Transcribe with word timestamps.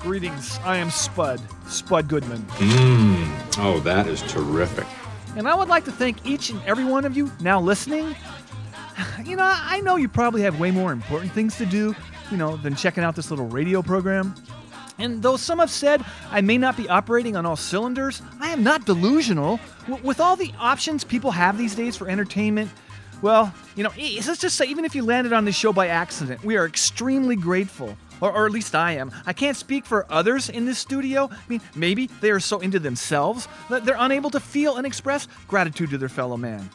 Greetings, 0.00 0.58
I 0.64 0.76
am 0.76 0.90
Spud, 0.90 1.40
Spud 1.66 2.08
Goodman. 2.08 2.42
Mmm. 2.42 3.58
Oh, 3.58 3.80
that 3.80 4.06
is 4.06 4.22
terrific. 4.22 4.86
And 5.36 5.48
I 5.48 5.54
would 5.54 5.68
like 5.68 5.84
to 5.86 5.92
thank 5.92 6.24
each 6.26 6.50
and 6.50 6.60
every 6.66 6.84
one 6.84 7.04
of 7.04 7.16
you 7.16 7.30
now 7.40 7.60
listening. 7.60 8.14
You 9.24 9.36
know, 9.36 9.52
I 9.56 9.80
know 9.80 9.96
you 9.96 10.08
probably 10.08 10.42
have 10.42 10.60
way 10.60 10.70
more 10.70 10.92
important 10.92 11.32
things 11.32 11.56
to 11.56 11.66
do, 11.66 11.96
you 12.30 12.36
know, 12.36 12.56
than 12.56 12.76
checking 12.76 13.02
out 13.02 13.16
this 13.16 13.30
little 13.30 13.46
radio 13.46 13.80
program. 13.82 14.34
And 14.98 15.22
though 15.22 15.36
some 15.36 15.58
have 15.58 15.70
said 15.70 16.04
I 16.30 16.42
may 16.42 16.58
not 16.58 16.76
be 16.76 16.88
operating 16.88 17.34
on 17.34 17.44
all 17.46 17.56
cylinders, 17.56 18.22
I 18.40 18.50
am 18.50 18.62
not 18.62 18.84
delusional. 18.84 19.58
W- 19.88 20.04
with 20.06 20.20
all 20.20 20.36
the 20.36 20.52
options 20.60 21.02
people 21.02 21.30
have 21.32 21.58
these 21.58 21.74
days 21.74 21.96
for 21.96 22.08
entertainment, 22.08 22.70
well, 23.22 23.52
you 23.74 23.82
know, 23.82 23.90
let's 23.98 24.38
just 24.38 24.56
say 24.56 24.66
even 24.66 24.84
if 24.84 24.94
you 24.94 25.02
landed 25.02 25.32
on 25.32 25.44
this 25.44 25.56
show 25.56 25.72
by 25.72 25.88
accident, 25.88 26.44
we 26.44 26.56
are 26.56 26.66
extremely 26.66 27.34
grateful. 27.34 27.96
Or, 28.24 28.32
or 28.32 28.46
at 28.46 28.52
least 28.52 28.74
I 28.74 28.92
am. 28.92 29.12
I 29.26 29.34
can't 29.34 29.54
speak 29.54 29.84
for 29.84 30.06
others 30.08 30.48
in 30.48 30.64
this 30.64 30.78
studio. 30.78 31.28
I 31.30 31.36
mean, 31.46 31.60
maybe 31.74 32.06
they 32.22 32.30
are 32.30 32.40
so 32.40 32.58
into 32.60 32.78
themselves 32.78 33.46
that 33.68 33.84
they're 33.84 33.98
unable 33.98 34.30
to 34.30 34.40
feel 34.40 34.76
and 34.76 34.86
express 34.86 35.28
gratitude 35.46 35.90
to 35.90 35.98
their 35.98 36.08
fellow 36.08 36.38
man. 36.38 36.70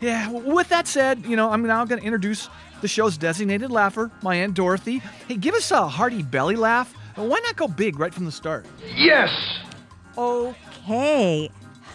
Yeah, 0.00 0.32
with 0.32 0.68
that 0.70 0.88
said, 0.88 1.24
you 1.24 1.36
know, 1.36 1.52
I'm 1.52 1.62
now 1.62 1.84
going 1.84 2.00
to 2.00 2.04
introduce 2.04 2.48
the 2.80 2.88
show's 2.88 3.16
designated 3.16 3.70
laugher, 3.70 4.10
my 4.22 4.34
Aunt 4.34 4.54
Dorothy. 4.54 5.00
Hey, 5.28 5.36
give 5.36 5.54
us 5.54 5.70
a 5.70 5.86
hearty 5.86 6.24
belly 6.24 6.56
laugh. 6.56 6.92
Why 7.14 7.38
not 7.44 7.54
go 7.54 7.68
big 7.68 8.00
right 8.00 8.12
from 8.12 8.24
the 8.24 8.32
start? 8.32 8.66
Yes! 8.96 9.30
Okay. 10.18 11.50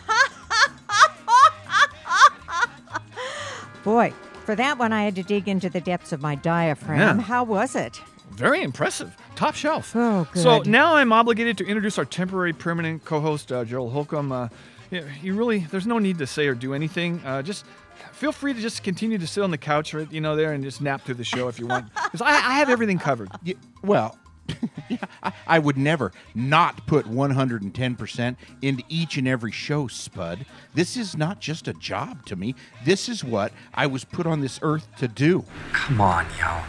Boy, 3.83 4.13
for 4.45 4.55
that 4.55 4.77
one, 4.77 4.93
I 4.93 5.03
had 5.03 5.15
to 5.15 5.23
dig 5.23 5.49
into 5.49 5.69
the 5.69 5.81
depths 5.81 6.13
of 6.13 6.21
my 6.21 6.35
diaphragm. 6.35 7.17
Yeah. 7.17 7.25
How 7.25 7.43
was 7.43 7.75
it? 7.75 7.99
Very 8.35 8.61
impressive. 8.61 9.15
Top 9.35 9.55
shelf. 9.55 9.93
Oh, 9.95 10.27
So 10.33 10.59
now 10.65 10.95
I'm 10.95 11.11
obligated 11.13 11.57
to 11.59 11.65
introduce 11.65 11.97
our 11.97 12.05
temporary 12.05 12.53
permanent 12.53 13.05
co-host, 13.05 13.51
uh, 13.51 13.63
Gerald 13.63 13.93
Holcomb. 13.93 14.31
Uh, 14.31 14.49
yeah, 14.91 15.03
you 15.21 15.35
really, 15.35 15.59
there's 15.59 15.87
no 15.87 15.99
need 15.99 16.17
to 16.19 16.27
say 16.27 16.47
or 16.47 16.53
do 16.55 16.73
anything. 16.73 17.21
Uh, 17.25 17.41
just 17.41 17.65
feel 18.11 18.31
free 18.31 18.53
to 18.53 18.59
just 18.59 18.83
continue 18.83 19.17
to 19.17 19.27
sit 19.27 19.41
on 19.43 19.51
the 19.51 19.57
couch, 19.57 19.93
right, 19.93 20.11
you 20.11 20.21
know, 20.21 20.35
there 20.35 20.51
and 20.53 20.63
just 20.63 20.81
nap 20.81 21.01
through 21.03 21.15
the 21.15 21.23
show 21.23 21.47
if 21.47 21.59
you 21.59 21.67
want. 21.67 21.85
Because 22.05 22.21
I, 22.21 22.29
I 22.31 22.53
have 22.59 22.69
everything 22.69 22.99
covered. 22.99 23.29
Yeah, 23.43 23.55
well, 23.83 24.17
yeah, 24.89 24.97
I, 25.23 25.33
I 25.47 25.59
would 25.59 25.77
never 25.77 26.11
not 26.35 26.85
put 26.87 27.05
110% 27.05 28.35
into 28.61 28.83
each 28.89 29.17
and 29.17 29.27
every 29.27 29.51
show, 29.51 29.87
Spud. 29.87 30.45
This 30.73 30.95
is 30.97 31.17
not 31.17 31.39
just 31.39 31.67
a 31.67 31.73
job 31.73 32.25
to 32.27 32.35
me. 32.35 32.53
This 32.85 33.09
is 33.09 33.23
what 33.23 33.51
I 33.73 33.87
was 33.87 34.03
put 34.05 34.25
on 34.25 34.41
this 34.41 34.59
earth 34.61 34.87
to 34.97 35.07
do. 35.07 35.45
Come 35.73 35.99
on, 35.99 36.25
yo. 36.39 36.61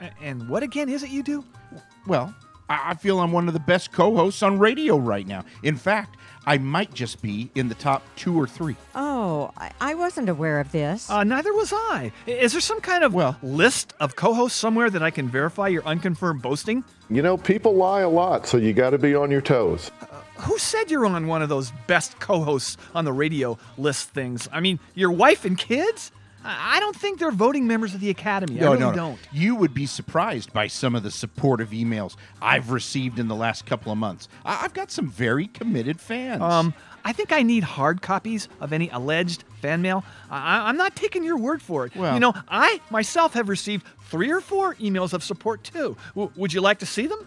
A- 0.00 0.10
And 0.22 0.48
what 0.48 0.62
again 0.62 0.88
is 0.88 1.02
it 1.02 1.10
you 1.10 1.22
do? 1.22 1.44
Well, 2.06 2.34
I, 2.68 2.90
I 2.90 2.94
feel 2.94 3.20
I'm 3.20 3.32
one 3.32 3.48
of 3.48 3.54
the 3.54 3.60
best 3.60 3.92
co 3.92 4.14
hosts 4.16 4.42
on 4.42 4.58
radio 4.58 4.96
right 4.96 5.26
now. 5.26 5.44
In 5.62 5.76
fact, 5.76 6.16
I 6.48 6.58
might 6.58 6.94
just 6.94 7.22
be 7.22 7.50
in 7.56 7.68
the 7.68 7.74
top 7.74 8.02
two 8.14 8.38
or 8.38 8.46
three. 8.46 8.76
Oh, 8.94 9.50
I, 9.56 9.72
I 9.80 9.94
wasn't 9.94 10.28
aware 10.28 10.60
of 10.60 10.70
this. 10.70 11.10
Uh, 11.10 11.24
neither 11.24 11.52
was 11.52 11.72
I. 11.72 12.12
I- 12.26 12.30
Is 12.30 12.52
there 12.52 12.60
some 12.60 12.80
kind 12.80 13.02
of 13.04 13.14
Well- 13.14 13.36
list 13.42 13.94
of 14.00 14.14
co-hosts 14.16 14.58
somewhere 14.58 14.88
that 14.90 15.02
I 15.02 15.10
can 15.10 15.28
verify 15.28 15.68
your 15.68 15.84
unconfirmed 15.84 16.42
boasting? 16.42 16.84
You 17.10 17.22
know, 17.22 17.36
people 17.36 17.74
lie 17.76 18.00
a 18.02 18.08
lot, 18.08 18.46
so 18.46 18.56
you 18.56 18.72
got 18.72 18.90
to 18.90 18.98
be 18.98 19.14
on 19.14 19.30
your 19.30 19.40
toes. 19.40 19.90
Who 20.40 20.58
said 20.58 20.90
you're 20.90 21.06
on 21.06 21.26
one 21.28 21.40
of 21.40 21.48
those 21.48 21.72
best 21.86 22.18
co-hosts 22.20 22.76
on 22.94 23.04
the 23.06 23.12
radio 23.12 23.56
list 23.78 24.10
things? 24.10 24.48
I 24.52 24.60
mean, 24.60 24.78
your 24.94 25.10
wife 25.10 25.44
and 25.46 25.56
kids? 25.56 26.12
I 26.48 26.78
don't 26.80 26.94
think 26.96 27.18
they're 27.18 27.30
voting 27.30 27.66
members 27.66 27.94
of 27.94 28.00
the 28.00 28.10
Academy. 28.10 28.58
I 28.60 28.64
really 28.72 28.96
don't. 28.96 29.18
You 29.32 29.54
would 29.56 29.74
be 29.74 29.86
surprised 29.86 30.52
by 30.52 30.66
some 30.68 30.94
of 30.94 31.02
the 31.02 31.10
supportive 31.10 31.70
emails 31.70 32.16
I've 32.40 32.70
received 32.70 33.18
in 33.18 33.28
the 33.28 33.34
last 33.34 33.66
couple 33.66 33.90
of 33.92 33.98
months. 33.98 34.28
I- 34.44 34.60
I've 34.64 34.74
got 34.74 34.90
some 34.90 35.08
very 35.08 35.46
committed 35.48 36.00
fans. 36.00 36.42
Um, 36.42 36.74
I 37.04 37.12
think 37.12 37.30
I 37.32 37.42
need 37.42 37.62
hard 37.64 38.02
copies 38.02 38.48
of 38.60 38.72
any 38.72 38.88
alleged 38.90 39.44
fan 39.60 39.80
mail. 39.82 40.04
I- 40.30 40.58
I- 40.58 40.68
I'm 40.68 40.76
not 40.76 40.96
taking 40.96 41.22
your 41.24 41.36
word 41.36 41.62
for 41.62 41.86
it. 41.86 41.94
Well- 41.96 42.14
you 42.14 42.20
know, 42.20 42.34
I 42.48 42.80
myself 42.90 43.34
have 43.34 43.48
received 43.48 43.86
three 44.08 44.30
or 44.30 44.40
four 44.40 44.74
emails 44.76 45.12
of 45.12 45.22
support 45.24 45.62
too. 45.64 45.96
W- 46.14 46.30
would 46.36 46.52
you 46.52 46.60
like 46.60 46.78
to 46.80 46.86
see 46.86 47.06
them? 47.06 47.26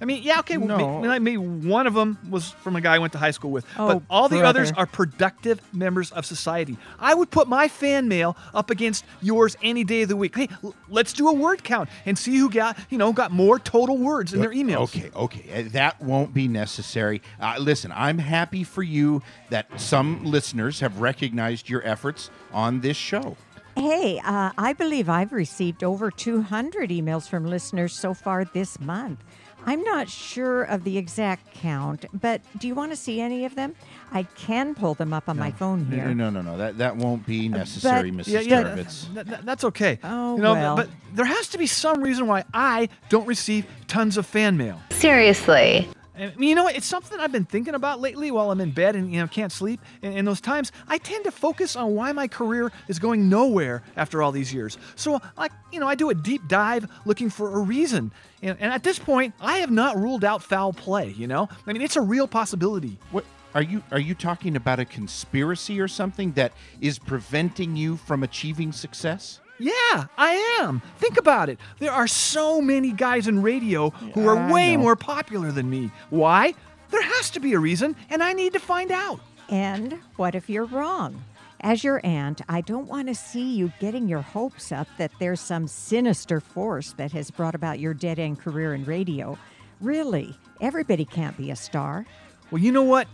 I 0.00 0.04
mean, 0.04 0.22
yeah, 0.22 0.38
okay. 0.40 0.56
well, 0.58 0.78
No. 0.78 1.00
may- 1.00 1.18
Maybe 1.18 1.36
one 1.38 1.86
of 1.86 1.94
them 1.94 2.18
was 2.30 2.50
from 2.50 2.76
a 2.76 2.80
guy 2.80 2.94
I 2.94 2.98
went 2.98 3.12
to 3.14 3.18
high 3.18 3.32
school 3.32 3.50
with, 3.50 3.64
Oh, 3.76 3.94
but 3.94 4.02
all 4.08 4.28
the 4.28 4.42
others 4.42 4.70
are 4.72 4.86
productive 4.86 5.60
members 5.72 6.12
of 6.12 6.24
society. 6.24 6.76
I 7.00 7.14
would 7.14 7.30
put 7.30 7.48
my 7.48 7.66
fan 7.68 8.06
mail 8.08 8.36
up 8.54 8.70
against 8.70 9.04
yours 9.20 9.56
any 9.62 9.84
day 9.84 10.02
of 10.02 10.08
the 10.08 10.16
week. 10.16 10.36
Hey, 10.36 10.48
l- 10.62 10.74
let's 10.88 11.12
do 11.12 11.28
a 11.28 11.32
word 11.32 11.64
count 11.64 11.88
and 12.06 12.16
see 12.18 12.36
who 12.36 12.48
got, 12.50 12.78
you 12.90 12.98
know, 12.98 13.12
got 13.12 13.32
more 13.32 13.58
total 13.58 13.98
words 13.98 14.32
in 14.32 14.40
their 14.40 14.50
emails. 14.52 14.84
Okay, 14.94 15.10
okay. 15.16 15.64
uh, 15.66 15.68
That 15.72 16.00
won't 16.00 16.32
be 16.32 16.46
necessary. 16.48 17.20
Uh, 17.40 17.56
listen, 17.58 17.92
I'm 17.94 18.18
happy 18.18 18.62
for 18.64 18.82
you 18.82 19.22
that 19.50 19.66
some 19.80 20.24
listeners 20.24 20.80
have 20.80 21.00
recognized 21.00 21.68
your 21.68 21.84
efforts 21.86 22.30
on 22.52 22.80
this 22.80 22.96
show. 22.96 23.36
hey, 23.76 24.20
uh, 24.24 24.50
I 24.58 24.72
believe 24.72 25.08
I've 25.08 25.32
received 25.32 25.84
over 25.84 26.10
200 26.10 26.90
emails 26.90 27.28
from 27.28 27.46
listeners 27.46 27.92
so 27.94 28.12
far 28.12 28.44
this 28.44 28.80
month. 28.80 29.20
I'm 29.68 29.82
not 29.82 30.08
sure 30.08 30.62
of 30.62 30.84
the 30.84 30.96
exact 30.96 31.52
count, 31.52 32.06
but 32.14 32.40
do 32.56 32.66
you 32.66 32.74
want 32.74 32.90
to 32.90 32.96
see 32.96 33.20
any 33.20 33.44
of 33.44 33.54
them? 33.54 33.74
I 34.10 34.22
can 34.22 34.74
pull 34.74 34.94
them 34.94 35.12
up 35.12 35.28
on 35.28 35.38
my 35.38 35.50
phone 35.50 35.90
No, 35.90 35.96
here. 35.96 36.06
no, 36.06 36.30
no, 36.30 36.40
no, 36.40 36.52
no. 36.52 36.56
That 36.56 36.78
that 36.78 36.96
won't 36.96 37.26
be 37.26 37.50
necessary, 37.50 38.10
but- 38.10 38.24
Mrs. 38.24 38.32
Yeah, 38.32 38.40
yeah, 38.40 38.62
Jarvitz. 38.62 39.12
th- 39.12 39.26
th- 39.26 39.40
that's 39.44 39.64
okay. 39.64 39.98
Oh, 40.02 40.36
you 40.36 40.42
know, 40.42 40.54
well. 40.54 40.74
but 40.76 40.88
there 41.12 41.26
has 41.26 41.48
to 41.48 41.58
be 41.58 41.66
some 41.66 42.02
reason 42.02 42.26
why 42.26 42.44
I 42.54 42.88
don't 43.10 43.26
receive 43.26 43.66
tons 43.88 44.16
of 44.16 44.24
fan 44.24 44.56
mail. 44.56 44.80
Seriously. 44.88 45.86
I 46.18 46.34
mean, 46.36 46.48
you 46.48 46.54
know, 46.54 46.66
it's 46.66 46.86
something 46.86 47.18
I've 47.20 47.30
been 47.30 47.44
thinking 47.44 47.74
about 47.74 48.00
lately 48.00 48.30
while 48.30 48.50
I'm 48.50 48.60
in 48.60 48.72
bed 48.72 48.96
and 48.96 49.12
you 49.12 49.20
know 49.20 49.28
can't 49.28 49.52
sleep. 49.52 49.80
And 50.02 50.14
in 50.14 50.24
those 50.24 50.40
times, 50.40 50.72
I 50.88 50.98
tend 50.98 51.24
to 51.24 51.30
focus 51.30 51.76
on 51.76 51.94
why 51.94 52.12
my 52.12 52.26
career 52.26 52.72
is 52.88 52.98
going 52.98 53.28
nowhere 53.28 53.82
after 53.96 54.22
all 54.22 54.32
these 54.32 54.52
years. 54.52 54.78
So, 54.96 55.20
like, 55.36 55.52
you 55.72 55.80
know, 55.80 55.86
I 55.86 55.94
do 55.94 56.10
a 56.10 56.14
deep 56.14 56.48
dive 56.48 56.90
looking 57.04 57.30
for 57.30 57.54
a 57.54 57.58
reason. 57.58 58.10
And, 58.42 58.56
and 58.60 58.72
at 58.72 58.82
this 58.82 58.98
point, 58.98 59.34
I 59.40 59.58
have 59.58 59.70
not 59.70 59.96
ruled 59.96 60.24
out 60.24 60.42
foul 60.42 60.72
play. 60.72 61.10
You 61.16 61.28
know, 61.28 61.48
I 61.66 61.72
mean, 61.72 61.82
it's 61.82 61.96
a 61.96 62.02
real 62.02 62.26
possibility. 62.26 62.98
What 63.10 63.24
are 63.54 63.62
you 63.62 63.82
are 63.92 64.00
you 64.00 64.14
talking 64.14 64.56
about 64.56 64.80
a 64.80 64.84
conspiracy 64.84 65.80
or 65.80 65.88
something 65.88 66.32
that 66.32 66.52
is 66.80 66.98
preventing 66.98 67.76
you 67.76 67.96
from 67.96 68.22
achieving 68.22 68.72
success? 68.72 69.40
Yeah, 69.58 70.06
I 70.16 70.58
am. 70.60 70.80
Think 70.98 71.16
about 71.16 71.48
it. 71.48 71.58
There 71.78 71.90
are 71.92 72.06
so 72.06 72.60
many 72.60 72.92
guys 72.92 73.26
in 73.26 73.42
radio 73.42 73.90
who 73.90 74.28
are 74.28 74.36
I 74.38 74.52
way 74.52 74.76
know. 74.76 74.82
more 74.82 74.96
popular 74.96 75.50
than 75.50 75.68
me. 75.68 75.90
Why? 76.10 76.54
There 76.90 77.02
has 77.02 77.30
to 77.30 77.40
be 77.40 77.52
a 77.54 77.58
reason, 77.58 77.96
and 78.08 78.22
I 78.22 78.32
need 78.32 78.52
to 78.54 78.60
find 78.60 78.90
out. 78.90 79.20
And 79.48 79.98
what 80.16 80.34
if 80.34 80.48
you're 80.48 80.64
wrong? 80.64 81.24
As 81.60 81.82
your 81.82 82.00
aunt, 82.04 82.40
I 82.48 82.60
don't 82.60 82.86
want 82.86 83.08
to 83.08 83.14
see 83.16 83.56
you 83.56 83.72
getting 83.80 84.06
your 84.08 84.20
hopes 84.22 84.70
up 84.70 84.86
that 84.96 85.10
there's 85.18 85.40
some 85.40 85.66
sinister 85.66 86.40
force 86.40 86.92
that 86.92 87.10
has 87.12 87.32
brought 87.32 87.56
about 87.56 87.80
your 87.80 87.94
dead 87.94 88.18
end 88.20 88.38
career 88.38 88.74
in 88.74 88.84
radio. 88.84 89.36
Really, 89.80 90.36
everybody 90.60 91.04
can't 91.04 91.36
be 91.36 91.50
a 91.50 91.56
star. 91.56 92.06
Well, 92.50 92.62
you 92.62 92.70
know 92.70 92.84
what? 92.84 93.08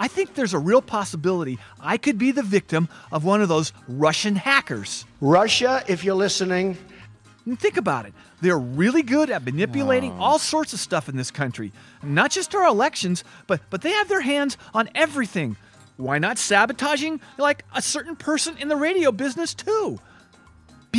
I 0.00 0.08
think 0.08 0.34
there's 0.34 0.54
a 0.54 0.58
real 0.58 0.80
possibility 0.80 1.58
I 1.78 1.98
could 1.98 2.16
be 2.16 2.30
the 2.32 2.42
victim 2.42 2.88
of 3.12 3.22
one 3.22 3.42
of 3.42 3.50
those 3.50 3.74
Russian 3.86 4.34
hackers. 4.34 5.04
Russia, 5.20 5.84
if 5.88 6.02
you're 6.02 6.14
listening, 6.14 6.78
And 7.44 7.60
think 7.60 7.76
about 7.76 8.06
it. 8.06 8.14
They're 8.40 8.58
really 8.58 9.02
good 9.02 9.28
at 9.28 9.44
manipulating 9.44 10.12
all 10.12 10.38
sorts 10.38 10.72
of 10.72 10.80
stuff 10.80 11.08
in 11.08 11.16
this 11.16 11.30
country. 11.30 11.72
Not 12.02 12.30
just 12.30 12.54
our 12.54 12.66
elections, 12.66 13.24
but 13.46 13.60
but 13.68 13.82
they 13.82 13.92
have 13.92 14.08
their 14.08 14.22
hands 14.22 14.56
on 14.72 14.88
everything. 14.94 15.56
Why 15.98 16.18
not 16.18 16.38
sabotaging 16.38 17.20
like 17.36 17.64
a 17.74 17.82
certain 17.82 18.16
person 18.16 18.56
in 18.56 18.68
the 18.68 18.76
radio 18.76 19.12
business 19.12 19.52
too? 19.52 20.00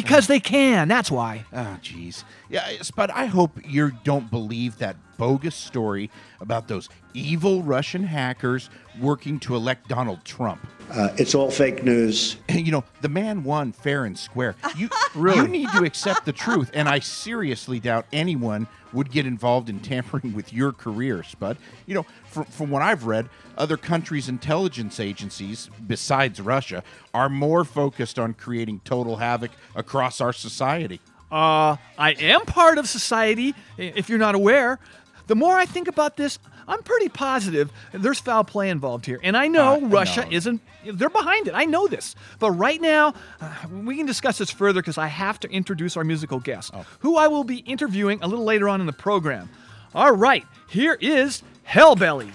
Because 0.01 0.27
they 0.27 0.39
can. 0.39 0.87
That's 0.87 1.11
why. 1.11 1.45
Oh, 1.53 1.77
jeez. 1.81 2.23
Yeah, 2.49 2.67
Spud, 2.81 3.09
I 3.11 3.25
hope 3.25 3.59
you 3.65 3.91
don't 4.03 4.29
believe 4.29 4.77
that 4.79 4.95
bogus 5.17 5.55
story 5.55 6.09
about 6.39 6.67
those 6.67 6.89
evil 7.13 7.61
Russian 7.61 8.03
hackers 8.03 8.69
working 8.99 9.39
to 9.41 9.55
elect 9.55 9.87
Donald 9.87 10.25
Trump. 10.25 10.65
Uh, 10.89 11.09
it's 11.17 11.35
all 11.35 11.51
fake 11.51 11.83
news. 11.83 12.37
You 12.49 12.71
know, 12.71 12.83
the 13.01 13.09
man 13.09 13.43
won 13.43 13.71
fair 13.71 14.05
and 14.05 14.17
square. 14.17 14.55
You, 14.77 14.89
you 15.15 15.47
need 15.47 15.69
to 15.71 15.83
accept 15.83 16.25
the 16.25 16.31
truth, 16.33 16.69
and 16.73 16.87
I 16.87 16.99
seriously 16.99 17.79
doubt 17.79 18.05
anyone 18.13 18.67
would 18.93 19.11
get 19.11 19.25
involved 19.25 19.69
in 19.69 19.79
tampering 19.79 20.33
with 20.33 20.53
your 20.53 20.71
career, 20.71 21.23
Spud. 21.23 21.57
You 21.85 21.95
know, 21.95 22.05
from, 22.25 22.45
from 22.45 22.69
what 22.69 22.81
I've 22.81 23.05
read, 23.05 23.29
other 23.57 23.77
countries' 23.77 24.29
intelligence 24.29 24.99
agencies, 24.99 25.69
besides 25.87 26.41
Russia, 26.41 26.83
are 27.13 27.29
more 27.29 27.63
focused 27.63 28.19
on 28.19 28.33
creating 28.33 28.81
total 28.83 29.17
havoc 29.17 29.51
across 29.75 30.21
our 30.21 30.33
society. 30.33 30.99
Uh, 31.31 31.77
I 31.97 32.11
am 32.19 32.41
part 32.41 32.77
of 32.77 32.89
society, 32.89 33.55
if 33.77 34.09
you're 34.09 34.19
not 34.19 34.35
aware. 34.35 34.79
The 35.27 35.35
more 35.35 35.55
I 35.55 35.65
think 35.65 35.87
about 35.87 36.17
this, 36.17 36.39
I'm 36.67 36.81
pretty 36.83 37.09
positive 37.09 37.71
there's 37.93 38.19
foul 38.19 38.43
play 38.43 38.69
involved 38.69 39.05
here. 39.05 39.19
And 39.23 39.35
I 39.37 39.47
know 39.47 39.75
Uh, 39.75 39.87
Russia 39.87 40.21
no. 40.25 40.31
isn't, 40.31 40.61
they're 40.85 41.09
behind 41.09 41.47
it. 41.47 41.53
I 41.53 41.65
know 41.65 41.87
this. 41.87 42.15
But 42.39 42.51
right 42.51 42.79
now, 42.81 43.13
uh, 43.39 43.49
we 43.83 43.97
can 43.97 44.05
discuss 44.05 44.37
this 44.37 44.51
further 44.51 44.81
because 44.81 44.97
I 44.97 45.07
have 45.07 45.39
to 45.41 45.49
introduce 45.51 45.97
our 45.97 46.03
musical 46.03 46.39
guest, 46.39 46.73
who 46.99 47.17
I 47.17 47.27
will 47.27 47.43
be 47.43 47.57
interviewing 47.57 48.19
a 48.21 48.27
little 48.27 48.45
later 48.45 48.67
on 48.69 48.79
in 48.81 48.87
the 48.87 48.93
program. 48.93 49.49
All 49.93 50.11
right, 50.13 50.45
here 50.67 50.97
is 51.01 51.43
Hellbelly. 51.67 52.31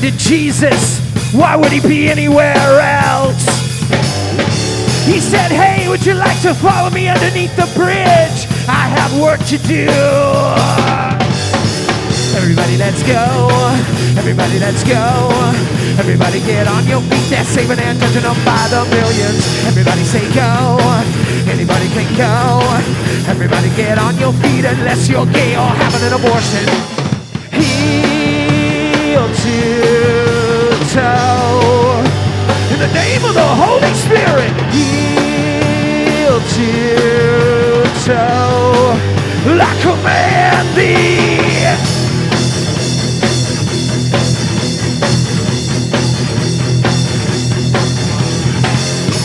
Ran 0.00 0.04
into 0.04 0.18
Jesus. 0.18 1.00
Why 1.32 1.56
would 1.56 1.72
he 1.72 1.80
be 1.80 2.08
anywhere 2.08 2.54
else? 2.80 3.44
He 5.06 5.20
said, 5.20 5.50
Hey, 5.50 5.88
would 5.88 6.04
you 6.04 6.14
like 6.14 6.40
to 6.42 6.54
follow 6.54 6.90
me 6.90 7.08
underneath 7.08 7.54
the 7.56 7.66
bridge? 7.74 8.46
I 8.68 8.88
have 8.96 9.18
work 9.20 9.40
to 9.46 9.58
do. 9.58 9.88
Everybody, 12.36 12.76
let's 12.76 13.02
go. 13.02 13.48
Everybody, 14.18 14.58
let's 14.58 14.84
go. 14.84 15.30
Everybody, 15.98 16.40
get 16.40 16.66
on 16.68 16.86
your 16.86 17.00
feet. 17.02 17.30
They're 17.30 17.44
saving 17.44 17.78
and 17.78 17.98
judging 17.98 18.22
them 18.22 18.36
by 18.44 18.68
the 18.70 18.84
millions. 18.90 19.42
Everybody, 19.66 20.02
say 20.04 20.22
go. 20.34 20.78
Anybody 21.50 21.88
can 21.88 22.08
go. 22.16 22.60
Everybody, 23.28 23.68
get 23.76 23.98
on 23.98 24.16
your 24.18 24.32
feet 24.32 24.64
unless 24.64 25.08
you're 25.08 25.26
gay 25.26 25.56
or 25.56 25.68
having 25.68 26.02
an 26.06 26.12
abortion. 26.14 26.99
Of 33.30 33.36
the 33.36 33.54
Holy 33.62 33.94
Spirit. 33.94 34.50
Heel 34.74 36.40
to 36.40 36.70
toe. 38.04 38.98
I 39.62 39.72
command 39.82 40.66
thee. 40.76 41.38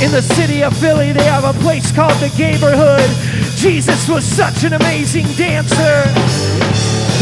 In 0.05 0.11
the 0.11 0.21
city 0.21 0.61
of 0.63 0.77
Philly, 0.77 1.11
they 1.11 1.23
have 1.23 1.43
a 1.43 1.53
place 1.61 1.91
called 1.91 2.13
the 2.19 2.29
Neighborhood. 2.37 3.09
Jesus 3.55 4.07
was 4.07 4.23
such 4.23 4.63
an 4.63 4.73
amazing 4.73 5.25
dancer. 5.33 6.03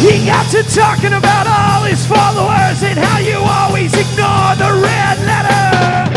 He 0.02 0.26
got 0.26 0.50
to 0.52 0.64
talking 0.64 1.14
about 1.14 1.48
all 1.48 1.84
his 1.84 2.06
followers 2.06 2.84
and 2.84 3.00
how 3.00 3.20
you 3.20 3.38
always 3.38 3.94
ignore 3.94 4.56
the 4.58 4.82
red 4.84 5.20
letter. 5.26 6.13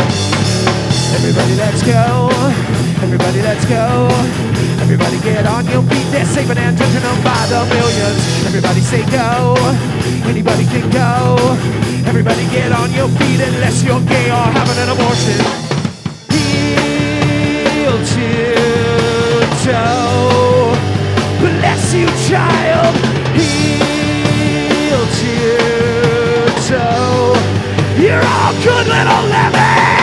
Everybody, 1.17 1.55
let's 1.55 1.81
go. 1.81 2.29
Everybody, 3.01 3.41
let's 3.41 3.65
go. 3.65 4.07
Everybody, 4.79 5.19
get 5.21 5.47
on 5.47 5.65
your 5.65 5.81
feet. 5.89 6.05
They're 6.11 6.25
saving 6.25 6.59
and 6.59 6.77
judging 6.77 7.01
them 7.01 7.23
by 7.23 7.45
the 7.49 7.65
millions. 7.73 8.45
Everybody, 8.45 8.81
say 8.81 9.03
go. 9.09 9.55
Anybody 10.29 10.65
can 10.65 10.87
go. 10.91 11.57
Everybody, 12.07 12.45
get 12.53 12.71
on 12.71 12.93
your 12.93 13.09
feet 13.17 13.41
unless 13.41 13.83
you're 13.83 13.99
gay 14.01 14.29
or 14.29 14.45
having 14.57 14.77
an 14.77 14.89
abortion. 14.93 15.41
Heel 16.29 17.97
to 18.13 18.29
toe. 19.65 20.77
Bless 21.41 21.93
you, 21.95 22.07
child. 22.29 22.95
Heel 23.33 25.01
to 25.19 25.33
toe. 26.69 27.33
You're 27.97 28.23
all 28.23 28.53
good 28.63 28.85
little 28.85 29.23
lemmings. 29.33 29.96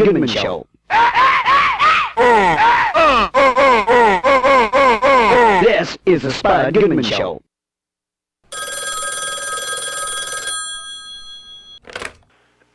Is 0.00 0.06
Goodman 0.06 0.28
Show. 0.28 0.66
This 5.62 5.98
is 6.06 6.22
the 6.22 6.32
Spud 6.32 6.74
Goodman 6.74 7.02
Show. 7.04 7.42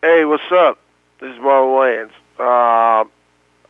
Hey, 0.02 0.24
what's 0.26 0.44
up? 0.52 0.80
This 1.20 1.32
is 1.34 1.40
Marlon 1.40 1.76
Wayans. 1.78 2.12
Uh, 2.40 3.08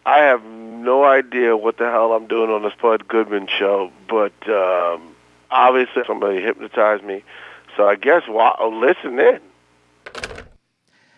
I 0.05 0.19
have 0.19 0.43
no 0.43 1.03
idea 1.03 1.57
what 1.57 1.77
the 1.77 1.85
hell 1.89 2.13
I'm 2.13 2.27
doing 2.27 2.51
on 2.51 2.61
the 2.61 2.71
Spud 2.71 3.07
Goodman 3.07 3.47
show, 3.47 3.91
but 4.07 4.33
um, 4.47 5.15
obviously 5.49 6.03
somebody 6.05 6.41
hypnotized 6.41 7.03
me 7.03 7.23
So 7.75 7.87
I 7.87 7.95
guess 7.95 8.23
wa- 8.27 8.55
oh, 8.59 8.69
listen 8.69 9.19
in. 9.19 9.39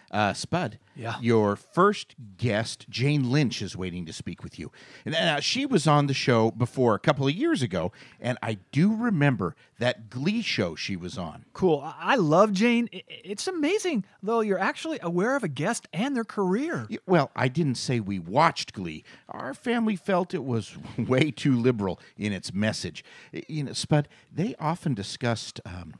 Uh, 0.10 0.34
Spud, 0.34 0.78
Yeah. 1.02 1.16
your 1.20 1.56
first 1.56 2.14
guest, 2.38 2.86
Jane 2.90 3.32
Lynch, 3.32 3.62
is 3.64 3.76
waiting 3.76 4.06
to 4.06 4.14
speak 4.14 4.44
with 4.44 4.60
you. 4.60 4.72
And 5.06 5.16
uh, 5.16 5.40
she 5.40 5.66
was 5.66 5.88
on 5.88 6.06
the 6.06 6.14
show 6.14 6.52
before 6.52 6.94
a 6.94 7.00
couple 7.00 7.26
of 7.28 7.34
years 7.34 7.64
ago, 7.64 7.92
and 8.20 8.38
I 8.44 8.60
do 8.72 8.96
remember 8.96 9.56
that 9.80 10.12
Glee 10.12 10.44
show 10.44 10.76
she 10.76 10.96
was 10.96 11.18
on. 11.18 11.46
Cool. 11.54 11.82
I 11.84 12.12
I 12.12 12.16
love 12.16 12.52
Jane. 12.52 12.90
It's 13.08 13.48
amazing, 13.48 14.04
though, 14.22 14.42
you're 14.42 14.60
actually 14.60 15.00
aware 15.02 15.38
of 15.38 15.44
a 15.46 15.48
guest 15.48 15.88
and 15.94 16.14
their 16.14 16.26
career. 16.26 16.88
Well, 17.08 17.32
I 17.38 17.48
didn't 17.48 17.76
say 17.76 18.02
we 18.02 18.20
watched 18.20 18.74
Glee. 18.74 19.06
Our 19.30 19.54
family 19.54 19.96
felt 19.96 20.34
it 20.34 20.44
was 20.44 20.76
way 20.98 21.32
too 21.32 21.56
liberal 21.56 22.02
in 22.18 22.34
its 22.34 22.54
message. 22.54 23.06
You 23.48 23.64
know, 23.64 23.72
Spud, 23.74 24.10
they 24.30 24.56
often 24.60 24.94
discussed 24.94 25.62
um, 25.66 25.94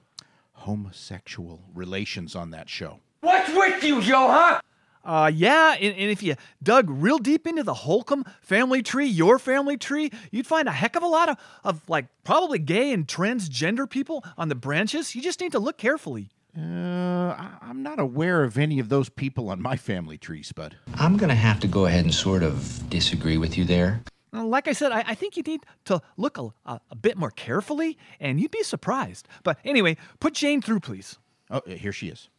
homosexual 0.54 1.62
relations 1.74 2.36
on 2.36 2.52
that 2.52 2.70
show. 2.70 3.00
What's 3.22 3.54
with 3.54 3.84
you, 3.84 4.02
Joe, 4.02 4.28
huh? 4.30 4.60
Uh, 5.04 5.32
yeah, 5.34 5.74
and, 5.74 5.96
and 5.96 6.12
if 6.12 6.22
you 6.22 6.36
dug 6.62 6.86
real 6.90 7.18
deep 7.18 7.48
into 7.48 7.64
the 7.64 7.74
Holcomb 7.74 8.24
family 8.42 8.84
tree, 8.84 9.08
your 9.08 9.40
family 9.40 9.78
tree, 9.78 10.12
you'd 10.32 10.46
find 10.48 10.68
a 10.68 10.72
heck 10.72 10.96
of 10.96 11.04
a 11.04 11.08
lot 11.08 11.30
of, 11.30 11.38
of 11.64 11.90
like 11.90 12.06
probably 12.24 12.60
gay 12.60 12.94
and 12.94 13.08
transgender 13.08 13.90
people 13.90 14.24
on 14.38 14.50
the 14.50 14.56
branches. 14.56 15.16
You 15.16 15.22
just 15.22 15.40
need 15.42 15.52
to 15.54 15.60
look 15.60 15.78
carefully. 15.78 16.30
Uh, 16.58 16.62
I- 16.62 17.58
I'm 17.62 17.82
not 17.82 18.00
aware 18.00 18.44
of 18.44 18.58
any 18.58 18.78
of 18.80 18.90
those 18.90 19.10
people 19.10 19.50
on 19.50 19.62
my 19.62 19.76
family 19.78 20.18
tree, 20.18 20.44
Spud. 20.44 20.76
I'm 20.96 21.18
going 21.18 21.30
to 21.30 21.36
have 21.36 21.60
to 21.62 21.68
go 21.68 21.86
ahead 21.86 22.04
and 22.06 22.14
sort 22.14 22.44
of 22.44 22.88
disagree 22.90 23.38
with 23.38 23.58
you 23.58 23.64
there. 23.66 24.02
Uh, 24.34 24.44
Like 24.46 24.68
I 24.68 24.74
said, 24.74 24.92
I, 24.92 25.04
I 25.08 25.16
think 25.16 25.36
you 25.38 25.44
need 25.44 25.62
to 25.86 26.02
look 26.18 26.38
a, 26.38 26.50
a, 26.66 26.80
a 26.92 26.96
bit 26.96 27.18
more 27.18 27.32
carefully, 27.32 27.98
and 28.20 28.40
you'd 28.40 28.52
be 28.52 28.64
surprised. 28.64 29.28
But 29.44 29.58
anyway, 29.64 29.98
put 30.20 30.34
Jane 30.34 30.62
through, 30.62 30.82
please. 30.82 31.18
Oh, 31.50 31.62
here 31.66 31.94
she 31.94 32.08
is. 32.10 32.30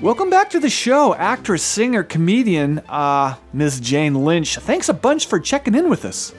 Welcome 0.00 0.30
back 0.30 0.50
to 0.50 0.60
the 0.60 0.70
show, 0.70 1.12
actress, 1.16 1.60
singer, 1.60 2.04
comedian, 2.04 2.78
uh, 2.88 3.34
Ms. 3.52 3.80
Jane 3.80 4.14
Lynch. 4.14 4.56
Thanks 4.58 4.88
a 4.88 4.94
bunch 4.94 5.26
for 5.26 5.40
checking 5.40 5.74
in 5.74 5.90
with 5.90 6.04
us. 6.04 6.32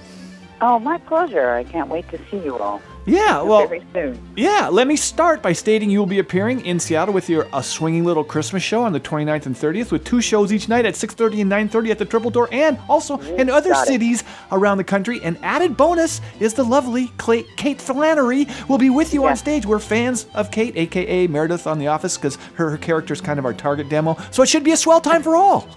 Oh, 0.62 0.80
my 0.80 0.98
pleasure. 0.98 1.50
I 1.50 1.66
can't 1.66 1.89
wait 1.89 2.08
to 2.08 2.18
see 2.32 2.38
you 2.38 2.58
all. 2.58 2.82
Yeah, 3.10 3.42
well, 3.42 3.68
Very 3.68 3.84
soon. 3.94 4.20
Yeah, 4.36 4.70
let 4.72 4.88
me 4.88 4.96
start 4.96 5.42
by 5.42 5.51
stating 5.54 5.89
you 5.89 6.00
will 6.00 6.06
be 6.06 6.20
appearing 6.20 6.66
in 6.66 6.80
Seattle 6.80 7.13
with 7.13 7.28
your 7.30 7.48
A 7.54 7.63
Swinging 7.63 8.06
Little 8.06 8.24
Christmas 8.24 8.62
show 8.62 8.84
on 8.84 8.94
the 8.94 9.00
29th 9.00 9.48
and 9.48 9.56
30th 9.56 9.92
with 9.92 10.04
two 10.04 10.22
shows 10.22 10.54
each 10.54 10.70
night 10.70 10.86
at 10.86 10.96
6:30 10.96 11.42
and 11.42 11.50
9:30 11.50 11.92
at 11.92 11.98
the 11.98 12.06
Triple 12.06 12.30
Door 12.30 12.50
and 12.51 12.78
also 12.88 13.18
in 13.20 13.50
other 13.50 13.72
got 13.72 13.88
it. 13.88 13.92
cities 13.92 14.24
around 14.51 14.78
the 14.78 14.84
country. 14.84 15.20
An 15.24 15.38
added 15.42 15.75
bonus 15.75 16.22
is 16.39 16.54
the 16.54 16.63
lovely 16.63 17.08
Cla- 17.18 17.44
Kate 17.58 17.82
Flannery 17.82 18.48
will 18.68 18.78
be 18.78 18.89
with 18.89 19.13
you 19.13 19.25
on 19.25 19.36
stage. 19.36 19.66
We're 19.66 19.80
fans 19.80 20.28
of 20.36 20.51
Kate, 20.51 20.78
aka 20.78 21.28
Meredith 21.28 21.66
on 21.66 21.80
The 21.80 21.88
Office 21.88 22.16
because 22.18 22.38
her, 22.56 22.70
her 22.70 22.78
character 22.78 23.13
is 23.13 23.22
kind 23.22 23.39
of 23.39 23.46
our 23.46 23.54
target 23.54 23.89
demo. 23.89 24.18
So 24.32 24.44
it 24.44 24.50
should 24.50 24.63
be 24.63 24.72
a 24.72 24.78
swell 24.78 25.01
time 25.01 25.24
for 25.24 25.36
all. 25.36 25.68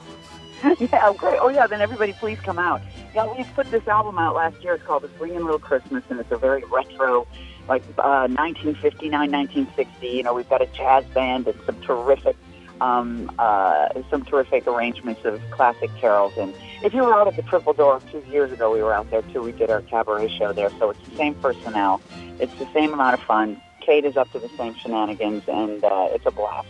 yeah, 0.79 1.12
great. 1.17 1.39
Oh, 1.41 1.49
yeah, 1.49 1.67
then 1.67 1.81
everybody 1.81 2.12
please 2.12 2.39
come 2.41 2.59
out. 2.59 2.81
Yeah, 3.14 3.31
we 3.31 3.45
put 3.45 3.71
this 3.71 3.87
album 3.88 4.19
out 4.19 4.35
last 4.35 4.62
year. 4.62 4.75
It's 4.75 4.85
called 4.85 5.02
The 5.02 5.11
Swinging 5.19 5.45
Little 5.45 5.59
Christmas, 5.59 6.02
and 6.09 6.19
it's 6.19 6.33
a 6.33 6.38
very 6.38 6.64
retro, 6.64 7.26
like 7.69 7.83
uh, 7.99 8.26
1959, 8.28 9.31
1960. 9.31 10.07
You 10.07 10.23
know, 10.23 10.33
we've 10.33 10.49
got 10.49 10.62
a 10.62 10.66
jazz 10.66 11.04
band 11.12 11.47
and 11.47 11.61
some 11.66 11.78
terrific, 11.83 12.37
um, 12.81 13.31
uh, 13.38 13.88
some 14.09 14.25
terrific 14.25 14.66
arrangements 14.66 15.26
of 15.26 15.42
classic 15.50 15.90
carols. 15.97 16.33
And 16.38 16.54
if 16.83 16.95
you 16.95 17.02
were 17.02 17.12
out 17.12 17.28
at 17.28 17.37
the 17.37 17.42
Triple 17.42 17.75
Door 17.75 18.00
two 18.11 18.25
years 18.31 18.50
ago, 18.50 18.73
we 18.73 18.83
were 18.83 18.95
out 18.95 19.11
there 19.11 19.23
too. 19.23 19.42
We 19.42 19.52
did 19.52 19.69
our 19.69 19.83
cabaret 19.83 20.28
show 20.28 20.54
there, 20.54 20.71
so 20.78 20.88
it's 20.88 21.09
the 21.09 21.14
same 21.16 21.35
personnel. 21.35 22.00
It's 22.40 22.54
the 22.54 22.69
same 22.73 22.95
amount 22.95 23.14
of 23.14 23.21
fun. 23.26 23.61
Kate 23.83 24.07
is 24.07 24.16
up 24.16 24.33
to 24.33 24.38
the 24.38 24.49
same 24.57 24.75
shenanigans, 24.76 25.42
and 25.49 25.85
uh, 25.85 26.09
it's 26.12 26.25
a 26.25 26.31
blast. 26.31 26.69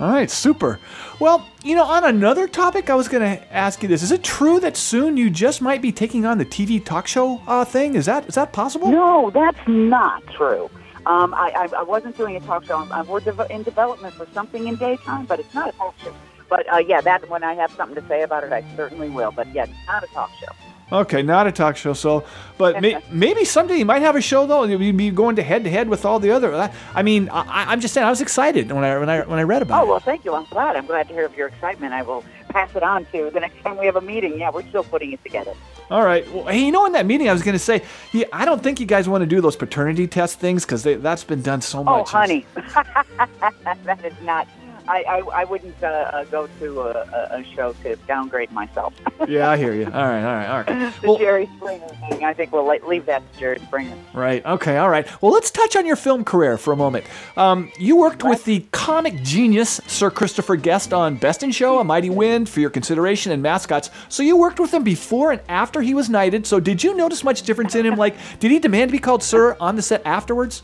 All 0.00 0.10
right, 0.10 0.30
super. 0.30 0.78
Well, 1.18 1.48
you 1.64 1.74
know, 1.74 1.82
on 1.82 2.04
another 2.04 2.46
topic, 2.46 2.88
I 2.88 2.94
was 2.94 3.08
going 3.08 3.22
to 3.22 3.52
ask 3.52 3.82
you 3.82 3.88
this: 3.88 4.04
Is 4.04 4.12
it 4.12 4.22
true 4.22 4.60
that 4.60 4.76
soon 4.76 5.16
you 5.16 5.28
just 5.28 5.60
might 5.60 5.82
be 5.82 5.90
taking 5.90 6.24
on 6.24 6.38
the 6.38 6.44
TV 6.44 6.84
talk 6.84 7.08
show 7.08 7.42
uh, 7.48 7.64
thing? 7.64 7.96
Is 7.96 8.06
that 8.06 8.28
is 8.28 8.36
that 8.36 8.52
possible? 8.52 8.90
No, 8.92 9.30
that's 9.30 9.58
not 9.66 10.24
true. 10.28 10.70
Um, 11.06 11.34
I, 11.34 11.50
I, 11.56 11.78
I 11.78 11.82
wasn't 11.82 12.16
doing 12.16 12.36
a 12.36 12.40
talk 12.40 12.64
show. 12.64 12.76
I'm, 12.76 13.06
we're 13.08 13.20
in 13.50 13.62
development 13.64 14.14
for 14.14 14.26
something 14.32 14.68
in 14.68 14.76
daytime, 14.76 15.26
but 15.26 15.40
it's 15.40 15.54
not 15.54 15.70
a 15.70 15.72
talk 15.72 15.98
show. 15.98 16.14
But 16.48 16.72
uh, 16.72 16.78
yeah, 16.78 17.00
that 17.00 17.28
when 17.28 17.42
I 17.42 17.54
have 17.54 17.72
something 17.72 18.00
to 18.00 18.08
say 18.08 18.22
about 18.22 18.44
it, 18.44 18.52
I 18.52 18.64
certainly 18.76 19.08
will. 19.08 19.32
But 19.32 19.52
yeah, 19.52 19.64
it's 19.64 19.72
not 19.86 20.04
a 20.04 20.06
talk 20.08 20.30
show. 20.38 20.52
Okay, 20.90 21.22
not 21.22 21.46
a 21.46 21.52
talk 21.52 21.76
show. 21.76 21.92
So, 21.92 22.24
but 22.56 22.80
may, 22.80 23.00
maybe 23.10 23.44
someday 23.44 23.76
you 23.76 23.84
might 23.84 24.02
have 24.02 24.16
a 24.16 24.20
show 24.20 24.46
though. 24.46 24.62
and 24.62 24.72
You'd 24.72 24.96
be 24.96 25.10
going 25.10 25.36
to 25.36 25.42
head 25.42 25.64
to 25.64 25.70
head 25.70 25.88
with 25.88 26.04
all 26.04 26.18
the 26.18 26.30
other. 26.30 26.54
I, 26.54 26.72
I 26.94 27.02
mean, 27.02 27.28
I, 27.28 27.70
I'm 27.70 27.80
just 27.80 27.94
saying, 27.94 28.06
I 28.06 28.10
was 28.10 28.20
excited 28.20 28.72
when 28.72 28.84
I 28.84 28.98
when 28.98 29.10
I 29.10 29.20
when 29.22 29.38
I 29.38 29.42
read 29.42 29.62
about 29.62 29.84
Oh 29.84 29.86
well, 29.88 30.00
thank 30.00 30.24
you. 30.24 30.34
I'm 30.34 30.46
glad. 30.46 30.76
I'm 30.76 30.86
glad 30.86 31.08
to 31.08 31.14
hear 31.14 31.26
of 31.26 31.36
your 31.36 31.48
excitement. 31.48 31.92
I 31.92 32.02
will 32.02 32.24
pass 32.48 32.74
it 32.74 32.82
on 32.82 33.04
to 33.06 33.30
the 33.30 33.40
next 33.40 33.60
time 33.62 33.76
we 33.76 33.86
have 33.86 33.96
a 33.96 34.00
meeting. 34.00 34.38
Yeah, 34.38 34.50
we're 34.50 34.66
still 34.68 34.84
putting 34.84 35.12
it 35.12 35.22
together. 35.22 35.52
All 35.90 36.04
right. 36.04 36.30
Well, 36.32 36.46
hey, 36.46 36.66
you 36.66 36.72
know, 36.72 36.84
in 36.84 36.92
that 36.92 37.06
meeting, 37.06 37.28
I 37.28 37.32
was 37.32 37.42
going 37.42 37.54
to 37.54 37.58
say, 37.58 37.82
yeah, 38.12 38.26
I 38.32 38.44
don't 38.44 38.62
think 38.62 38.78
you 38.78 38.84
guys 38.86 39.08
want 39.08 39.22
to 39.22 39.26
do 39.26 39.40
those 39.40 39.56
paternity 39.56 40.06
test 40.06 40.38
things 40.38 40.64
because 40.64 40.82
that's 40.82 41.24
been 41.24 41.40
done 41.40 41.62
so 41.62 41.82
much. 41.82 41.92
Oh, 41.92 41.98
much. 41.98 42.10
honey, 42.10 42.46
that 42.54 44.04
is 44.04 44.12
not. 44.22 44.46
I, 44.88 45.02
I, 45.02 45.18
I 45.40 45.44
wouldn't 45.44 45.82
uh, 45.82 45.86
uh, 45.86 46.24
go 46.24 46.48
to 46.60 46.80
a, 46.80 46.90
a, 47.30 47.44
show 47.54 47.74
to 47.82 47.96
downgrade 48.06 48.50
myself. 48.52 48.94
yeah, 49.28 49.50
I 49.50 49.56
hear 49.56 49.74
you. 49.74 49.84
All 49.84 49.90
right, 49.90 50.24
all 50.24 50.34
right, 50.34 50.48
all 50.48 50.62
right. 50.62 51.02
the 51.02 51.18
Jerry 51.18 51.48
Springer 51.56 51.88
thing. 51.88 52.24
I 52.24 52.32
think 52.32 52.52
we'll 52.52 52.66
leave 52.86 53.06
that 53.06 53.32
to 53.32 53.38
Jerry 53.38 53.58
Springer. 53.60 53.96
Right. 54.14 54.44
Okay. 54.44 54.78
All 54.78 54.88
right. 54.88 55.06
Well, 55.22 55.32
let's 55.32 55.50
touch 55.50 55.76
on 55.76 55.84
your 55.84 55.96
film 55.96 56.24
career 56.24 56.56
for 56.56 56.72
a 56.72 56.76
moment. 56.76 57.04
Um, 57.36 57.70
you 57.78 57.96
worked 57.96 58.24
with 58.24 58.44
the 58.44 58.64
comic 58.72 59.22
genius 59.22 59.80
Sir 59.86 60.10
Christopher 60.10 60.56
Guest 60.56 60.92
on 60.92 61.16
Best 61.16 61.42
in 61.42 61.50
Show, 61.50 61.78
A 61.78 61.84
Mighty 61.84 62.10
Wind, 62.10 62.48
For 62.48 62.60
Your 62.60 62.70
Consideration, 62.70 63.32
and 63.32 63.42
Mascots. 63.42 63.90
So 64.08 64.22
you 64.22 64.36
worked 64.36 64.58
with 64.58 64.72
him 64.72 64.84
before 64.84 65.32
and 65.32 65.42
after 65.48 65.82
he 65.82 65.94
was 65.94 66.08
knighted. 66.08 66.46
So 66.46 66.60
did 66.60 66.82
you 66.82 66.96
notice 66.96 67.22
much 67.22 67.42
difference 67.42 67.74
in 67.74 67.84
him? 67.84 67.96
Like, 67.96 68.16
did 68.40 68.50
he 68.50 68.58
demand 68.58 68.90
to 68.90 68.92
be 68.92 68.98
called 68.98 69.22
Sir 69.22 69.56
on 69.60 69.76
the 69.76 69.82
set 69.82 70.02
afterwards? 70.06 70.62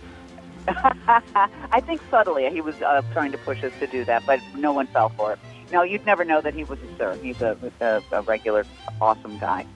I 0.69 1.83
think 1.85 2.01
subtly 2.11 2.49
he 2.51 2.61
was 2.61 2.81
uh, 2.81 3.03
trying 3.13 3.33
to 3.33 3.39
push 3.39 3.63
us 3.63 3.73
to 3.81 3.87
do 3.87 4.05
that, 4.05 4.25
but 4.27 4.41
no 4.57 4.73
one 4.73 4.87
fell 4.89 5.11
for 5.11 5.33
it. 5.33 5.39
No, 5.73 5.83
you'd 5.83 6.07
never 6.07 6.25
know 6.25 6.41
that 6.41 6.55
he 6.55 6.65
was 6.65 6.79
a 6.81 6.97
sir. 6.97 7.19
He's 7.23 7.41
a, 7.43 7.57
a, 7.81 8.03
a 8.13 8.23
regular, 8.23 8.65
awesome 9.01 9.39
guy. 9.39 9.67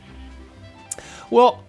Well, 1.30 1.64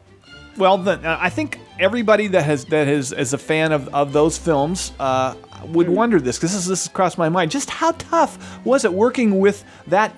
well, 0.58 0.78
then 0.78 1.06
uh, 1.06 1.18
I 1.20 1.30
think 1.30 1.60
everybody 1.80 2.28
that 2.28 2.44
has 2.44 2.66
that 2.66 2.88
is 2.88 3.12
is 3.12 3.34
a 3.34 3.38
fan 3.38 3.72
of, 3.72 3.88
of 3.94 4.14
those 4.14 4.38
films 4.38 4.92
uh, 5.00 5.36
would 5.68 5.90
wonder 5.90 6.20
this 6.20 6.38
because 6.38 6.54
this, 6.54 6.66
this 6.66 6.86
has 6.86 6.94
crossed 6.94 7.18
my 7.18 7.30
mind. 7.30 7.52
Just 7.52 7.70
how 7.70 7.92
tough 7.94 8.64
was 8.66 8.86
it 8.86 8.94
working 8.94 9.40
with 9.40 9.64
that 9.88 10.14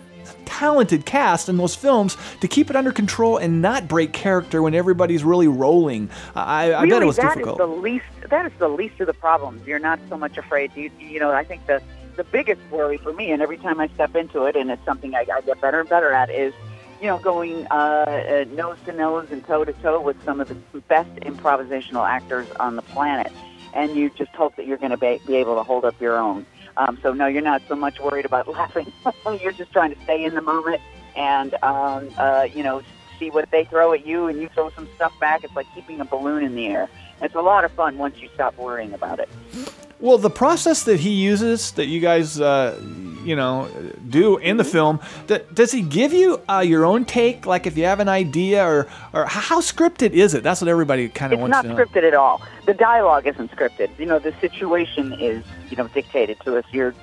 talented 0.45 1.05
cast 1.05 1.49
in 1.49 1.57
those 1.57 1.75
films 1.75 2.17
to 2.39 2.47
keep 2.47 2.69
it 2.69 2.75
under 2.75 2.91
control 2.91 3.37
and 3.37 3.61
not 3.61 3.87
break 3.87 4.13
character 4.13 4.61
when 4.61 4.73
everybody's 4.75 5.23
really 5.23 5.47
rolling? 5.47 6.09
I, 6.35 6.71
I 6.71 6.81
really, 6.81 6.89
bet 6.89 7.01
it 7.01 7.05
was 7.05 7.15
that 7.17 7.25
is 7.25 7.33
difficult. 7.35 7.57
the 7.57 7.67
least. 7.67 8.05
That 8.31 8.45
is 8.45 8.53
the 8.59 8.69
least 8.69 8.99
of 9.01 9.07
the 9.07 9.13
problems. 9.13 9.67
You're 9.67 9.77
not 9.77 9.99
so 10.07 10.17
much 10.17 10.37
afraid. 10.37 10.71
You, 10.73 10.89
you 10.97 11.19
know, 11.19 11.31
I 11.31 11.43
think 11.43 11.67
the 11.67 11.81
the 12.15 12.23
biggest 12.23 12.61
worry 12.71 12.97
for 12.97 13.13
me, 13.13 13.31
and 13.31 13.41
every 13.41 13.57
time 13.57 13.79
I 13.79 13.87
step 13.89 14.15
into 14.15 14.43
it, 14.45 14.55
and 14.55 14.71
it's 14.71 14.83
something 14.85 15.13
I, 15.13 15.25
I 15.31 15.41
get 15.41 15.59
better 15.61 15.81
and 15.81 15.89
better 15.89 16.11
at, 16.13 16.29
is 16.29 16.53
you 17.01 17.07
know 17.07 17.19
going 17.19 17.67
uh, 17.67 17.73
uh, 17.73 18.45
nose 18.53 18.77
to 18.85 18.93
nose 18.93 19.27
and 19.31 19.45
toe 19.45 19.65
to 19.65 19.73
toe 19.73 19.99
with 19.99 20.21
some 20.23 20.39
of 20.39 20.47
the 20.47 20.55
best 20.87 21.09
improvisational 21.17 22.07
actors 22.07 22.47
on 22.57 22.77
the 22.77 22.81
planet, 22.81 23.33
and 23.73 23.97
you 23.97 24.09
just 24.09 24.31
hope 24.31 24.55
that 24.55 24.65
you're 24.65 24.77
going 24.77 24.91
to 24.91 24.97
be, 24.97 25.19
be 25.27 25.35
able 25.35 25.55
to 25.55 25.63
hold 25.63 25.83
up 25.83 25.99
your 25.99 26.17
own. 26.17 26.45
Um, 26.77 26.97
so 27.03 27.11
no, 27.11 27.27
you're 27.27 27.41
not 27.41 27.61
so 27.67 27.75
much 27.75 27.99
worried 27.99 28.25
about 28.25 28.47
laughing. 28.57 28.93
you're 29.41 29.51
just 29.51 29.73
trying 29.73 29.93
to 29.93 30.01
stay 30.03 30.23
in 30.23 30.35
the 30.35 30.41
moment 30.41 30.81
and 31.17 31.53
um, 31.63 32.09
uh, 32.17 32.47
you 32.53 32.63
know 32.63 32.81
see 33.19 33.29
what 33.29 33.51
they 33.51 33.65
throw 33.65 33.91
at 33.91 34.05
you, 34.07 34.27
and 34.27 34.41
you 34.41 34.47
throw 34.49 34.69
some 34.69 34.87
stuff 34.95 35.13
back. 35.19 35.43
It's 35.43 35.55
like 35.55 35.67
keeping 35.75 35.99
a 35.99 36.05
balloon 36.05 36.43
in 36.43 36.55
the 36.55 36.67
air. 36.67 36.89
It's 37.21 37.35
a 37.35 37.41
lot 37.41 37.63
of 37.63 37.71
fun 37.71 37.97
once 37.97 38.19
you 38.21 38.29
stop 38.33 38.57
worrying 38.57 38.93
about 38.93 39.19
it. 39.19 39.29
Well, 39.99 40.17
the 40.17 40.31
process 40.31 40.83
that 40.83 40.99
he 40.99 41.11
uses, 41.11 41.71
that 41.73 41.85
you 41.85 41.99
guys, 41.99 42.41
uh, 42.41 42.75
you 43.23 43.35
know, 43.35 43.69
do 44.09 44.37
in 44.37 44.57
the 44.57 44.63
film, 44.63 44.99
that, 45.27 45.53
does 45.53 45.71
he 45.71 45.83
give 45.83 46.11
you 46.11 46.41
uh, 46.49 46.59
your 46.65 46.85
own 46.85 47.05
take? 47.05 47.45
Like 47.45 47.67
if 47.67 47.77
you 47.77 47.83
have 47.83 47.99
an 47.99 48.09
idea, 48.09 48.65
or 48.65 48.87
or 49.13 49.25
how 49.25 49.61
scripted 49.61 50.13
is 50.13 50.33
it? 50.33 50.41
That's 50.41 50.59
what 50.59 50.69
everybody 50.69 51.07
kind 51.07 51.33
of 51.33 51.39
wants 51.39 51.55
to 51.61 51.67
know. 51.67 51.77
It's 51.77 51.77
not 51.77 51.87
scripted 51.87 52.07
at 52.07 52.15
all. 52.15 52.41
The 52.65 52.73
dialogue 52.73 53.27
isn't 53.27 53.51
scripted. 53.51 53.91
You 53.99 54.07
know, 54.07 54.17
the 54.17 54.33
situation 54.41 55.13
is, 55.13 55.45
you 55.69 55.77
know, 55.77 55.87
dictated 55.89 56.39
to 56.45 56.57
us. 56.57 56.65
You're, 56.71 56.95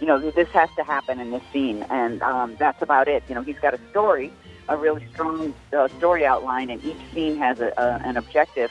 you 0.00 0.06
know, 0.06 0.18
this 0.30 0.48
has 0.48 0.70
to 0.76 0.84
happen 0.84 1.20
in 1.20 1.30
this 1.30 1.42
scene, 1.52 1.84
and 1.90 2.22
um, 2.22 2.56
that's 2.58 2.80
about 2.80 3.08
it. 3.08 3.22
You 3.28 3.34
know, 3.34 3.42
he's 3.42 3.58
got 3.58 3.74
a 3.74 3.80
story, 3.90 4.32
a 4.70 4.76
really 4.78 5.06
strong 5.12 5.52
uh, 5.74 5.88
story 5.98 6.24
outline, 6.24 6.70
and 6.70 6.82
each 6.82 6.96
scene 7.12 7.36
has 7.36 7.60
a, 7.60 7.74
a, 7.76 8.00
an 8.08 8.16
objective, 8.16 8.70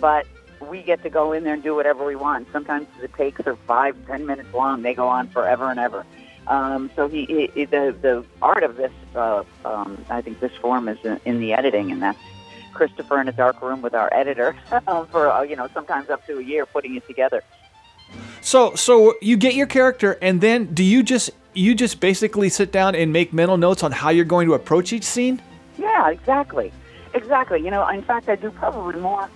but 0.00 0.26
we 0.70 0.82
get 0.82 1.02
to 1.02 1.10
go 1.10 1.32
in 1.32 1.44
there 1.44 1.54
and 1.54 1.62
do 1.62 1.74
whatever 1.74 2.04
we 2.04 2.14
want. 2.16 2.46
Sometimes 2.52 2.86
the 3.00 3.08
takes 3.08 3.40
are 3.46 3.56
five, 3.66 3.96
ten 4.06 4.26
minutes 4.26 4.52
long. 4.54 4.82
They 4.82 4.94
go 4.94 5.08
on 5.08 5.28
forever 5.28 5.70
and 5.70 5.80
ever. 5.80 6.04
Um, 6.46 6.90
so 6.96 7.08
he, 7.08 7.24
he, 7.26 7.50
he- 7.54 7.64
the 7.66 7.94
the 8.00 8.24
art 8.40 8.62
of 8.62 8.76
this, 8.76 8.92
uh, 9.14 9.44
um, 9.64 10.04
I 10.10 10.20
think 10.22 10.40
this 10.40 10.52
form 10.60 10.88
is 10.88 10.98
in, 11.04 11.20
in 11.24 11.40
the 11.40 11.52
editing, 11.52 11.90
and 11.92 12.02
that's 12.02 12.18
Christopher 12.74 13.20
in 13.20 13.28
a 13.28 13.32
dark 13.32 13.60
room 13.62 13.82
with 13.82 13.94
our 13.94 14.08
editor 14.12 14.56
for 15.10 15.30
uh, 15.30 15.42
you 15.42 15.56
know 15.56 15.68
sometimes 15.74 16.10
up 16.10 16.26
to 16.26 16.38
a 16.38 16.42
year 16.42 16.66
putting 16.66 16.96
it 16.96 17.06
together. 17.06 17.42
So 18.40 18.74
so 18.74 19.14
you 19.22 19.36
get 19.36 19.54
your 19.54 19.66
character, 19.66 20.18
and 20.20 20.40
then 20.40 20.66
do 20.74 20.82
you 20.82 21.02
just 21.02 21.30
you 21.54 21.74
just 21.74 22.00
basically 22.00 22.48
sit 22.48 22.72
down 22.72 22.94
and 22.94 23.12
make 23.12 23.32
mental 23.32 23.56
notes 23.56 23.82
on 23.82 23.92
how 23.92 24.10
you're 24.10 24.24
going 24.24 24.46
to 24.48 24.54
approach 24.54 24.92
each 24.92 25.04
scene? 25.04 25.40
Yeah, 25.78 26.08
exactly, 26.10 26.72
exactly. 27.14 27.60
You 27.62 27.70
know, 27.70 27.86
in 27.88 28.02
fact, 28.02 28.28
I 28.28 28.36
do 28.36 28.50
probably 28.50 29.00
more, 29.00 29.28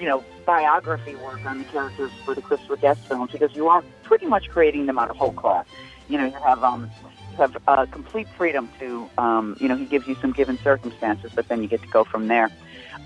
you 0.00 0.06
know, 0.06 0.24
biography 0.44 1.14
work 1.16 1.44
on 1.46 1.58
the 1.58 1.64
characters 1.64 2.10
for 2.24 2.34
the 2.34 2.42
Christopher 2.42 2.76
Guest 2.76 3.00
films 3.06 3.32
because 3.32 3.54
you 3.54 3.68
are 3.68 3.82
pretty 4.02 4.26
much 4.26 4.48
creating 4.50 4.86
them 4.86 4.98
out 4.98 5.10
of 5.10 5.16
whole 5.16 5.32
cloth. 5.32 5.66
You 6.08 6.18
know, 6.18 6.26
you 6.26 6.32
have 6.32 6.62
um, 6.62 6.90
you 7.30 7.36
have 7.38 7.56
uh, 7.66 7.86
complete 7.86 8.28
freedom 8.28 8.68
to, 8.78 9.08
um, 9.18 9.56
you 9.60 9.68
know, 9.68 9.76
he 9.76 9.86
gives 9.86 10.06
you 10.06 10.14
some 10.16 10.32
given 10.32 10.58
circumstances, 10.58 11.32
but 11.34 11.48
then 11.48 11.62
you 11.62 11.68
get 11.68 11.82
to 11.82 11.88
go 11.88 12.04
from 12.04 12.28
there. 12.28 12.50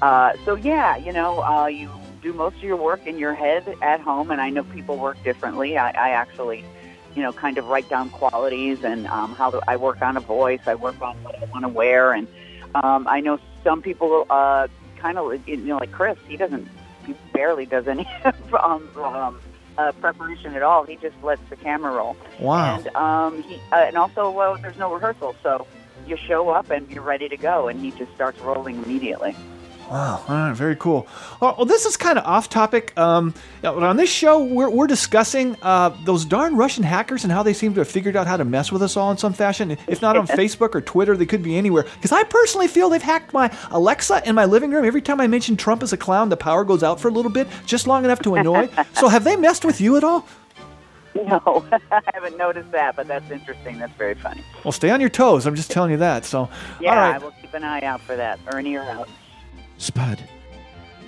Uh, 0.02 0.33
so 0.45 0.54
yeah, 0.54 0.97
you 0.97 1.12
know, 1.12 1.42
uh, 1.42 1.66
you 1.66 1.90
do 2.23 2.33
most 2.33 2.57
of 2.57 2.62
your 2.62 2.76
work 2.76 3.07
in 3.07 3.18
your 3.18 3.35
head 3.35 3.76
at 3.83 4.00
home, 4.00 4.30
and 4.30 4.40
I 4.40 4.50
know 4.50 4.64
people 4.64 4.97
work 4.97 5.23
differently. 5.23 5.78
I, 5.78 5.90
I 5.90 6.11
actually, 6.11 6.64
you 7.14 7.23
know, 7.23 7.33
kind 7.33 7.59
of 7.59 7.66
write 7.66 7.88
down 7.88 8.11
qualities 8.11 8.85
and 8.85 9.07
um, 9.09 9.35
how 9.35 9.61
I 9.66 9.76
work 9.76 10.02
on 10.02 10.16
a 10.16 10.21
voice. 10.21 10.61
I 10.66 10.75
work 10.75 11.00
on 11.00 11.16
what 11.23 11.40
I 11.40 11.47
want 11.47 11.64
to 11.64 11.68
wear, 11.68 12.12
and 12.12 12.28
um, 12.75 13.07
I 13.09 13.21
know 13.21 13.38
some 13.64 13.83
people 13.83 14.26
uh, 14.30 14.68
kind 14.99 15.18
of, 15.18 15.49
you 15.49 15.57
know, 15.57 15.78
like 15.78 15.92
Chris. 15.92 16.18
He 16.28 16.37
doesn't, 16.37 16.68
he 17.08 17.14
barely 17.32 17.64
does 17.64 17.88
any 17.88 18.06
um, 18.62 18.88
um, 18.96 19.40
uh, 19.78 19.92
preparation 19.92 20.54
at 20.54 20.62
all. 20.62 20.84
He 20.84 20.96
just 20.96 21.16
lets 21.22 21.40
the 21.48 21.56
camera 21.56 21.92
roll. 21.92 22.16
Wow. 22.38 22.76
And 22.76 22.88
um, 22.88 23.42
he, 23.42 23.56
uh, 23.72 23.76
and 23.76 23.96
also, 23.96 24.30
well, 24.30 24.58
there's 24.58 24.76
no 24.76 24.92
rehearsal, 24.92 25.34
so 25.42 25.66
you 26.06 26.16
show 26.16 26.50
up 26.50 26.70
and 26.70 26.88
you're 26.90 27.02
ready 27.02 27.28
to 27.28 27.36
go, 27.36 27.68
and 27.68 27.80
he 27.80 27.92
just 27.92 28.14
starts 28.14 28.38
rolling 28.40 28.82
immediately. 28.82 29.34
Wow. 29.90 30.23
All 30.28 30.35
right. 30.37 30.52
Very 30.54 30.76
cool. 30.76 31.07
Well, 31.40 31.64
this 31.64 31.87
is 31.87 31.97
kind 31.97 32.18
of 32.18 32.25
off 32.26 32.50
topic. 32.50 32.97
Um, 32.99 33.33
on 33.64 33.97
this 33.97 34.11
show, 34.11 34.42
we're, 34.45 34.68
we're 34.68 34.87
discussing 34.87 35.57
uh, 35.62 35.90
those 36.04 36.25
darn 36.25 36.57
Russian 36.57 36.85
hackers 36.85 37.25
and 37.25 37.33
how 37.33 37.42
they 37.42 37.54
seem 37.54 37.73
to 37.75 37.80
have 37.80 37.88
figured 37.88 38.14
out 38.16 38.26
how 38.26 38.37
to 38.37 38.45
mess 38.45 38.71
with 38.71 38.83
us 38.83 38.97
all 38.97 39.11
in 39.11 39.16
some 39.16 39.33
fashion. 39.33 39.76
If 39.87 40.02
not 40.02 40.16
on 40.16 40.26
Facebook 40.28 40.75
or 40.75 40.80
Twitter, 40.80 41.16
they 41.16 41.26
could 41.26 41.42
be 41.42 41.57
anywhere. 41.57 41.85
Because 41.95 42.12
I 42.12 42.25
personally 42.25 42.68
feel 42.68 42.90
they've 42.90 43.00
hacked 43.02 43.33
my 43.33 43.50
Alexa 43.71 44.23
in 44.26 44.35
my 44.35 44.45
living 44.45 44.71
room. 44.71 44.85
Every 44.85 45.02
time 45.02 45.21
I 45.21 45.26
mention 45.26 45.57
Trump 45.57 45.83
as 45.83 45.92
a 45.92 45.97
clown, 45.97 46.28
the 46.28 46.37
power 46.37 46.64
goes 46.64 46.83
out 46.83 47.00
for 47.00 47.09
a 47.09 47.12
little 47.12 47.30
bit, 47.33 47.49
just 47.64 47.87
long 47.87 48.04
enough 48.04 48.21
to 48.23 48.35
annoy. 48.35 48.68
so 48.92 49.09
have 49.09 49.25
they 49.25 49.37
messed 49.37 49.64
with 49.64 49.80
you 49.80 49.97
at 49.97 50.04
all? 50.04 50.26
No, 51.14 51.64
I 51.90 52.00
haven't 52.14 52.37
noticed 52.37 52.71
that, 52.73 52.95
but 52.95 53.09
that's 53.09 53.30
interesting. 53.30 53.78
That's 53.78 53.97
very 53.97 54.14
funny. 54.14 54.45
Well, 54.64 54.73
stay 54.73 54.90
on 54.90 55.00
your 55.00 55.09
toes. 55.11 55.47
I'm 55.47 55.54
just 55.54 55.71
telling 55.71 55.90
you 55.90 55.97
that. 55.97 56.25
So, 56.25 56.49
Yeah, 56.80 56.90
all 56.90 56.97
right. 56.97 57.14
I 57.14 57.18
will 57.18 57.33
keep 57.40 57.54
an 57.54 57.64
eye 57.64 57.80
out 57.80 58.00
for 58.02 58.14
that, 58.16 58.38
or 58.52 58.59
an 58.59 58.66
ear 58.66 58.83
out. 58.83 59.09
Spud. 59.78 60.23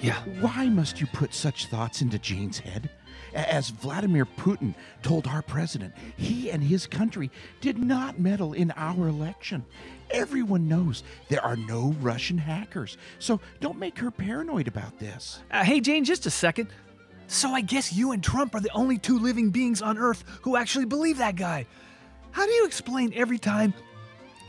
Yeah. 0.00 0.18
Why 0.40 0.68
must 0.68 1.00
you 1.00 1.06
put 1.08 1.34
such 1.34 1.66
thoughts 1.66 2.00
into 2.00 2.18
Jane's 2.18 2.58
head? 2.58 2.88
As 3.34 3.70
Vladimir 3.70 4.26
Putin 4.26 4.74
told 5.02 5.26
our 5.26 5.42
president, 5.42 5.94
he 6.16 6.50
and 6.50 6.62
his 6.62 6.86
country 6.86 7.30
did 7.60 7.78
not 7.78 8.18
meddle 8.18 8.54
in 8.54 8.72
our 8.72 9.08
election. 9.08 9.64
Everyone 10.10 10.66
knows 10.66 11.04
there 11.28 11.44
are 11.44 11.56
no 11.56 11.94
Russian 12.00 12.38
hackers, 12.38 12.96
so 13.20 13.40
don't 13.60 13.78
make 13.78 13.98
her 13.98 14.10
paranoid 14.10 14.66
about 14.66 14.98
this. 14.98 15.40
Uh, 15.50 15.62
hey, 15.62 15.80
Jane, 15.80 16.04
just 16.04 16.26
a 16.26 16.30
second. 16.30 16.70
So 17.28 17.50
I 17.50 17.60
guess 17.60 17.92
you 17.92 18.10
and 18.10 18.24
Trump 18.24 18.56
are 18.56 18.60
the 18.60 18.72
only 18.72 18.98
two 18.98 19.18
living 19.18 19.50
beings 19.50 19.80
on 19.82 19.98
Earth 19.98 20.24
who 20.42 20.56
actually 20.56 20.86
believe 20.86 21.18
that 21.18 21.36
guy. 21.36 21.66
How 22.32 22.44
do 22.44 22.52
you 22.52 22.66
explain 22.66 23.12
every 23.14 23.38
time 23.38 23.72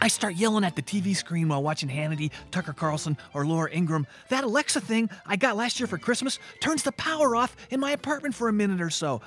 I 0.03 0.07
start 0.07 0.33
yelling 0.33 0.63
at 0.63 0.75
the 0.75 0.81
TV 0.81 1.15
screen 1.15 1.47
while 1.47 1.61
watching 1.61 1.87
Hannity, 1.87 2.31
Tucker 2.49 2.73
Carlson, 2.73 3.15
or 3.35 3.45
Laura 3.45 3.71
Ingraham? 3.71 4.07
That 4.29 4.43
Alexa 4.43 4.81
thing 4.81 5.11
I 5.27 5.35
got 5.35 5.55
last 5.55 5.79
year 5.79 5.85
for 5.85 5.99
Christmas 5.99 6.39
turns 6.59 6.81
the 6.81 6.91
power 6.93 7.35
off 7.35 7.55
in 7.69 7.79
my 7.79 7.91
apartment 7.91 8.33
for 8.33 8.49
a 8.49 8.53
minute 8.53 8.81
or 8.81 8.89
so. 8.89 9.21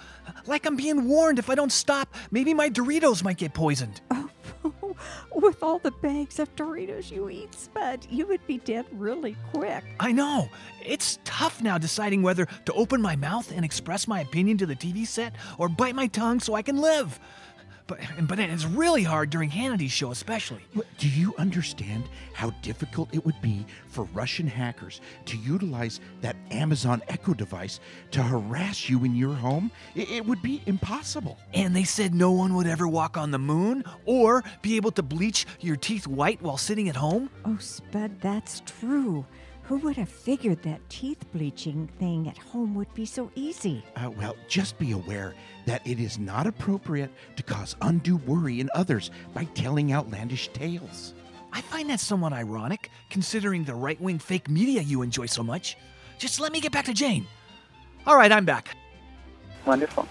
Like 0.46 0.66
I'm 0.66 0.74
being 0.74 1.06
warned 1.06 1.38
if 1.38 1.48
I 1.48 1.54
don't 1.54 1.70
stop, 1.70 2.12
maybe 2.32 2.54
my 2.54 2.68
Doritos 2.68 3.22
might 3.22 3.36
get 3.36 3.54
poisoned. 3.54 4.00
Oh, 4.10 4.28
with 5.34 5.62
all 5.62 5.78
the 5.78 5.92
bags 5.92 6.40
of 6.40 6.54
Doritos 6.56 7.08
you 7.10 7.30
eat, 7.30 7.54
Spud, 7.54 8.06
you 8.10 8.26
would 8.26 8.44
be 8.48 8.58
dead 8.58 8.86
really 8.92 9.36
quick. 9.52 9.84
I 10.00 10.10
know. 10.10 10.48
It's 10.84 11.20
tough 11.24 11.62
now 11.62 11.78
deciding 11.78 12.22
whether 12.22 12.46
to 12.64 12.72
open 12.72 13.00
my 13.00 13.14
mouth 13.14 13.52
and 13.52 13.64
express 13.64 14.08
my 14.08 14.20
opinion 14.20 14.58
to 14.58 14.66
the 14.66 14.76
TV 14.76 15.06
set 15.06 15.34
or 15.56 15.68
bite 15.68 15.94
my 15.94 16.08
tongue 16.08 16.40
so 16.40 16.54
I 16.54 16.62
can 16.62 16.78
live. 16.78 17.20
But, 17.86 18.00
but 18.22 18.38
it's 18.38 18.64
really 18.64 19.02
hard 19.02 19.28
during 19.28 19.50
Hannity's 19.50 19.92
show, 19.92 20.10
especially. 20.10 20.62
Do 20.96 21.08
you 21.08 21.34
understand 21.36 22.04
how 22.32 22.50
difficult 22.62 23.14
it 23.14 23.24
would 23.26 23.40
be 23.42 23.66
for 23.88 24.04
Russian 24.14 24.46
hackers 24.46 25.02
to 25.26 25.36
utilize 25.36 26.00
that 26.22 26.36
Amazon 26.50 27.02
Echo 27.08 27.34
device 27.34 27.80
to 28.12 28.22
harass 28.22 28.88
you 28.88 29.04
in 29.04 29.14
your 29.14 29.34
home? 29.34 29.70
It, 29.94 30.10
it 30.10 30.26
would 30.26 30.40
be 30.40 30.62
impossible. 30.64 31.38
And 31.52 31.76
they 31.76 31.84
said 31.84 32.14
no 32.14 32.32
one 32.32 32.54
would 32.54 32.66
ever 32.66 32.88
walk 32.88 33.18
on 33.18 33.30
the 33.30 33.38
moon 33.38 33.84
or 34.06 34.42
be 34.62 34.76
able 34.76 34.92
to 34.92 35.02
bleach 35.02 35.44
your 35.60 35.76
teeth 35.76 36.06
white 36.06 36.40
while 36.40 36.56
sitting 36.56 36.88
at 36.88 36.96
home. 36.96 37.28
Oh, 37.44 37.58
Spud, 37.58 38.18
that's 38.20 38.62
true. 38.80 39.26
Who 39.64 39.78
would 39.78 39.96
have 39.96 40.10
figured 40.10 40.62
that 40.62 40.86
teeth 40.90 41.24
bleaching 41.32 41.88
thing 41.98 42.28
at 42.28 42.36
home 42.36 42.74
would 42.74 42.92
be 42.92 43.06
so 43.06 43.30
easy? 43.34 43.82
Uh, 43.96 44.10
well, 44.10 44.36
just 44.46 44.78
be 44.78 44.92
aware 44.92 45.34
that 45.64 45.86
it 45.86 45.98
is 45.98 46.18
not 46.18 46.46
appropriate 46.46 47.10
to 47.36 47.42
cause 47.42 47.74
undue 47.80 48.18
worry 48.18 48.60
in 48.60 48.68
others 48.74 49.10
by 49.32 49.44
telling 49.54 49.94
outlandish 49.94 50.48
tales. 50.48 51.14
I 51.50 51.62
find 51.62 51.88
that 51.88 52.00
somewhat 52.00 52.34
ironic, 52.34 52.90
considering 53.08 53.64
the 53.64 53.74
right 53.74 53.98
wing 54.02 54.18
fake 54.18 54.50
media 54.50 54.82
you 54.82 55.00
enjoy 55.00 55.26
so 55.26 55.42
much. 55.42 55.78
Just 56.18 56.40
let 56.40 56.52
me 56.52 56.60
get 56.60 56.72
back 56.72 56.84
to 56.84 56.92
Jane. 56.92 57.26
All 58.06 58.16
right, 58.16 58.30
I'm 58.30 58.44
back. 58.44 58.76
Wonderful. 59.64 60.06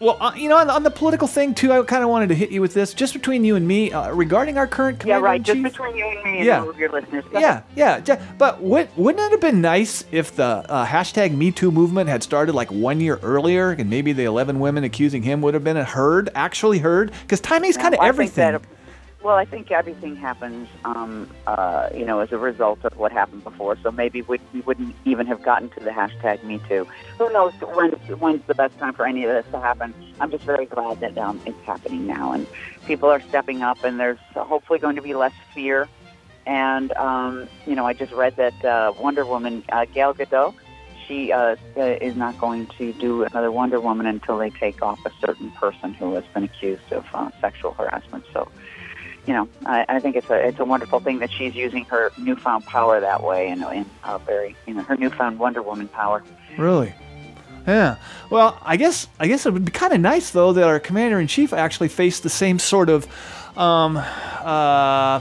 Well, 0.00 0.16
uh, 0.20 0.32
you 0.34 0.48
know, 0.48 0.56
on, 0.56 0.68
on 0.70 0.82
the 0.82 0.90
political 0.90 1.28
thing 1.28 1.54
too, 1.54 1.72
I 1.72 1.80
kind 1.84 2.02
of 2.02 2.10
wanted 2.10 2.28
to 2.30 2.34
hit 2.34 2.50
you 2.50 2.60
with 2.60 2.74
this, 2.74 2.92
just 2.94 3.14
between 3.14 3.44
you 3.44 3.54
and 3.54 3.66
me, 3.66 3.92
uh, 3.92 4.10
regarding 4.12 4.58
our 4.58 4.66
current 4.66 4.98
commander 4.98 5.24
Yeah, 5.24 5.30
right. 5.30 5.42
Just 5.42 5.62
between 5.62 5.96
you 5.96 6.04
and 6.06 6.22
me 6.24 6.36
and 6.38 6.44
Yeah. 6.46 6.60
all 6.62 6.68
of 6.70 6.78
your 6.78 6.90
listeners. 6.90 7.24
Go 7.32 7.38
Yeah, 7.38 7.62
yeah, 7.76 8.00
ja- 8.04 8.16
but 8.36 8.60
would, 8.60 8.88
wouldn't 8.96 9.24
it 9.24 9.30
have 9.30 9.40
been 9.40 9.60
nice 9.60 10.04
if 10.10 10.34
the 10.34 10.44
uh, 10.44 10.84
hashtag 10.84 11.34
Me 11.36 11.52
Too 11.52 11.70
movement 11.70 12.10
had 12.10 12.22
started 12.24 12.54
like 12.56 12.70
one 12.72 13.00
year 13.00 13.20
earlier, 13.22 13.70
and 13.70 13.88
maybe 13.88 14.12
the 14.12 14.24
11 14.24 14.58
women 14.58 14.82
accusing 14.82 15.22
him 15.22 15.40
would 15.42 15.54
have 15.54 15.64
been 15.64 15.76
heard, 15.76 16.28
actually 16.34 16.80
heard? 16.80 17.12
Because 17.22 17.40
timing's 17.40 17.76
kind 17.76 17.94
of 17.94 18.00
everything. 18.02 18.60
Well, 19.24 19.36
I 19.36 19.46
think 19.46 19.70
everything 19.70 20.16
happens, 20.16 20.68
um, 20.84 21.30
uh, 21.46 21.88
you 21.94 22.04
know, 22.04 22.20
as 22.20 22.30
a 22.30 22.36
result 22.36 22.84
of 22.84 22.94
what 22.98 23.10
happened 23.10 23.42
before. 23.42 23.78
So 23.82 23.90
maybe 23.90 24.20
we, 24.20 24.38
we 24.52 24.60
wouldn't 24.60 24.94
even 25.06 25.26
have 25.26 25.42
gotten 25.42 25.70
to 25.70 25.80
the 25.80 25.90
hashtag 25.90 26.44
Me 26.44 26.60
Too. 26.68 26.86
Who 27.16 27.32
knows 27.32 27.54
when, 27.54 27.92
when's 28.18 28.46
the 28.46 28.54
best 28.54 28.78
time 28.78 28.92
for 28.92 29.06
any 29.06 29.24
of 29.24 29.30
this 29.30 29.50
to 29.52 29.58
happen? 29.58 29.94
I'm 30.20 30.30
just 30.30 30.44
very 30.44 30.66
glad 30.66 31.00
that 31.00 31.16
um, 31.16 31.40
it's 31.46 31.58
happening 31.64 32.06
now, 32.06 32.32
and 32.32 32.46
people 32.86 33.08
are 33.08 33.20
stepping 33.22 33.62
up, 33.62 33.82
and 33.82 33.98
there's 33.98 34.18
hopefully 34.34 34.78
going 34.78 34.96
to 34.96 35.02
be 35.02 35.14
less 35.14 35.32
fear. 35.54 35.88
And 36.44 36.92
um, 36.92 37.48
you 37.66 37.74
know, 37.74 37.86
I 37.86 37.94
just 37.94 38.12
read 38.12 38.36
that 38.36 38.62
uh, 38.62 38.92
Wonder 39.00 39.24
Woman, 39.24 39.64
uh, 39.72 39.86
Gal 39.86 40.12
Gadot, 40.12 40.54
she 41.06 41.32
uh, 41.32 41.56
uh, 41.76 41.80
is 41.80 42.16
not 42.16 42.38
going 42.38 42.66
to 42.78 42.92
do 42.94 43.24
another 43.24 43.50
Wonder 43.50 43.80
Woman 43.80 44.06
until 44.06 44.38
they 44.38 44.50
take 44.50 44.82
off 44.82 44.98
a 45.06 45.10
certain 45.20 45.50
person 45.52 45.94
who 45.94 46.14
has 46.14 46.24
been 46.34 46.44
accused 46.44 46.92
of 46.92 47.06
uh, 47.14 47.30
sexual 47.40 47.72
harassment. 47.72 48.24
So, 48.32 48.48
you 49.26 49.32
know, 49.32 49.48
I, 49.64 49.84
I 49.88 50.00
think 50.00 50.16
it's 50.16 50.28
a 50.30 50.46
it's 50.46 50.58
a 50.58 50.64
wonderful 50.64 51.00
thing 51.00 51.18
that 51.20 51.30
she's 51.30 51.54
using 51.54 51.84
her 51.86 52.12
newfound 52.18 52.66
power 52.66 53.00
that 53.00 53.22
way, 53.22 53.48
and 53.48 53.62
in 53.62 53.86
a 54.04 54.18
very 54.18 54.56
you 54.66 54.74
know 54.74 54.82
her 54.82 54.96
newfound 54.96 55.38
Wonder 55.38 55.62
Woman 55.62 55.88
power. 55.88 56.22
Really? 56.58 56.94
Yeah. 57.66 57.96
Well, 58.30 58.58
I 58.62 58.76
guess 58.76 59.08
I 59.18 59.26
guess 59.26 59.46
it 59.46 59.52
would 59.52 59.64
be 59.64 59.72
kind 59.72 59.92
of 59.92 60.00
nice 60.00 60.30
though 60.30 60.52
that 60.52 60.64
our 60.64 60.78
commander 60.78 61.18
in 61.20 61.26
chief 61.26 61.52
actually 61.52 61.88
faced 61.88 62.22
the 62.22 62.30
same 62.30 62.58
sort 62.58 62.90
of 62.90 63.06
um, 63.56 63.96
uh, 63.96 65.20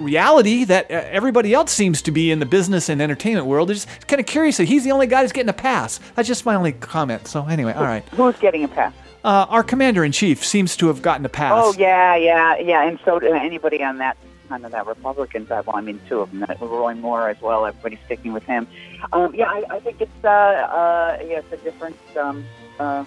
reality 0.00 0.64
that 0.64 0.90
everybody 0.90 1.54
else 1.54 1.72
seems 1.72 2.02
to 2.02 2.10
be 2.10 2.30
in 2.30 2.40
the 2.40 2.46
business 2.46 2.88
and 2.88 3.00
entertainment 3.00 3.46
world. 3.46 3.70
It's 3.70 3.84
just 3.84 4.08
kind 4.08 4.18
of 4.18 4.26
curious 4.26 4.56
that 4.56 4.64
he's 4.64 4.82
the 4.84 4.90
only 4.90 5.06
guy 5.06 5.22
that's 5.22 5.32
getting 5.32 5.50
a 5.50 5.52
pass. 5.52 6.00
That's 6.16 6.26
just 6.26 6.44
my 6.44 6.56
only 6.56 6.72
comment. 6.72 7.28
So 7.28 7.46
anyway, 7.46 7.72
all 7.74 7.84
right. 7.84 8.02
Who's 8.10 8.36
getting 8.38 8.64
a 8.64 8.68
pass? 8.68 8.92
Uh, 9.24 9.46
our 9.48 9.62
commander 9.62 10.04
in 10.04 10.12
chief 10.12 10.44
seems 10.44 10.76
to 10.76 10.88
have 10.88 11.00
gotten 11.00 11.24
a 11.24 11.30
pass. 11.30 11.52
Oh 11.56 11.74
yeah, 11.78 12.14
yeah, 12.14 12.58
yeah, 12.58 12.86
and 12.86 12.98
so 13.06 13.16
anybody 13.16 13.82
on 13.82 13.96
that 13.98 14.18
on 14.50 14.60
that 14.60 14.86
Republican 14.86 15.46
side. 15.46 15.64
Well, 15.66 15.76
I 15.76 15.80
mean, 15.80 15.98
two 16.08 16.20
of 16.20 16.30
them. 16.30 16.40
that- 16.40 16.60
Roy 16.60 16.94
Moore 16.94 17.30
as 17.30 17.40
well. 17.40 17.64
Everybody's 17.64 18.00
sticking 18.04 18.34
with 18.34 18.44
him. 18.44 18.66
Um, 19.14 19.34
yeah, 19.34 19.46
I, 19.46 19.64
I 19.70 19.80
think 19.80 20.02
it's 20.02 20.24
uh, 20.24 20.28
uh, 20.28 21.18
yeah, 21.26 21.38
it's 21.38 21.52
a 21.52 21.56
different. 21.56 21.96
Um, 22.16 22.44
uh, 22.78 23.04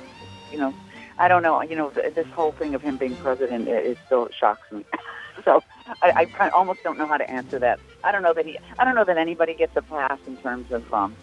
you 0.51 0.57
know, 0.57 0.73
I 1.19 1.27
don't 1.27 1.43
know. 1.43 1.61
You 1.61 1.75
know, 1.75 1.89
th- 1.91 2.15
this 2.15 2.27
whole 2.29 2.51
thing 2.51 2.73
of 2.73 2.81
him 2.81 2.97
being 2.97 3.15
president 3.17 3.67
it, 3.67 3.85
it 3.85 3.97
still 4.07 4.27
shocks 4.31 4.71
me. 4.71 4.85
so 5.45 5.61
I, 6.01 6.11
I 6.15 6.25
kind 6.25 6.49
of 6.51 6.55
almost 6.55 6.81
don't 6.83 6.97
know 6.97 7.05
how 7.05 7.17
to 7.17 7.29
answer 7.29 7.59
that. 7.59 7.79
I 8.03 8.11
don't 8.11 8.23
know 8.23 8.33
that 8.33 8.45
he. 8.47 8.57
I 8.79 8.85
don't 8.85 8.95
know 8.95 9.05
that 9.05 9.17
anybody 9.17 9.53
gets 9.53 9.75
a 9.77 9.83
pass 9.83 10.17
in 10.25 10.35
terms 10.37 10.71
of 10.71 10.91
um, 10.91 11.15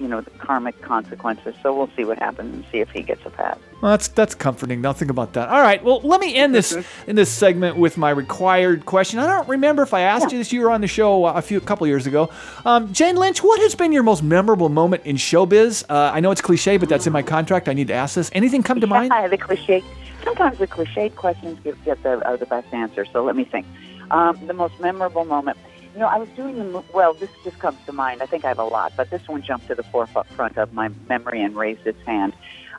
you 0.00 0.08
know, 0.08 0.22
the 0.22 0.30
karmic 0.30 0.80
consequences. 0.80 1.54
So 1.62 1.76
we'll 1.76 1.90
see 1.94 2.04
what 2.04 2.18
happens 2.18 2.54
and 2.54 2.64
see 2.72 2.78
if 2.78 2.90
he 2.90 3.02
gets 3.02 3.24
a 3.26 3.30
pass. 3.30 3.58
Well, 3.82 3.92
that's 3.92 4.08
that's 4.08 4.34
comforting. 4.34 4.80
Nothing 4.80 5.10
about 5.10 5.34
that. 5.34 5.48
All 5.50 5.60
right. 5.60 5.82
Well, 5.84 6.00
let 6.00 6.20
me 6.20 6.34
end 6.34 6.54
this 6.54 6.76
in 7.06 7.16
this 7.16 7.30
segment 7.30 7.76
with 7.76 7.98
my 7.98 8.10
required 8.10 8.86
question. 8.86 9.18
I 9.18 9.26
don't 9.26 9.48
remember 9.48 9.82
if 9.82 9.92
I 9.92 10.00
asked 10.00 10.32
you 10.32 10.38
this. 10.38 10.52
You 10.52 10.62
were 10.62 10.70
on 10.70 10.80
the 10.80 10.88
show 10.88 11.26
a 11.26 11.42
few 11.42 11.58
a 11.58 11.60
couple 11.60 11.86
years 11.86 12.06
ago. 12.06 12.30
Um, 12.64 12.92
Jane 12.92 13.16
Lynch, 13.16 13.42
what 13.42 13.60
has 13.60 13.74
been 13.74 13.92
your 13.92 14.02
most 14.02 14.22
memorable 14.22 14.70
moment 14.70 15.04
in 15.04 15.16
showbiz? 15.16 15.84
Uh, 15.88 16.10
I 16.12 16.20
know 16.20 16.30
it's 16.30 16.40
cliche, 16.40 16.78
but 16.78 16.88
that's 16.88 17.06
in 17.06 17.12
my 17.12 17.22
contract. 17.22 17.68
I 17.68 17.74
need 17.74 17.88
to 17.88 17.94
ask 17.94 18.14
this. 18.14 18.30
Anything 18.32 18.62
come 18.62 18.80
to 18.80 18.86
mind? 18.86 19.12
Yeah, 19.14 19.28
the 19.28 19.38
cliche. 19.38 19.84
Sometimes 20.24 20.58
the 20.58 20.66
cliched 20.66 21.14
questions 21.14 21.58
get, 21.62 21.82
get 21.84 22.02
the, 22.02 22.24
are 22.26 22.36
the 22.36 22.46
best 22.46 22.72
answer. 22.72 23.04
So 23.12 23.24
let 23.24 23.36
me 23.36 23.44
think. 23.44 23.66
Um, 24.10 24.38
the 24.46 24.54
most 24.54 24.78
memorable 24.80 25.24
moment. 25.24 25.56
You 25.94 26.00
know, 26.00 26.06
I 26.06 26.18
was 26.18 26.28
doing 26.30 26.56
the 26.56 26.82
well. 26.92 27.14
This 27.14 27.30
just 27.42 27.58
comes 27.58 27.78
to 27.86 27.92
mind. 27.92 28.22
I 28.22 28.26
think 28.26 28.44
I 28.44 28.48
have 28.48 28.58
a 28.58 28.64
lot, 28.64 28.92
but 28.96 29.10
this 29.10 29.26
one 29.26 29.42
jumped 29.42 29.66
to 29.68 29.74
the 29.74 29.82
forefront 29.82 30.56
of 30.56 30.72
my 30.72 30.90
memory 31.08 31.42
and 31.42 31.56
raised 31.56 31.86
its 31.86 32.00
hand. 32.06 32.32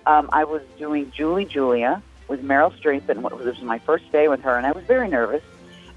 Um, 0.06 0.30
I 0.32 0.46
was 0.46 0.62
doing 0.78 1.12
Julie 1.12 1.46
Julia 1.46 2.02
with 2.28 2.44
Meryl 2.44 2.74
Streep, 2.80 3.10
and 3.10 3.24
it 3.26 3.32
was 3.32 3.62
my 3.62 3.80
first 3.80 4.10
day 4.12 4.28
with 4.30 4.42
her, 4.42 4.58
and 4.58 4.66
I 4.66 4.72
was 4.72 4.86
very 4.86 5.10
nervous. 5.10 5.44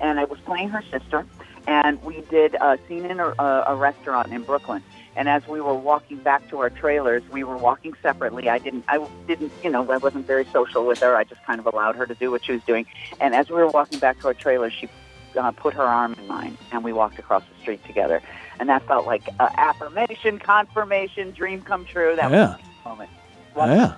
And 0.01 0.19
I 0.19 0.25
was 0.25 0.41
playing 0.41 0.71
her 0.71 0.83
sister, 0.91 1.25
and 1.69 2.03
we 2.03 2.21
did 2.23 2.57
a 2.57 2.79
scene 2.89 3.07
in 3.07 3.21
a, 3.21 3.33
a 3.39 3.77
restaurant 3.77 4.33
in 4.33 4.43
Brooklyn. 4.43 4.83
And 5.17 5.29
as 5.29 5.47
we 5.47 5.61
were 5.61 5.75
walking 5.75 6.17
back 6.17 6.49
to 6.51 6.59
our 6.59 6.69
trailers, 6.69 7.23
we 7.31 7.45
were 7.45 7.57
walking 7.57 7.95
separately. 8.03 8.49
I 8.49 8.59
didn't, 8.59 8.85
I 8.89 9.07
didn't, 9.29 9.53
you 9.63 9.71
know, 9.71 9.89
I 9.89 9.99
wasn't 9.99 10.27
very 10.27 10.45
social 10.47 10.85
with 10.85 10.99
her. 10.99 11.15
I 11.17 11.23
just 11.23 11.43
kind 11.45 11.61
of 11.61 11.67
allowed 11.67 11.95
her 11.95 12.07
to 12.07 12.15
do 12.15 12.33
what 12.33 12.45
she 12.45 12.53
was 12.53 12.63
doing. 12.65 12.87
And 13.21 13.35
as 13.35 13.49
we 13.49 13.55
were 13.55 13.69
walking 13.69 14.01
back 14.01 14.21
to 14.21 14.27
our 14.27 14.35
trailers, 14.35 14.73
she 14.73 14.89
uh, 15.37 15.51
put 15.53 15.75
her 15.75 15.83
arm 15.83 16.15
in 16.19 16.27
mine, 16.27 16.57
and 16.73 16.83
we 16.85 16.93
walked 16.93 17.19
across 17.19 17.43
the 17.43 17.61
street 17.61 17.85
together. 17.85 18.21
And 18.61 18.69
that 18.69 18.87
felt 18.87 19.07
like 19.07 19.29
uh, 19.41 19.49
affirmation, 19.57 20.39
confirmation, 20.39 21.33
dream 21.33 21.61
come 21.63 21.85
true. 21.85 22.15
That 22.17 22.31
Yeah. 22.31 22.57
was 22.57 22.61
a 22.85 22.89
moment. 22.89 23.11
Yeah. 23.57 23.95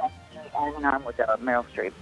Arm 0.55 0.75
in 0.77 0.85
arm 0.85 1.05
with 1.05 1.21
uh, 1.21 1.37
Meryl 1.39 1.65
Streep. 1.75 1.93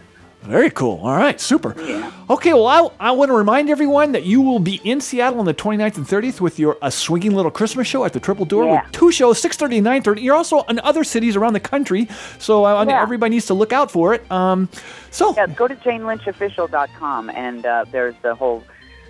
Very 0.42 0.68
cool. 0.70 1.01
All 1.03 1.16
right, 1.16 1.40
super. 1.40 1.75
Yeah. 1.81 2.12
Okay, 2.29 2.53
well, 2.53 2.66
I, 2.66 3.09
I 3.09 3.11
want 3.12 3.31
to 3.31 3.33
remind 3.35 3.70
everyone 3.70 4.12
that 4.12 4.25
you 4.25 4.42
will 4.42 4.59
be 4.59 4.79
in 4.85 5.01
Seattle 5.01 5.38
on 5.40 5.47
the 5.47 5.55
29th 5.55 5.97
and 5.97 6.07
30th 6.07 6.38
with 6.38 6.59
your 6.59 6.77
A 6.83 6.90
Swinging 6.90 7.33
Little 7.35 7.51
Christmas 7.51 7.87
show 7.88 8.05
at 8.05 8.12
the 8.12 8.20
Triple 8.20 8.44
Door 8.44 8.66
Yeah. 8.66 8.83
with 8.83 8.92
two 8.92 9.11
shows, 9.11 9.40
6.30 9.40 9.79
and 9.79 9.87
9.30. 10.05 10.23
You're 10.23 10.37
also 10.37 10.61
in 10.64 10.79
other 10.81 11.03
cities 11.03 11.35
around 11.35 11.55
the 11.55 11.61
country, 11.61 12.09
so 12.38 12.66
uh, 12.66 12.85
Yeah. 12.87 13.01
everybody 13.03 13.31
needs 13.37 13.47
to 13.47 13.55
look 13.55 13.73
out 13.73 13.90
for 13.90 14.12
it. 14.12 14.31
Um, 14.31 14.68
so, 15.11 15.35
Yeah, 15.35 15.47
go 15.47 15.66
to 15.66 15.75
janelynchofficial.com, 15.77 17.31
and 17.31 17.64
uh, 17.64 17.85
there's 17.90 18.14
the 18.23 18.35
whole 18.35 18.62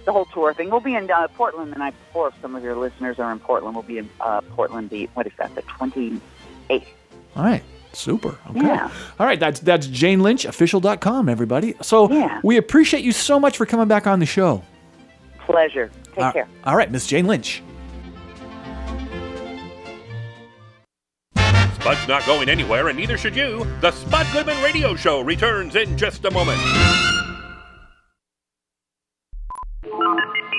the 0.05 0.12
whole 0.12 0.27
tour 0.27 0.53
thing. 0.55 0.71
We'll 0.71 0.81
be 0.81 0.95
in 0.95 1.11
uh, 1.11 1.29
Portland 1.29 1.73
the 1.73 1.79
night 1.79 1.95
before. 2.07 2.29
If 2.29 2.35
some 2.43 2.55
of 2.55 2.62
your 2.62 2.77
listeners 2.77 3.19
are 3.19 3.31
in 3.33 3.38
Portland, 3.38 3.75
we'll 3.75 3.83
be 3.85 3.99
in 3.99 4.09
uh, 4.21 4.40
Portland. 4.51 4.90
The 4.90 5.09
what 5.14 5.27
is 5.27 5.33
that? 5.38 5.55
The 5.55 5.62
28th. 5.62 6.21
all 6.71 7.45
right, 7.45 7.62
super. 7.93 8.38
Okay. 8.51 8.61
Yeah. 8.61 8.90
All 9.19 9.27
right, 9.27 9.40
that's, 9.40 9.61
that's 9.61 9.87
janelynchofficial.com, 9.87 11.29
everybody. 11.29 11.75
So 11.83 12.11
Yeah. 12.11 12.40
we 12.43 12.57
appreciate 12.57 13.03
you 13.05 13.12
so 13.12 13.38
much 13.40 13.57
for 13.57 13.67
coming 13.67 13.88
back 13.88 14.07
on 14.07 14.21
the 14.21 14.27
show. 14.27 14.62
Pleasure. 15.40 15.90
Take 16.14 16.25
All- 16.25 16.33
care. 16.33 16.49
All 16.64 16.77
right, 16.77 16.90
Miss 16.90 17.07
Jane 17.07 17.27
Lynch. 17.27 17.62
Spud's 21.37 22.09
not 22.09 22.25
going 22.25 22.49
anywhere, 22.49 22.88
and 22.88 22.97
neither 22.99 23.19
should 23.19 23.37
you. 23.37 23.67
The 23.83 23.90
Spud 23.90 24.27
Goodman 24.33 24.62
Radio 24.62 24.95
Show 24.95 25.21
returns 25.21 25.77
in 25.77 25.99
just 25.99 26.25
a 26.25 26.31
moment. 26.31 26.59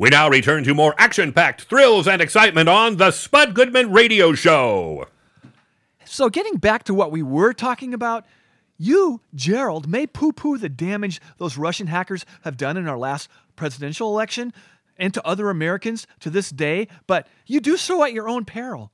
We 0.00 0.08
now 0.08 0.30
return 0.30 0.64
to 0.64 0.72
more 0.72 0.94
action 0.96 1.30
packed 1.30 1.64
thrills 1.64 2.08
and 2.08 2.22
excitement 2.22 2.70
on 2.70 2.96
the 2.96 3.10
Spud 3.10 3.52
Goodman 3.52 3.92
Radio 3.92 4.32
Show. 4.32 5.06
So, 6.06 6.30
getting 6.30 6.56
back 6.56 6.84
to 6.84 6.94
what 6.94 7.12
we 7.12 7.22
were 7.22 7.52
talking 7.52 7.92
about, 7.92 8.24
you, 8.78 9.20
Gerald, 9.34 9.86
may 9.86 10.06
poo 10.06 10.32
poo 10.32 10.56
the 10.56 10.70
damage 10.70 11.20
those 11.36 11.58
Russian 11.58 11.88
hackers 11.88 12.24
have 12.44 12.56
done 12.56 12.78
in 12.78 12.88
our 12.88 12.96
last 12.96 13.28
presidential 13.56 14.08
election 14.08 14.54
and 14.96 15.12
to 15.12 15.26
other 15.26 15.50
Americans 15.50 16.06
to 16.20 16.30
this 16.30 16.48
day, 16.48 16.88
but 17.06 17.28
you 17.44 17.60
do 17.60 17.76
so 17.76 18.02
at 18.02 18.14
your 18.14 18.26
own 18.26 18.46
peril. 18.46 18.90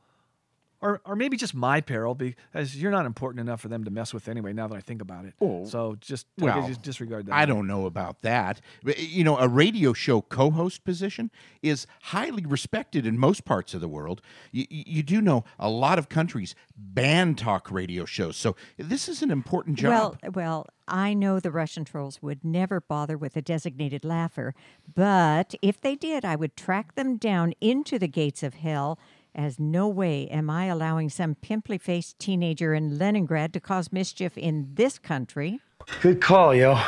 Or, 0.83 1.01
or 1.07 1.17
maybe 1.17 1.37
just 1.37 1.55
my 1.55 1.81
peril, 1.81 2.15
because 2.15 2.77
you're 2.77 2.91
not 2.91 3.07
important 3.07 3.41
enough 3.41 3.61
for 3.61 3.69
them 3.69 3.85
to 3.85 3.91
mess 3.91 4.13
with 4.13 4.29
anyway. 4.29 4.53
Now 4.53 4.69
that 4.69 4.77
I 4.77 4.81
think 4.81 5.01
about 5.01 5.25
it, 5.25 5.35
oh, 5.41 5.65
so 5.65 5.97
just, 6.01 6.27
Well, 6.39 6.67
just 6.69 6.83
disregard 6.83 7.27
that. 7.27 7.35
I 7.35 7.47
don't 7.47 7.67
know 7.67 7.87
about 7.87 8.21
that. 8.23 8.61
But, 8.85 8.99
You 8.99 9.25
know, 9.25 9.39
a 9.39 9.49
radio 9.49 9.93
show 9.93 10.21
co-host 10.21 10.85
position 10.85 11.31
is 11.63 11.87
highly 12.03 12.45
respected 12.45 13.07
in 13.07 13.19
most 13.19 13.45
parts 13.45 13.73
of 13.75 13.81
the 13.81 13.89
world. 13.89 14.21
You, 14.53 14.67
you 14.69 15.03
do 15.03 15.21
know 15.23 15.45
a 15.59 15.71
lot 15.71 15.99
of 15.99 16.09
countries 16.09 16.55
ban 16.77 17.35
talk 17.35 17.71
radio 17.71 18.05
shows, 18.05 18.37
so 18.37 18.55
this 18.77 19.09
is 19.09 19.23
an 19.23 19.31
important 19.31 19.79
job. 19.79 20.19
Well, 20.23 20.33
well, 20.35 20.67
I 20.87 21.15
know 21.15 21.41
the 21.41 21.51
Russian 21.51 21.85
trolls 21.85 22.23
would 22.23 22.45
never 22.45 22.81
bother 22.81 23.17
with 23.19 23.37
a 23.37 23.43
designated 23.43 24.05
laugher, 24.05 24.55
but 24.95 25.55
if 25.63 25.81
they 25.81 25.97
did, 25.97 26.25
I 26.25 26.37
would 26.37 26.57
track 26.57 26.95
them 26.95 27.17
down 27.17 27.55
into 27.61 27.99
the 27.99 28.09
gates 28.09 28.43
of 28.43 28.55
hell. 28.55 28.99
As 29.37 29.61
no 29.61 29.87
way 29.87 30.27
am 30.29 30.49
I 30.49 30.65
allowing 30.65 31.11
some 31.11 31.35
pimply 31.35 31.77
faced 31.77 32.19
teenager 32.19 32.73
in 32.73 32.99
Leningrad 32.99 33.53
to 33.53 33.61
cause 33.61 33.93
mischief 33.93 34.39
in 34.39 34.71
this 34.73 34.99
country. 34.99 35.61
Good 36.01 36.23
call, 36.23 36.55
yo. 36.55 36.81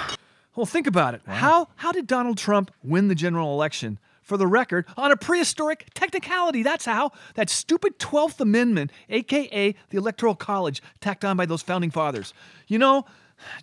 Well, 0.56 0.64
think 0.64 0.86
about 0.86 1.12
it. 1.12 1.20
How 1.26 1.68
how 1.76 1.92
did 1.92 2.06
Donald 2.06 2.38
Trump 2.38 2.70
win 2.82 3.08
the 3.08 3.14
general 3.14 3.52
election? 3.52 3.98
For 4.22 4.38
the 4.38 4.46
record, 4.46 4.86
on 4.96 5.12
a 5.12 5.16
prehistoric 5.16 5.86
technicality. 5.94 6.62
That's 6.62 6.84
how. 6.84 7.12
That 7.34 7.48
stupid 7.48 7.98
12th 7.98 8.40
Amendment, 8.40 8.92
aka 9.08 9.74
the 9.90 9.96
Electoral 9.96 10.34
College, 10.34 10.82
tacked 11.00 11.24
on 11.24 11.36
by 11.36 11.46
those 11.46 11.62
founding 11.62 11.90
fathers. 11.90 12.34
You 12.66 12.78
know, 12.78 13.04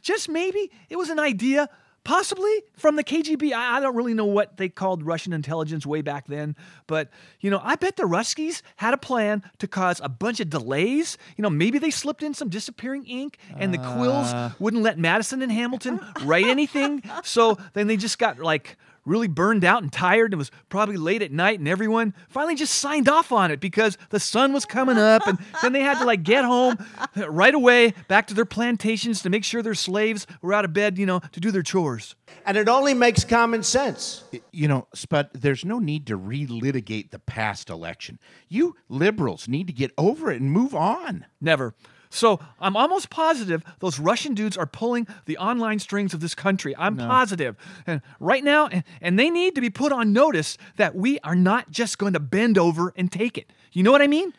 just 0.01 0.29
maybe 0.29 0.71
it 0.89 0.95
was 0.95 1.09
an 1.09 1.19
idea, 1.19 1.69
possibly 2.05 2.63
from 2.77 2.95
the 2.95 3.03
KGB. 3.03 3.51
I, 3.51 3.77
I 3.77 3.79
don't 3.81 3.95
really 3.95 4.13
know 4.13 4.25
what 4.25 4.55
they 4.55 4.69
called 4.69 5.03
Russian 5.03 5.33
intelligence 5.33 5.85
way 5.85 6.01
back 6.01 6.27
then, 6.27 6.55
but 6.87 7.09
you 7.41 7.49
know, 7.51 7.59
I 7.61 7.75
bet 7.75 7.97
the 7.97 8.03
Ruskies 8.03 8.61
had 8.77 8.93
a 8.93 8.97
plan 8.97 9.43
to 9.57 9.67
cause 9.67 9.99
a 10.01 10.07
bunch 10.07 10.39
of 10.39 10.49
delays. 10.49 11.17
You 11.35 11.41
know, 11.41 11.49
maybe 11.49 11.79
they 11.79 11.91
slipped 11.91 12.23
in 12.23 12.33
some 12.33 12.47
disappearing 12.47 13.05
ink, 13.07 13.37
and 13.57 13.73
the 13.73 13.79
quills 13.79 14.31
Uh. 14.33 14.51
wouldn't 14.59 14.83
let 14.83 14.97
Madison 14.97 15.41
and 15.41 15.51
Hamilton 15.51 15.99
write 16.23 16.45
anything. 16.45 17.03
So 17.23 17.57
then 17.73 17.87
they 17.87 17.97
just 17.97 18.19
got 18.19 18.39
like 18.39 18.77
really 19.05 19.27
burned 19.27 19.63
out 19.63 19.83
and 19.83 19.91
tired. 19.91 20.33
It 20.33 20.37
was 20.37 20.51
probably 20.69 20.97
late 20.97 21.21
at 21.21 21.31
night, 21.31 21.59
and 21.59 21.67
everyone 21.67 22.13
finally 22.29 22.55
just 22.55 22.75
signed 22.75 23.07
off 23.07 23.31
on 23.31 23.51
it 23.51 23.59
because 23.59 23.97
the 24.09 24.19
sun 24.19 24.53
was 24.53 24.65
coming 24.65 24.97
up, 24.97 25.27
and 25.27 25.37
then 25.61 25.73
they 25.73 25.81
had 25.81 25.99
to 25.99 26.05
like 26.05 26.23
get 26.23 26.43
home 26.43 26.77
right 27.15 27.53
away 27.53 27.93
back 28.07 28.27
to 28.27 28.33
their 28.33 28.45
plantations 28.45 29.21
to 29.21 29.29
make 29.29 29.43
sure 29.43 29.61
their 29.61 29.73
slaves 29.73 30.27
were 30.41 30.53
out 30.53 30.65
of 30.65 30.73
bed, 30.73 30.97
you 30.97 31.05
know, 31.05 31.19
to 31.31 31.39
do 31.39 31.51
their 31.51 31.63
chores. 31.63 32.15
And 32.45 32.57
it 32.57 32.67
only 32.67 32.93
makes 32.93 33.23
common 33.23 33.63
sense. 33.63 34.23
You 34.51 34.67
know, 34.67 34.87
Spud, 34.93 35.29
there's 35.33 35.63
no 35.63 35.79
need 35.79 36.07
to 36.07 36.17
relitigate 36.17 37.11
the 37.11 37.19
past 37.19 37.69
election. 37.69 38.19
You 38.49 38.75
liberals 38.89 39.47
need 39.47 39.67
to 39.67 39.73
get 39.73 39.91
over 39.97 40.31
it 40.31 40.41
and 40.41 40.51
move 40.51 40.75
on. 40.75 41.25
Never. 41.39 41.75
So 42.09 42.39
I'm 42.59 42.75
almost 42.77 43.09
positive 43.09 43.63
those 43.79 43.99
Russian 43.99 44.33
dudes 44.33 44.57
are 44.57 44.65
pulling 44.65 45.07
the 45.25 45.37
online 45.37 45.79
strings 45.79 46.13
of 46.13 46.19
this 46.19 46.35
country. 46.35 46.75
I'm 46.77 46.95
No. 46.95 47.07
positive. 47.07 47.55
And 47.85 48.01
right 48.19 48.43
now, 48.43 48.67
and, 48.67 48.83
and 49.01 49.19
they 49.19 49.29
need 49.29 49.55
to 49.55 49.61
be 49.61 49.69
put 49.69 49.91
on 49.91 50.13
notice 50.13 50.57
that 50.77 50.95
we 50.95 51.19
are 51.19 51.35
not 51.35 51.71
just 51.71 51.97
going 51.97 52.13
to 52.13 52.19
bend 52.19 52.57
over 52.57 52.93
and 52.95 53.11
take 53.11 53.37
it. 53.37 53.51
You 53.71 53.83
know 53.83 53.91
what 53.91 54.01
I 54.01 54.07
mean? 54.07 54.33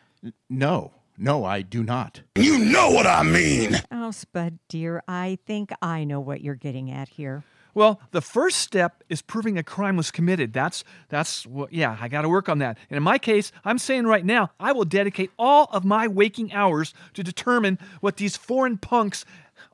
No, 0.49 0.91
no, 1.17 1.45
I 1.45 1.61
do 1.61 1.83
not. 1.83 2.21
You 2.35 2.57
know 2.57 2.89
what 2.91 3.05
I 3.07 3.23
mean. 3.23 3.75
Oh, 3.91 4.11
Spud, 4.11 4.59
dear, 4.69 5.03
I 5.07 5.37
think 5.45 5.71
I 5.81 6.03
know 6.03 6.19
what 6.19 6.41
you're 6.41 6.55
getting 6.55 6.89
at 6.91 7.09
here. 7.09 7.43
Well, 7.77 8.01
the 8.09 8.21
first 8.21 8.57
step 8.57 9.03
is 9.07 9.21
proving 9.21 9.59
a 9.59 9.61
crime 9.61 9.97
was 9.97 10.09
committed. 10.09 10.51
That's 10.51 10.83
that's 11.09 11.45
what 11.45 11.71
yeah, 11.71 11.95
I 12.01 12.07
got 12.07 12.23
to 12.23 12.29
work 12.29 12.49
on 12.49 12.57
that. 12.57 12.75
And 12.89 12.97
in 12.97 13.03
my 13.03 13.19
case, 13.19 13.51
I'm 13.63 13.77
saying 13.77 14.05
right 14.07 14.25
now, 14.25 14.49
I 14.59 14.71
will 14.71 14.83
dedicate 14.83 15.29
all 15.37 15.65
of 15.71 15.85
my 15.85 16.07
waking 16.07 16.51
hours 16.53 16.95
to 17.13 17.21
determine 17.21 17.77
what 18.01 18.17
these 18.17 18.35
foreign 18.35 18.79
punks 18.79 19.25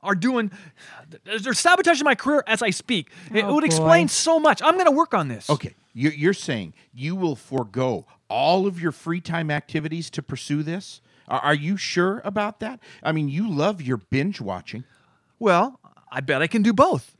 are 0.02 0.14
doing. 0.14 0.50
They're 1.24 1.54
sabotaging 1.54 2.04
my 2.04 2.14
career 2.14 2.44
as 2.46 2.60
I 2.60 2.68
speak. 2.68 3.10
It 3.32 3.42
Oh, 3.42 3.54
would 3.54 3.62
boy. 3.62 3.66
explain 3.68 4.08
so 4.08 4.38
much. 4.38 4.60
I'm 4.60 4.74
going 4.74 4.84
to 4.84 4.90
work 4.90 5.14
on 5.14 5.28
this. 5.28 5.48
Okay, 5.48 5.74
You're, 5.94 6.12
you're 6.12 6.34
saying 6.34 6.74
you 6.92 7.16
will 7.16 7.36
forego 7.36 8.04
all 8.28 8.66
of 8.66 8.78
your 8.78 8.92
free 8.92 9.22
time 9.22 9.50
activities 9.50 10.10
to 10.10 10.22
pursue 10.22 10.62
this? 10.62 11.00
Are, 11.26 11.40
are 11.40 11.54
you 11.54 11.78
sure 11.78 12.20
about 12.22 12.60
that? 12.60 12.80
I 13.02 13.12
mean, 13.12 13.30
you 13.30 13.50
love 13.50 13.80
your 13.80 13.96
binge 13.96 14.42
watching. 14.42 14.84
Well, 15.38 15.80
I 16.12 16.20
bet 16.20 16.42
I 16.42 16.48
can 16.48 16.60
do 16.60 16.74
both. 16.74 17.16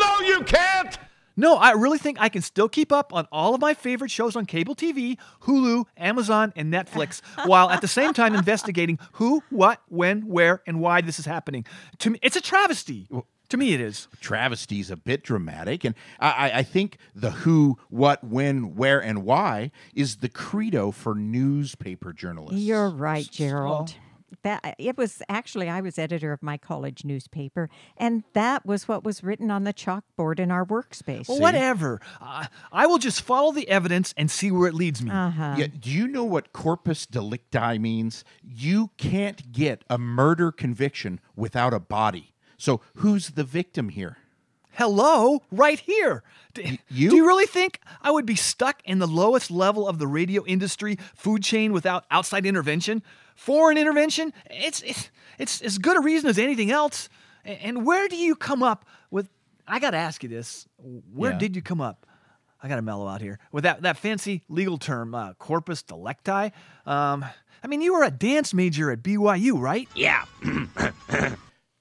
Hell 0.00 0.20
no, 0.20 0.26
you 0.26 0.42
can't! 0.44 0.98
No, 1.36 1.56
I 1.56 1.70
really 1.72 1.98
think 1.98 2.20
I 2.20 2.28
can 2.28 2.42
still 2.42 2.68
keep 2.68 2.90
up 2.90 3.14
on 3.14 3.28
all 3.30 3.54
of 3.54 3.60
my 3.60 3.72
favorite 3.72 4.10
shows 4.10 4.34
on 4.34 4.44
cable 4.44 4.74
TV, 4.74 5.18
Hulu, 5.42 5.84
Amazon, 5.96 6.52
and 6.56 6.72
Netflix, 6.72 7.20
while 7.46 7.70
at 7.70 7.80
the 7.80 7.86
same 7.88 8.12
time 8.12 8.34
investigating 8.34 8.98
who, 9.12 9.44
what, 9.50 9.80
when, 9.88 10.22
where, 10.26 10.62
and 10.66 10.80
why 10.80 11.00
this 11.00 11.20
is 11.20 11.26
happening. 11.26 11.64
To 12.00 12.10
me, 12.10 12.18
it's 12.22 12.34
a 12.34 12.40
travesty. 12.40 13.06
To 13.50 13.56
me, 13.56 13.72
it 13.72 13.80
is. 13.80 14.08
Travesty 14.20 14.80
is 14.80 14.90
a 14.90 14.96
bit 14.96 15.22
dramatic, 15.22 15.84
and 15.84 15.94
I, 16.18 16.48
I- 16.50 16.58
I 16.58 16.62
think 16.64 16.98
the 17.14 17.30
who, 17.30 17.78
what, 17.88 18.24
when, 18.24 18.74
where, 18.74 18.98
and 19.00 19.24
why 19.24 19.70
is 19.94 20.16
the 20.16 20.28
credo 20.28 20.90
for 20.90 21.14
newspaper 21.14 22.12
journalists. 22.12 22.60
You're 22.62 22.90
right, 22.90 23.28
Gerald. 23.30 23.94
That 24.42 24.76
it 24.78 24.96
was 24.96 25.22
actually 25.28 25.68
I 25.68 25.80
was 25.80 25.98
editor 25.98 26.32
of 26.32 26.42
my 26.42 26.56
college 26.56 27.04
newspaper, 27.04 27.68
and 27.96 28.24
that 28.34 28.64
was 28.64 28.86
what 28.86 29.04
was 29.04 29.22
written 29.22 29.50
on 29.50 29.64
the 29.64 29.72
chalkboard 29.72 30.38
in 30.38 30.50
our 30.50 30.64
workspace. 30.64 31.28
Well, 31.28 31.40
whatever. 31.40 32.00
Uh, 32.20 32.46
I 32.72 32.86
will 32.86 32.98
just 32.98 33.22
follow 33.22 33.52
the 33.52 33.68
evidence 33.68 34.14
and 34.16 34.30
see 34.30 34.50
where 34.50 34.68
it 34.68 34.74
leads 34.74 35.02
me. 35.02 35.10
Uh-huh. 35.10 35.56
Yeah, 35.58 35.66
do 35.78 35.90
you 35.90 36.06
know 36.06 36.24
what 36.24 36.52
corpus 36.52 37.06
delicti 37.06 37.78
means? 37.78 38.24
You 38.42 38.90
can't 38.96 39.52
get 39.52 39.84
a 39.90 39.98
murder 39.98 40.52
conviction 40.52 41.20
without 41.34 41.74
a 41.74 41.80
body. 41.80 42.34
So 42.56 42.80
who's 42.96 43.30
the 43.30 43.44
victim 43.44 43.88
here? 43.88 44.18
Hello, 44.78 45.42
right 45.50 45.80
here. 45.80 46.22
D- 46.54 46.78
you? 46.88 47.10
Do 47.10 47.16
you 47.16 47.26
really 47.26 47.46
think 47.46 47.80
I 48.00 48.12
would 48.12 48.24
be 48.24 48.36
stuck 48.36 48.80
in 48.84 49.00
the 49.00 49.08
lowest 49.08 49.50
level 49.50 49.88
of 49.88 49.98
the 49.98 50.06
radio 50.06 50.44
industry 50.46 50.98
food 51.16 51.42
chain 51.42 51.72
without 51.72 52.04
outside 52.12 52.46
intervention? 52.46 53.02
Foreign 53.34 53.76
intervention? 53.76 54.32
It's 54.48 54.80
it's 54.82 55.10
it's 55.36 55.60
as 55.62 55.78
good 55.78 55.96
a 55.96 56.00
reason 56.00 56.30
as 56.30 56.38
anything 56.38 56.70
else. 56.70 57.08
And 57.44 57.84
where 57.84 58.06
do 58.06 58.14
you 58.14 58.36
come 58.36 58.62
up 58.62 58.84
with? 59.10 59.28
I 59.66 59.80
got 59.80 59.90
to 59.90 59.96
ask 59.96 60.22
you 60.22 60.28
this: 60.28 60.68
Where 61.12 61.32
Yeah. 61.32 61.38
did 61.38 61.56
you 61.56 61.62
come 61.62 61.80
up? 61.80 62.06
I 62.62 62.68
got 62.68 62.76
to 62.76 62.82
mellow 62.82 63.08
out 63.08 63.20
here 63.20 63.40
with 63.50 63.64
that 63.64 63.82
that 63.82 63.96
fancy 63.98 64.44
legal 64.48 64.78
term, 64.78 65.12
uh, 65.12 65.32
corpus 65.34 65.82
delicti. 65.82 66.52
Um, 66.86 67.24
I 67.64 67.66
mean, 67.66 67.80
you 67.80 67.94
were 67.94 68.04
a 68.04 68.12
dance 68.12 68.54
major 68.54 68.92
at 68.92 69.02
BYU, 69.02 69.58
right? 69.58 69.88
Yeah. 69.96 70.24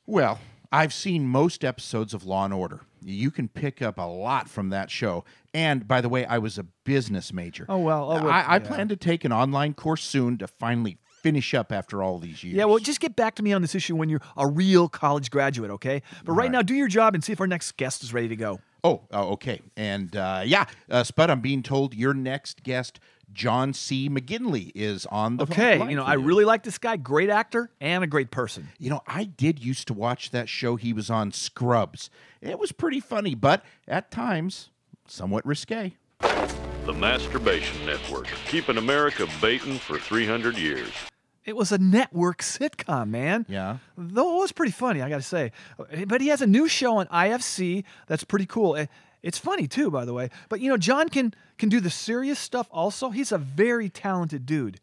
well, 0.07 0.39
I've 0.71 0.93
seen 0.93 1.27
most 1.27 1.63
episodes 1.63 2.13
of 2.13 2.25
Law 2.25 2.45
and 2.45 2.53
Order. 2.53 2.81
You 3.03 3.31
can 3.31 3.47
pick 3.47 3.81
up 3.81 3.97
a 3.97 4.03
lot 4.03 4.49
from 4.49 4.69
that 4.69 4.91
show. 4.91 5.23
And 5.53 5.87
by 5.87 6.01
the 6.01 6.09
way, 6.09 6.25
I 6.25 6.37
was 6.39 6.57
a 6.57 6.63
business 6.63 7.31
major. 7.31 7.65
Oh, 7.69 7.77
well, 7.77 8.11
oh, 8.11 8.23
well, 8.23 8.29
I, 8.29 8.55
I 8.55 8.59
plan 8.59 8.87
to 8.89 8.95
take 8.95 9.23
an 9.23 9.31
online 9.31 9.73
course 9.73 10.03
soon 10.03 10.37
to 10.39 10.47
finally 10.47 10.97
finish 11.21 11.53
up 11.53 11.71
after 11.71 12.03
all 12.03 12.19
these 12.19 12.43
years. 12.43 12.55
Yeah, 12.55 12.65
well, 12.65 12.79
just 12.79 12.99
get 12.99 13.15
back 13.15 13.35
to 13.35 13.43
me 13.43 13.53
on 13.53 13.61
this 13.61 13.75
issue 13.75 13.95
when 13.95 14.09
you're 14.09 14.21
a 14.35 14.47
real 14.47 14.87
college 14.87 15.31
graduate, 15.31 15.71
okay? 15.71 16.01
But 16.23 16.33
right, 16.33 16.51
now, 16.51 16.61
do 16.61 16.75
your 16.75 16.87
job 16.87 17.15
and 17.15 17.23
see 17.23 17.33
if 17.33 17.41
our 17.41 17.47
next 17.47 17.75
guest 17.77 18.03
is 18.03 18.13
ready 18.13 18.27
to 18.27 18.35
go. 18.35 18.59
Oh, 18.83 19.01
oh 19.11 19.31
okay. 19.33 19.61
And 19.75 20.15
uh, 20.15 20.43
yeah, 20.45 20.65
uh, 20.89 21.03
Spud, 21.03 21.29
I'm 21.29 21.41
being 21.41 21.63
told 21.63 21.93
your 21.93 22.13
next 22.13 22.63
guest, 22.63 22.99
John 23.33 23.73
C. 23.73 24.09
McGinley, 24.09 24.71
is 24.73 25.05
on 25.07 25.37
the 25.37 25.43
Okay, 25.43 25.77
you 25.89 25.95
know, 25.95 26.03
for 26.03 26.09
I 26.09 26.13
really 26.13 26.45
like 26.45 26.63
this 26.63 26.77
guy. 26.77 26.97
Great 26.97 27.29
actor 27.29 27.69
and 27.79 28.03
a 28.03 28.07
great 28.07 28.31
person. 28.31 28.69
You 28.79 28.89
know, 28.89 29.01
I 29.05 29.25
did 29.25 29.63
used 29.63 29.87
to 29.87 29.93
watch 29.93 30.31
that 30.31 30.49
show 30.49 30.75
he 30.75 30.93
was 30.93 31.09
on, 31.09 31.31
Scrubs. 31.31 32.09
It 32.41 32.59
was 32.59 32.71
pretty 32.71 32.99
funny, 32.99 33.35
but 33.35 33.63
at 33.87 34.11
times 34.11 34.69
somewhat 35.07 35.45
risque. 35.45 35.93
The 36.19 36.93
Masturbation 36.93 37.85
Network, 37.85 38.27
keeping 38.47 38.77
America 38.77 39.27
baiting 39.41 39.77
for 39.77 39.99
300 39.99 40.57
years. 40.57 40.89
It 41.47 41.55
was 41.55 41.71
a 41.71 41.77
network 41.77 42.39
sitcom, 42.39 43.09
man. 43.09 43.45
Yeah. 43.47 43.77
Though 43.97 44.37
it 44.37 44.41
was 44.41 44.51
pretty 44.51 44.73
funny, 44.73 45.01
I 45.01 45.07
got 45.07 45.17
to 45.17 45.21
say. 45.21 45.53
But 46.05 46.19
he 46.19 46.27
has 46.27 46.41
a 46.41 46.47
new 46.47 46.67
show 46.67 46.97
on 46.97 47.07
IFC 47.07 47.85
that's 48.07 48.25
pretty 48.25 48.45
cool. 48.45 48.75
Eh, 48.75 48.87
It's 49.23 49.37
funny 49.37 49.67
too, 49.67 49.89
by 49.89 50.05
the 50.05 50.13
way. 50.13 50.29
But 50.49 50.61
you 50.61 50.69
know, 50.69 50.77
John 50.77 51.09
can 51.09 51.33
can 51.57 51.69
do 51.69 51.79
the 51.79 51.89
serious 51.89 52.39
stuff 52.39 52.67
also. 52.71 53.09
He's 53.09 53.31
a 53.31 53.37
very 53.37 53.89
talented 53.89 54.45
dude. 54.45 54.79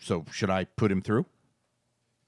So 0.00 0.24
should 0.30 0.50
I 0.50 0.64
put 0.64 0.92
him 0.92 1.02
through? 1.02 1.26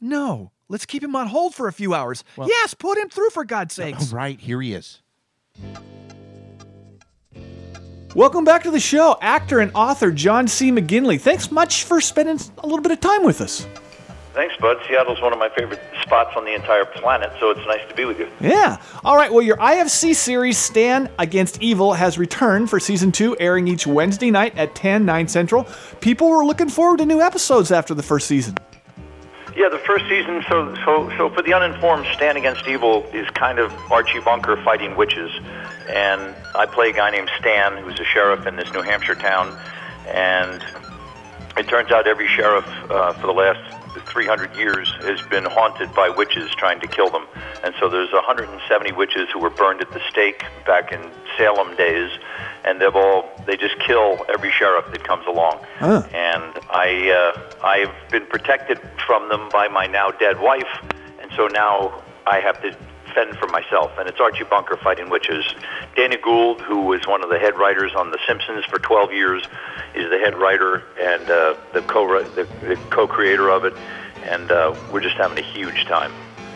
No, 0.00 0.50
let's 0.68 0.86
keep 0.86 1.02
him 1.02 1.14
on 1.16 1.28
hold 1.28 1.54
for 1.54 1.68
a 1.68 1.72
few 1.72 1.94
hours. 1.94 2.24
yes, 2.36 2.74
put 2.74 2.98
him 2.98 3.08
through 3.08 3.30
for 3.30 3.44
God's 3.44 3.74
sakes. 3.74 4.12
All 4.12 4.18
right, 4.18 4.38
here 4.38 4.60
he 4.60 4.74
is. 4.74 5.00
Welcome 8.14 8.44
back 8.44 8.62
to 8.62 8.70
the 8.70 8.78
show, 8.78 9.16
actor 9.20 9.58
and 9.58 9.72
author 9.74 10.12
John 10.12 10.46
C. 10.46 10.70
McGinley. 10.70 11.20
Thanks 11.20 11.50
much 11.50 11.82
for 11.84 12.00
spending 12.00 12.38
a 12.58 12.66
little 12.66 12.80
bit 12.82 12.92
of 12.92 13.00
time 13.00 13.24
with 13.24 13.40
us. 13.40 13.66
Thanks, 14.34 14.56
Bud. 14.56 14.78
Seattle's 14.88 15.22
one 15.22 15.32
of 15.32 15.38
my 15.38 15.48
favorite 15.48 15.80
spots 16.02 16.36
on 16.36 16.44
the 16.44 16.52
entire 16.52 16.84
planet, 16.84 17.32
so 17.38 17.50
it's 17.50 17.64
nice 17.68 17.88
to 17.88 17.94
be 17.94 18.04
with 18.04 18.18
you. 18.18 18.28
Yeah. 18.40 18.78
All 19.04 19.16
right. 19.16 19.32
Well, 19.32 19.42
your 19.42 19.56
IFC 19.58 20.12
series, 20.12 20.58
Stan 20.58 21.08
Against 21.20 21.62
Evil, 21.62 21.92
has 21.92 22.18
returned 22.18 22.68
for 22.68 22.80
season 22.80 23.12
two, 23.12 23.36
airing 23.38 23.68
each 23.68 23.86
Wednesday 23.86 24.32
night 24.32 24.58
at 24.58 24.74
10, 24.74 25.04
9 25.04 25.28
central. 25.28 25.68
People 26.00 26.28
were 26.28 26.44
looking 26.44 26.68
forward 26.68 26.98
to 26.98 27.06
new 27.06 27.20
episodes 27.20 27.70
after 27.70 27.94
the 27.94 28.02
first 28.02 28.26
season. 28.26 28.56
Yeah, 29.56 29.68
the 29.68 29.78
first 29.78 30.08
season. 30.08 30.44
So, 30.48 30.74
so, 30.84 31.08
so 31.16 31.30
for 31.30 31.40
the 31.40 31.54
uninformed, 31.54 32.06
Stan 32.12 32.36
Against 32.36 32.66
Evil 32.66 33.04
is 33.12 33.30
kind 33.30 33.60
of 33.60 33.72
Archie 33.88 34.18
Bunker 34.18 34.56
fighting 34.64 34.96
witches, 34.96 35.30
and 35.88 36.34
I 36.56 36.66
play 36.66 36.90
a 36.90 36.92
guy 36.92 37.12
named 37.12 37.30
Stan, 37.38 37.76
who's 37.84 38.00
a 38.00 38.04
sheriff 38.04 38.48
in 38.48 38.56
this 38.56 38.72
New 38.72 38.82
Hampshire 38.82 39.14
town, 39.14 39.56
and 40.08 40.60
it 41.56 41.68
turns 41.68 41.92
out 41.92 42.08
every 42.08 42.26
sheriff 42.26 42.66
uh, 42.90 43.12
for 43.12 43.28
the 43.28 43.32
last 43.32 43.60
300 44.00 44.56
years 44.56 44.92
has 45.00 45.20
been 45.22 45.44
haunted 45.44 45.94
by 45.94 46.08
witches 46.08 46.50
trying 46.54 46.80
to 46.80 46.86
kill 46.86 47.10
them. 47.10 47.26
And 47.62 47.74
so 47.80 47.88
there's 47.88 48.12
170 48.12 48.92
witches 48.92 49.28
who 49.32 49.40
were 49.40 49.50
burned 49.50 49.80
at 49.80 49.90
the 49.90 50.00
stake 50.10 50.44
back 50.66 50.92
in 50.92 51.10
Salem 51.36 51.74
days, 51.76 52.10
and 52.64 52.80
they've 52.80 52.94
all 52.94 53.28
they 53.46 53.56
just 53.56 53.78
kill 53.80 54.24
every 54.28 54.50
sheriff 54.50 54.86
that 54.92 55.04
comes 55.04 55.26
along. 55.26 55.64
And 56.14 56.52
I 56.70 57.10
uh, 57.10 57.66
I've 57.66 58.10
been 58.10 58.26
protected 58.26 58.78
from 59.06 59.28
them 59.28 59.48
by 59.50 59.68
my 59.68 59.86
now 59.86 60.10
dead 60.10 60.40
wife, 60.40 60.82
and 61.20 61.30
so 61.36 61.46
now 61.48 62.02
I 62.26 62.40
have 62.40 62.60
to 62.62 62.76
fend 63.14 63.36
for 63.38 63.46
myself. 63.48 63.92
And 63.98 64.08
it's 64.08 64.20
Archie 64.20 64.44
Bunker 64.44 64.76
fighting 64.76 65.10
witches. 65.10 65.44
Dana 65.96 66.16
Gould, 66.18 66.60
who 66.60 66.82
was 66.82 67.06
one 67.06 67.22
of 67.22 67.30
the 67.30 67.38
head 67.38 67.56
writers 67.56 67.92
on 67.94 68.10
The 68.10 68.18
Simpsons 68.26 68.64
for 68.64 68.78
12 68.78 69.12
years, 69.12 69.42
is 69.94 70.10
the 70.10 70.18
head 70.18 70.36
writer 70.36 70.82
and 71.00 71.22
uh, 71.30 71.56
the 71.72 71.82
co 71.82 72.22
the, 72.22 72.44
the 72.62 72.76
co-creator 72.90 73.48
of 73.48 73.64
it. 73.64 73.74
And 74.24 74.50
uh, 74.50 74.74
we're 74.92 75.00
just 75.00 75.16
having 75.16 75.38
a 75.38 75.46
huge 75.46 75.84
time. 75.84 76.12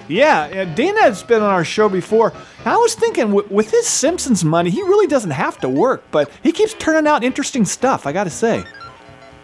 Yeah, 0.08 0.44
uh, 0.44 0.74
Dana 0.74 1.02
has 1.02 1.22
been 1.22 1.42
on 1.42 1.50
our 1.50 1.64
show 1.64 1.88
before. 1.88 2.32
I 2.64 2.76
was 2.76 2.94
thinking, 2.94 3.32
with 3.32 3.70
his 3.70 3.86
Simpsons 3.86 4.42
money, 4.42 4.70
he 4.70 4.82
really 4.82 5.06
doesn't 5.06 5.30
have 5.30 5.58
to 5.58 5.68
work, 5.68 6.02
but 6.10 6.30
he 6.42 6.50
keeps 6.50 6.72
turning 6.74 7.06
out 7.06 7.22
interesting 7.22 7.66
stuff, 7.66 8.06
I 8.06 8.12
gotta 8.12 8.30
say. 8.30 8.64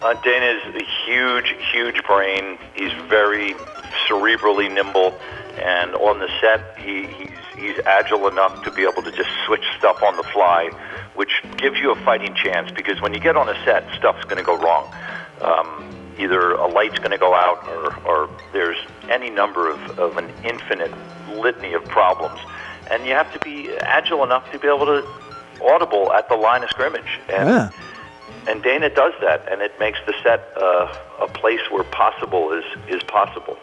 Uh, 0.01 0.13
Dana's 0.21 0.75
a 0.75 0.83
huge, 1.05 1.55
huge 1.71 2.03
brain. 2.03 2.57
He's 2.75 2.91
very 3.07 3.53
cerebrally 4.07 4.71
nimble, 4.71 5.17
and 5.57 5.95
on 5.95 6.19
the 6.19 6.29
set, 6.41 6.77
he, 6.79 7.07
he's 7.07 7.29
he's 7.57 7.79
agile 7.85 8.27
enough 8.27 8.63
to 8.63 8.71
be 8.71 8.83
able 8.83 9.01
to 9.03 9.11
just 9.11 9.29
switch 9.45 9.63
stuff 9.77 10.03
on 10.03 10.15
the 10.17 10.23
fly, 10.23 10.69
which 11.15 11.43
gives 11.57 11.79
you 11.79 11.91
a 11.91 11.95
fighting 12.03 12.35
chance. 12.35 12.71
Because 12.71 13.01
when 13.01 13.13
you 13.13 13.19
get 13.19 13.35
on 13.35 13.47
a 13.49 13.55
set, 13.65 13.83
stuff's 13.97 14.23
going 14.25 14.37
to 14.37 14.43
go 14.43 14.57
wrong. 14.57 14.91
Um, 15.41 15.85
either 16.17 16.51
a 16.51 16.67
light's 16.67 16.97
going 16.99 17.11
to 17.11 17.17
go 17.17 17.33
out, 17.33 17.65
or 17.67 17.95
or 18.05 18.29
there's 18.53 18.77
any 19.09 19.29
number 19.29 19.69
of, 19.69 19.79
of 19.99 20.17
an 20.17 20.29
infinite 20.43 20.93
litany 21.29 21.73
of 21.73 21.83
problems, 21.85 22.39
and 22.91 23.05
you 23.05 23.13
have 23.13 23.31
to 23.33 23.39
be 23.39 23.69
agile 23.77 24.23
enough 24.23 24.49
to 24.51 24.59
be 24.59 24.67
able 24.67 24.85
to 24.85 25.05
audible 25.63 26.11
at 26.13 26.27
the 26.29 26.35
line 26.35 26.63
of 26.63 26.69
scrimmage. 26.69 27.19
And 27.29 27.49
Yeah. 27.49 27.69
and 28.47 28.61
Dana 28.61 28.89
does 28.89 29.13
that, 29.21 29.47
and 29.51 29.61
it 29.61 29.79
makes 29.79 29.99
the 30.05 30.13
set 30.23 30.51
uh, 30.55 30.93
a 31.21 31.27
place 31.27 31.61
where 31.71 31.83
possible 31.83 32.51
is 32.51 32.65
is 32.87 33.03
possible. 33.03 33.57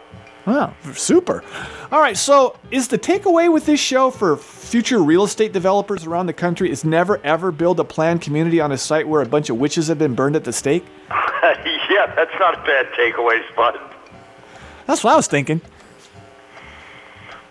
Wow, 0.45 0.75
super. 0.93 1.41
All 1.91 2.01
right, 2.01 2.17
so 2.17 2.57
is 2.69 2.89
the 2.89 2.99
takeaway 2.99 3.51
with 3.51 3.65
this 3.65 3.79
show 3.79 4.11
for 4.11 4.35
future 4.35 4.99
real 5.01 5.23
estate 5.23 5.53
developers 5.53 6.05
around 6.05 6.25
the 6.25 6.33
country 6.33 6.69
is 6.69 6.83
never 6.83 7.17
ever 7.23 7.51
build 7.51 7.79
a 7.79 7.85
planned 7.85 8.21
community 8.21 8.59
on 8.59 8.71
a 8.71 8.77
site 8.77 9.07
where 9.07 9.21
a 9.21 9.25
bunch 9.25 9.49
of 9.49 9.57
witches 9.57 9.87
have 9.87 9.97
been 9.97 10.15
burned 10.15 10.35
at 10.35 10.43
the 10.43 10.51
stake? 10.51 10.85
yeah, 11.09 12.13
that's 12.15 12.33
not 12.39 12.55
a 12.55 12.63
bad 12.65 12.87
takeaway, 12.97 13.41
Spud. 13.51 13.79
That's 14.85 15.01
what 15.03 15.13
I 15.13 15.15
was 15.15 15.27
thinking. 15.27 15.61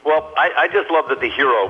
Well, 0.05 0.33
I, 0.37 0.51
I 0.57 0.69
just 0.69 0.91
love 0.91 1.09
that 1.09 1.21
the 1.21 1.31
hero, 1.31 1.69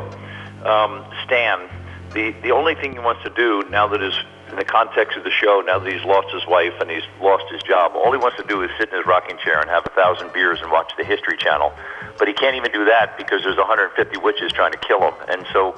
um, 0.65 1.05
Stan, 1.25 1.69
the, 2.15 2.35
the 2.43 2.51
only 2.51 2.75
thing 2.75 2.93
he 2.93 2.99
wants 2.99 3.23
to 3.23 3.31
do 3.31 3.63
now 3.71 3.87
that 3.89 4.03
that 4.03 4.03
is 4.03 4.15
in 4.53 4.59
the 4.59 4.65
context 4.65 5.17
of 5.17 5.25
the 5.25 5.31
show, 5.31 5.62
now 5.65 5.79
that 5.79 5.91
he's 5.91 6.05
lost 6.05 6.29
his 6.33 6.47
wife 6.47 6.75
and 6.81 6.91
he's 6.91 7.09
lost 7.21 7.45
his 7.51 7.62
job, 7.62 7.93
all 7.97 8.12
he 8.12 8.19
wants 8.19 8.37
to 8.37 8.45
do 8.45 8.62
is 8.62 8.71
sit 8.79 8.91
in 8.91 8.97
his 8.99 9.07
rocking 9.07 9.38
chair 9.38 9.59
and 9.59 9.71
have 9.71 9.85
a 9.87 9.91
thousand 9.97 10.33
beers 10.33 10.61
and 10.61 10.71
watch 10.71 10.93
the 10.99 11.05
History 11.05 11.37
Channel. 11.38 11.73
But 12.19 12.29
he 12.29 12.35
can't 12.35 12.55
even 12.55 12.71
do 12.71 12.85
that 12.85 13.17
because 13.17 13.43
there's 13.43 13.57
150 13.57 13.97
witches 14.21 14.53
trying 14.53 14.73
to 14.73 14.79
kill 14.79 15.01
him. 15.01 15.15
And 15.29 15.47
so 15.53 15.75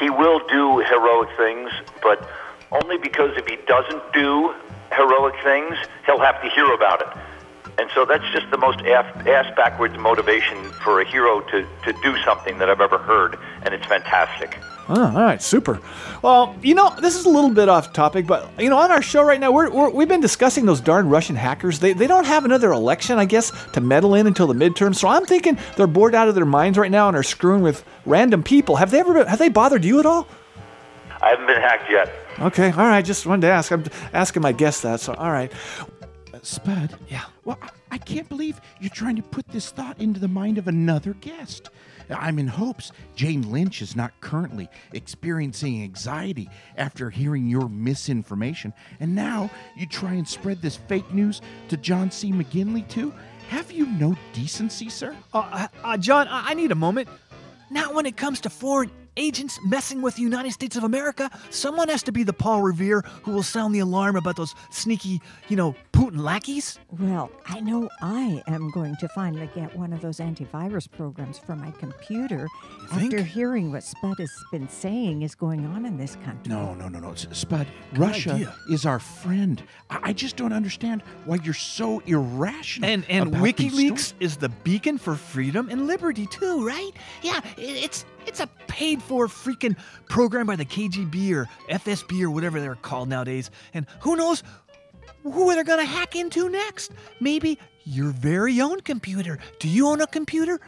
he 0.00 0.08
will 0.08 0.40
do 0.48 0.78
heroic 0.78 1.28
things, 1.36 1.70
but 2.02 2.26
only 2.72 2.96
because 2.96 3.36
if 3.36 3.46
he 3.46 3.56
doesn't 3.68 4.02
do 4.12 4.54
heroic 4.90 5.34
things, 5.44 5.76
he'll 6.06 6.20
have 6.20 6.40
to 6.42 6.48
hear 6.48 6.72
about 6.72 7.02
it. 7.02 7.08
And 7.78 7.90
so 7.94 8.04
that's 8.04 8.24
just 8.32 8.50
the 8.50 8.58
most 8.58 8.80
ass, 8.80 9.52
backwards 9.54 9.98
motivation 9.98 10.64
for 10.84 11.00
a 11.00 11.04
hero 11.04 11.40
to, 11.40 11.66
to 11.84 11.92
do 12.02 12.16
something 12.24 12.58
that 12.58 12.70
I've 12.70 12.80
ever 12.80 12.98
heard, 12.98 13.36
and 13.62 13.74
it's 13.74 13.86
fantastic. 13.86 14.58
Oh, 14.88 15.06
all 15.06 15.12
right, 15.12 15.40
super. 15.40 15.80
Well, 16.20 16.54
you 16.62 16.74
know, 16.74 16.94
this 17.00 17.16
is 17.16 17.24
a 17.24 17.28
little 17.30 17.50
bit 17.50 17.70
off 17.70 17.92
topic, 17.94 18.26
but 18.26 18.50
you 18.58 18.68
know, 18.68 18.76
on 18.76 18.90
our 18.90 19.00
show 19.00 19.22
right 19.22 19.40
now, 19.40 19.50
we're, 19.50 19.70
we're, 19.70 19.88
we've 19.88 20.08
been 20.08 20.20
discussing 20.20 20.66
those 20.66 20.80
darn 20.80 21.08
Russian 21.08 21.36
hackers. 21.36 21.78
They, 21.78 21.94
they 21.94 22.06
don't 22.06 22.26
have 22.26 22.44
another 22.44 22.70
election, 22.70 23.18
I 23.18 23.24
guess, 23.24 23.50
to 23.72 23.80
meddle 23.80 24.14
in 24.14 24.26
until 24.26 24.46
the 24.46 24.54
midterms. 24.54 24.96
So 24.96 25.08
I'm 25.08 25.24
thinking 25.24 25.58
they're 25.76 25.86
bored 25.86 26.14
out 26.14 26.28
of 26.28 26.34
their 26.34 26.44
minds 26.44 26.76
right 26.76 26.90
now 26.90 27.08
and 27.08 27.16
are 27.16 27.22
screwing 27.22 27.62
with 27.62 27.82
random 28.04 28.42
people. 28.42 28.76
Have 28.76 28.90
they 28.90 29.00
ever 29.00 29.14
been, 29.14 29.26
have 29.26 29.38
they 29.38 29.48
bothered 29.48 29.84
you 29.84 30.00
at 30.00 30.06
all? 30.06 30.28
I 31.22 31.30
haven't 31.30 31.46
been 31.46 31.60
hacked 31.60 31.90
yet. 31.90 32.12
Okay, 32.38 32.70
all 32.70 32.86
right. 32.86 33.02
Just 33.02 33.24
wanted 33.24 33.42
to 33.42 33.52
ask. 33.52 33.72
I'm 33.72 33.84
asking 34.12 34.42
my 34.42 34.52
guest 34.52 34.82
that. 34.82 35.00
So, 35.00 35.14
all 35.14 35.30
right. 35.30 35.50
Spud. 36.42 36.94
Yeah. 37.08 37.22
Well, 37.44 37.58
I, 37.62 37.70
I 37.92 37.98
can't 37.98 38.28
believe 38.28 38.60
you're 38.80 38.90
trying 38.90 39.16
to 39.16 39.22
put 39.22 39.48
this 39.48 39.70
thought 39.70 39.98
into 39.98 40.20
the 40.20 40.28
mind 40.28 40.58
of 40.58 40.68
another 40.68 41.14
guest. 41.14 41.70
I'm 42.10 42.38
in 42.38 42.46
hopes 42.46 42.92
Jane 43.14 43.50
Lynch 43.50 43.82
is 43.82 43.96
not 43.96 44.12
currently 44.20 44.68
experiencing 44.92 45.82
anxiety 45.82 46.48
after 46.76 47.10
hearing 47.10 47.46
your 47.48 47.68
misinformation, 47.68 48.72
and 49.00 49.14
now 49.14 49.50
you 49.76 49.86
try 49.86 50.14
and 50.14 50.26
spread 50.26 50.62
this 50.62 50.76
fake 50.76 51.12
news 51.12 51.40
to 51.68 51.76
John 51.76 52.10
C. 52.10 52.32
McGinley 52.32 52.86
too. 52.88 53.12
Have 53.48 53.70
you 53.70 53.86
no 53.86 54.16
decency, 54.32 54.88
sir? 54.88 55.16
Uh, 55.32 55.68
uh, 55.82 55.96
John, 55.98 56.28
I, 56.28 56.50
I 56.50 56.54
need 56.54 56.72
a 56.72 56.76
moment. 56.76 57.08
Not 57.70 57.94
when 57.94 58.06
it 58.06 58.16
comes 58.16 58.40
to 58.40 58.50
foreign 58.50 58.90
agents 59.16 59.58
messing 59.64 60.02
with 60.02 60.16
the 60.16 60.22
United 60.22 60.52
States 60.52 60.76
of 60.76 60.84
America. 60.84 61.30
Someone 61.50 61.88
has 61.88 62.02
to 62.04 62.12
be 62.12 62.22
the 62.22 62.32
Paul 62.32 62.62
Revere 62.62 63.02
who 63.22 63.32
will 63.32 63.42
sound 63.42 63.74
the 63.74 63.78
alarm 63.80 64.16
about 64.16 64.36
those 64.36 64.54
sneaky, 64.70 65.20
you 65.48 65.56
know, 65.56 65.74
Putin 65.92 66.20
lackeys. 66.20 66.78
Well, 66.98 67.30
I 67.46 67.60
know 67.60 67.88
I 68.02 68.42
am 68.46 68.70
going 68.70 68.96
to 68.96 69.08
finally 69.08 69.48
get 69.54 69.74
one 69.76 69.92
of 69.92 70.00
those 70.00 70.18
antivirus 70.18 70.90
programs 70.90 71.38
for 71.38 71.54
my 71.56 71.70
computer 71.72 72.48
after 72.92 73.22
hearing 73.22 73.72
what 73.72 73.82
Spud 73.84 74.18
has 74.18 74.30
been 74.50 74.68
saying 74.68 75.22
is 75.22 75.34
going 75.34 75.64
on 75.66 75.86
in 75.86 75.96
this 75.96 76.16
country. 76.16 76.52
No, 76.52 76.74
no, 76.74 76.88
no, 76.88 76.98
no. 76.98 77.12
S- 77.12 77.26
Spud, 77.32 77.66
Russia 77.94 78.32
idea. 78.32 78.54
is 78.70 78.84
our 78.86 78.98
friend. 78.98 79.62
I, 79.90 80.00
I 80.04 80.12
just 80.12 80.36
don't 80.36 80.52
understand 80.52 81.02
why 81.24 81.36
you're 81.42 81.54
so 81.54 82.00
irrational. 82.06 82.88
And 82.90 83.04
and 83.08 83.28
about 83.28 83.42
WikiLeaks 83.42 83.98
stories. 83.98 84.14
is 84.20 84.36
the 84.36 84.48
beacon 84.48 84.98
for 84.98 85.14
freedom 85.14 85.68
and 85.70 85.86
liberty 85.86 86.26
too, 86.26 86.66
right? 86.66 86.90
Yeah, 87.22 87.40
it's 87.56 88.04
it's 88.26 88.40
a 88.40 88.46
paid 88.66 89.02
for 89.02 89.26
freaking 89.28 89.76
program 90.08 90.46
by 90.46 90.56
the 90.56 90.64
KGB 90.64 91.32
or 91.32 91.48
FSB 91.70 92.22
or 92.22 92.30
whatever 92.30 92.60
they're 92.60 92.74
called 92.74 93.08
nowadays. 93.08 93.50
And 93.72 93.86
who 94.00 94.16
knows 94.16 94.42
who 95.22 95.54
they're 95.54 95.64
gonna 95.64 95.84
hack 95.84 96.16
into 96.16 96.48
next? 96.48 96.92
Maybe 97.20 97.58
your 97.84 98.10
very 98.10 98.60
own 98.60 98.80
computer. 98.80 99.38
Do 99.58 99.68
you 99.68 99.88
own 99.88 100.00
a 100.00 100.06
computer? 100.06 100.60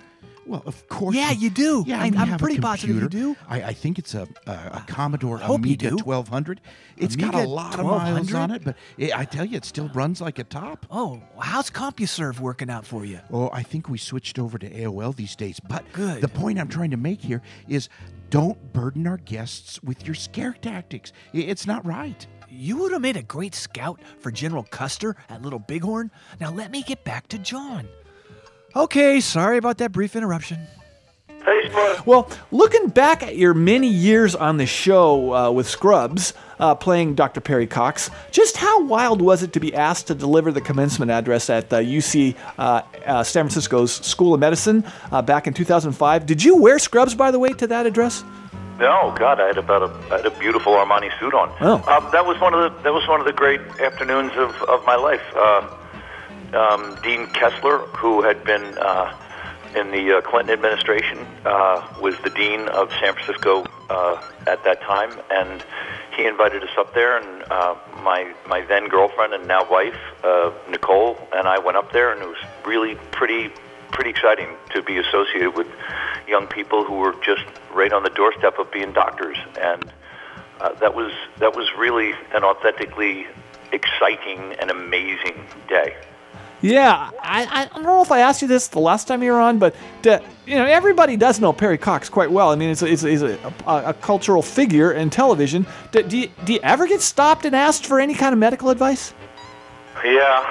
Well, 0.47 0.63
of 0.65 0.89
course. 0.89 1.15
Yeah, 1.17 1.33
you 1.33 1.51
do. 1.51 1.85
Yeah, 1.87 2.01
I, 2.01 2.07
I'm 2.07 2.13
have 2.15 2.35
a 2.35 2.39
pretty 2.39 2.61
positive 2.61 2.97
you 2.97 3.09
do. 3.09 3.37
I, 3.49 3.63
I 3.63 3.73
think 3.73 3.99
it's 3.99 4.15
a 4.15 4.29
a, 4.47 4.51
a 4.53 4.85
Commodore 4.87 5.39
hope 5.39 5.61
Amiga 5.61 5.91
1200. 5.91 6.61
It's 6.97 7.17
got 7.17 7.35
a 7.35 7.39
Amiga 7.39 7.49
lot 7.51 7.81
of 7.81 7.87
miles 7.87 8.33
on 8.33 8.51
it, 8.53 8.63
but 8.65 8.77
it, 8.97 9.17
I 9.17 9.25
tell 9.25 9.45
you, 9.45 9.57
it 9.57 9.65
still 9.65 9.89
runs 9.89 10.21
like 10.21 10.39
a 10.39 10.45
top. 10.45 10.87
Oh, 10.91 11.21
how's 11.41 11.69
CompuServe 11.71 12.39
working 12.41 12.71
out 12.71 12.87
for 12.87 13.05
you? 13.05 13.21
Oh, 13.33 13.51
I 13.53 13.63
think 13.63 13.89
we 13.89 13.99
switched 13.99 14.39
over 14.39 14.57
to 14.59 14.71
AOL 14.71 15.15
these 15.17 15.35
days. 15.37 15.59
But 15.61 15.85
Good. 15.93 16.21
the 16.21 16.29
point 16.29 16.59
I'm 16.61 16.69
trying 16.69 16.91
to 16.93 16.97
make 16.97 17.21
here 17.21 17.43
is 17.69 17.89
don't 18.31 18.73
burden 18.73 19.07
our 19.07 19.19
guests 19.19 19.83
with 19.83 20.07
your 20.07 20.15
scare 20.15 20.53
tactics. 20.61 21.13
I- 21.35 21.39
It's 21.39 21.67
not 21.67 21.85
right. 21.85 22.27
You 22.49 22.77
would 22.79 22.93
have 22.93 23.03
made 23.03 23.17
a 23.17 23.23
great 23.23 23.55
scout 23.55 24.01
for 24.21 24.31
General 24.31 24.63
Custer 24.63 25.17
at 25.29 25.43
Little 25.43 25.59
Bighorn. 25.59 26.11
Now 26.41 26.53
let 26.53 26.71
me 26.71 26.83
get 26.83 27.03
back 27.05 27.27
to 27.29 27.39
John. 27.39 27.89
Okay, 28.77 29.21
sorry 29.21 29.57
about 29.57 29.79
that 29.79 29.91
brief 29.91 30.15
interruption. 30.15 30.59
Hey, 31.47 31.71
Spud. 31.71 32.05
Well, 32.05 32.29
looking 32.51 32.89
back 32.89 33.23
at 33.23 33.35
your 33.35 33.55
many 33.55 33.89
years 33.89 34.35
on 34.35 34.59
the 34.59 34.67
show 34.67 35.33
uh, 35.33 35.51
with 35.51 35.67
Scrubs, 35.67 36.35
uh, 36.61 36.75
playing 36.75 37.15
Dr. 37.15 37.41
Perry 37.41 37.67
Cox, 37.67 38.11
just 38.33 38.59
how 38.59 38.85
wild 38.85 39.23
was 39.23 39.43
it 39.43 39.55
to 39.55 39.61
be 39.61 39.75
asked 39.75 40.09
to 40.09 40.15
deliver 40.15 40.53
the 40.53 40.61
commencement 40.61 41.11
address 41.11 41.49
at 41.49 41.73
uh, 41.73 41.79
UC 41.79 42.37
uh, 42.59 42.83
uh, 43.07 43.23
San 43.23 43.45
Francisco's 43.45 43.93
School 43.93 44.35
of 44.35 44.41
Medicine 44.41 44.85
uh, 45.11 45.23
back 45.23 45.47
in 45.47 45.55
2005? 45.55 46.27
Did 46.27 46.45
you 46.45 46.57
wear 46.57 46.79
Scrubs, 46.79 47.15
by 47.15 47.31
the 47.31 47.39
way, 47.39 47.55
to 47.55 47.67
that 47.69 47.87
address? 47.87 48.25
No, 48.79 49.15
God, 49.19 49.41
I 49.41 49.47
had 49.47 49.57
about 49.57 49.85
a, 49.85 50.13
I 50.13 50.19
had 50.19 50.27
a 50.27 50.39
beautiful 50.39 50.75
Armani 50.75 51.19
suit 51.19 51.33
on. 51.33 51.51
Oh. 51.63 51.77
Um, 51.89 52.13
that 52.13 52.27
was 52.27 52.39
one 52.43 52.53
of 52.53 52.61
the 52.61 52.83
that 52.83 52.93
was 52.93 53.09
one 53.09 53.21
of 53.21 53.27
the 53.27 53.33
great 53.33 53.61
afternoons 53.81 54.33
of, 54.33 54.55
of 54.65 54.85
my 54.85 54.97
life. 54.97 55.23
Um, 56.55 56.97
Dean 57.03 57.27
Kessler, 57.29 57.79
who 57.97 58.23
had 58.23 58.45
been 58.45 58.79
uh, 58.79 59.17
in 59.75 59.91
the 59.91 60.19
uh, 60.19 60.21
Clinton 60.21 60.53
administration, 60.53 61.19
uh, 61.45 61.87
was 62.01 62.15
the 62.25 62.31
dean 62.31 62.69
of 62.69 62.91
San 63.01 63.15
Francisco 63.15 63.65
uh, 63.91 64.23
at 64.47 64.63
that 64.65 64.81
time, 64.83 65.11
and 65.31 65.65
he 66.17 66.25
invited 66.27 66.63
us 66.63 66.71
up 66.79 66.95
there. 66.95 67.19
And 67.19 67.43
uh, 67.51 67.75
my 68.03 68.33
my 68.47 68.63
then 68.63 68.89
girlfriend 68.89 69.35
and 69.35 69.47
now 69.47 69.69
wife, 69.71 69.99
uh, 70.25 70.53
Nicole, 70.71 71.19
and 71.35 71.49
I 71.49 71.59
went 71.59 71.77
up 71.77 71.93
there, 71.93 72.13
and 72.13 72.23
it 72.23 72.29
was 72.29 72.39
really 72.65 72.95
pretty 73.13 73.51
pretty 73.91 74.11
exciting 74.11 74.49
to 74.71 74.83
be 74.83 74.99
associated 74.99 75.55
with 75.57 75.69
young 76.29 76.47
people 76.47 76.85
who 76.85 76.95
were 76.95 77.15
just 77.25 77.45
right 77.73 77.93
on 77.93 78.03
the 78.03 78.11
doorstep 78.11 78.59
of 78.59 78.71
being 78.71 78.93
doctors, 78.93 79.39
and 79.61 79.93
that 80.81 80.95
was 80.95 81.13
that 81.39 81.57
was 81.57 81.69
really 81.77 82.13
an 82.35 82.45
authentically 82.45 83.27
exciting 83.73 84.55
and 84.61 84.71
amazing 84.71 85.47
day. 85.69 85.97
Yeah, 86.63 87.11
I, 87.23 87.47
I 87.63 87.65
don't 87.67 87.83
know 87.83 88.03
if 88.03 88.11
I 88.11 88.21
asked 88.21 88.41
you 88.41 88.49
this 88.49 88.69
the 88.69 88.79
last 88.79 89.07
time 89.07 89.23
you 89.23 89.33
were 89.33 89.41
on, 89.41 89.59
but 89.59 89.75
uh, 90.07 90.21
you 90.47 90.55
know 90.55 90.65
everybody 90.65 91.17
does 91.17 91.39
know 91.39 91.53
Perry 91.53 91.77
Cox 91.77 92.09
quite 92.09 92.31
well. 92.31 92.51
I 92.51 92.57
mean, 92.57 92.71
it's 92.71 92.83
a, 92.83 92.87
it's 92.87 93.03
it's 93.03 93.23
a, 93.23 93.39
a, 93.67 93.91
a 93.91 93.95
cultural 93.95 94.43
figure 94.43 94.93
in 94.93 95.11
television. 95.11 95.67
Do, 95.93 96.03
do, 96.03 96.19
you, 96.19 96.31
do 96.45 96.55
you 96.55 96.61
ever 96.63 96.87
get 96.87 97.03
stopped 97.03 97.45
and 97.45 97.55
asked 97.55 97.87
for 97.87 98.01
any 98.01 98.15
kind 98.15 98.33
of 98.33 98.39
medical 98.39 98.71
advice? 98.71 99.13
Yeah, 100.05 100.45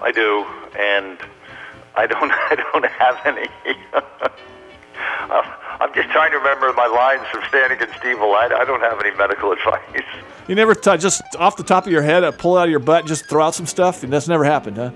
I 0.00 0.10
do, 0.12 0.44
and 0.78 1.18
I 1.94 2.06
don't 2.06 2.30
I 2.50 2.56
don't 2.56 2.86
have 2.86 3.20
any. 3.24 3.48
Uh, 5.30 5.42
I'm 5.80 5.92
just 5.94 6.10
trying 6.10 6.30
to 6.32 6.38
remember 6.38 6.72
my 6.74 6.86
lines 6.86 7.26
from 7.32 7.42
Stan 7.48 7.72
Against 7.72 8.04
Evil. 8.04 8.34
I, 8.34 8.44
I 8.46 8.64
don't 8.64 8.80
have 8.80 9.00
any 9.00 9.16
medical 9.16 9.52
advice. 9.56 10.02
You 10.46 10.54
never 10.54 10.74
t- 10.74 10.96
just 10.98 11.22
off 11.38 11.56
the 11.56 11.62
top 11.62 11.86
of 11.86 11.92
your 11.92 12.02
head 12.02 12.22
uh, 12.22 12.32
pull 12.32 12.56
out 12.56 12.64
of 12.64 12.70
your 12.70 12.80
butt, 12.80 13.00
and 13.00 13.08
just 13.08 13.28
throw 13.28 13.44
out 13.44 13.54
some 13.54 13.66
stuff, 13.66 14.02
and 14.02 14.12
that's 14.12 14.28
never 14.28 14.44
happened, 14.44 14.76
huh? 14.76 14.90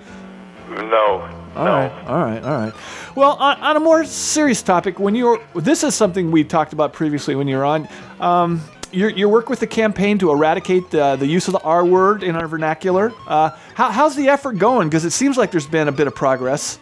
No. 0.77 1.29
All 1.57 1.65
right, 1.65 2.07
all 2.07 2.19
right, 2.21 2.43
all 2.43 2.61
right. 2.61 2.73
Well, 3.15 3.33
on, 3.33 3.59
on 3.61 3.77
a 3.77 3.81
more 3.81 4.05
serious 4.05 4.63
topic, 4.63 4.99
when 4.99 5.15
you're 5.15 5.41
this 5.55 5.83
is 5.83 5.95
something 5.95 6.31
we 6.31 6.45
talked 6.45 6.75
about 6.75 6.93
previously 6.93 7.35
when 7.35 7.49
you 7.49 7.57
were 7.57 7.65
on. 7.65 7.89
Um, 8.21 8.63
your, 8.93 9.11
your 9.11 9.29
work 9.29 9.49
with 9.51 9.61
the 9.61 9.67
campaign 9.67 10.17
to 10.19 10.31
eradicate 10.31 10.91
the, 10.91 11.17
the 11.17 11.27
use 11.27 11.49
of 11.49 11.53
the 11.53 11.61
R 11.61 11.85
word 11.85 12.23
in 12.23 12.37
our 12.37 12.47
vernacular. 12.47 13.13
Uh, 13.27 13.51
how, 13.75 13.91
how's 13.91 14.15
the 14.17 14.29
effort 14.29 14.59
going? 14.59 14.89
Because 14.89 15.05
it 15.05 15.11
seems 15.11 15.37
like 15.37 15.51
there's 15.51 15.67
been 15.67 15.89
a 15.89 15.93
bit 15.93 16.07
of 16.07 16.15
progress. 16.15 16.79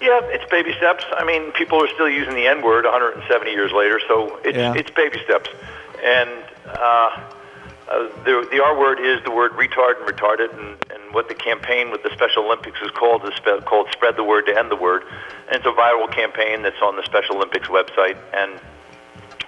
Yeah, 0.00 0.20
it's 0.24 0.48
baby 0.50 0.72
steps. 0.78 1.04
I 1.16 1.24
mean, 1.24 1.52
people 1.52 1.82
are 1.82 1.88
still 1.94 2.08
using 2.08 2.34
the 2.34 2.46
N 2.46 2.62
word 2.62 2.84
170 2.84 3.50
years 3.50 3.72
later, 3.72 4.00
so 4.08 4.38
it's 4.42 4.56
Yeah. 4.56 4.74
it's 4.74 4.90
baby 4.90 5.18
steps. 5.24 5.48
And 6.02 6.30
uh, 6.66 7.20
uh, 7.92 8.08
the 8.24 8.48
the 8.50 8.62
R 8.62 8.78
word 8.78 8.98
is 9.00 9.22
the 9.24 9.30
word 9.30 9.52
retard 9.52 10.00
and 10.00 10.08
retarded, 10.08 10.50
and, 10.58 10.76
and 10.90 11.14
what 11.14 11.28
the 11.28 11.34
campaign 11.34 11.90
with 11.90 12.02
the 12.02 12.10
Special 12.10 12.44
Olympics 12.44 12.80
is 12.80 12.90
called 12.92 13.22
is 13.24 13.34
spe- 13.34 13.64
called 13.66 13.88
spread 13.92 14.16
the 14.16 14.24
word 14.24 14.46
to 14.46 14.58
end 14.58 14.70
the 14.70 14.76
word. 14.76 15.02
And 15.48 15.56
it's 15.56 15.66
a 15.66 15.72
viral 15.72 16.10
campaign 16.10 16.62
that's 16.62 16.80
on 16.82 16.96
the 16.96 17.02
Special 17.02 17.36
Olympics 17.36 17.68
website, 17.68 18.16
and 18.32 18.58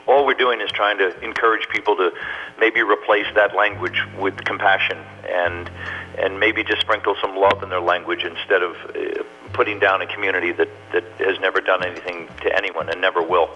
all 0.06 0.26
we're 0.26 0.34
doing 0.34 0.60
is 0.60 0.70
trying 0.70 0.98
to 0.98 1.18
encourage 1.24 1.68
people 1.70 1.96
to 1.96 2.12
maybe 2.58 2.82
replace 2.82 3.26
that 3.34 3.56
language 3.56 4.02
with 4.18 4.36
compassion 4.44 4.98
and 5.26 5.70
and 6.18 6.38
maybe 6.38 6.62
just 6.62 6.82
sprinkle 6.82 7.16
some 7.22 7.36
love 7.36 7.62
in 7.62 7.70
their 7.70 7.80
language 7.80 8.24
instead 8.24 8.62
of 8.62 8.76
uh, 8.94 9.22
putting 9.54 9.78
down 9.78 10.02
a 10.02 10.06
community 10.06 10.52
that, 10.52 10.68
that 10.92 11.04
has 11.18 11.40
never 11.40 11.60
done 11.60 11.84
anything 11.84 12.28
to 12.42 12.54
anyone 12.54 12.90
and 12.90 13.00
never 13.00 13.22
will. 13.22 13.48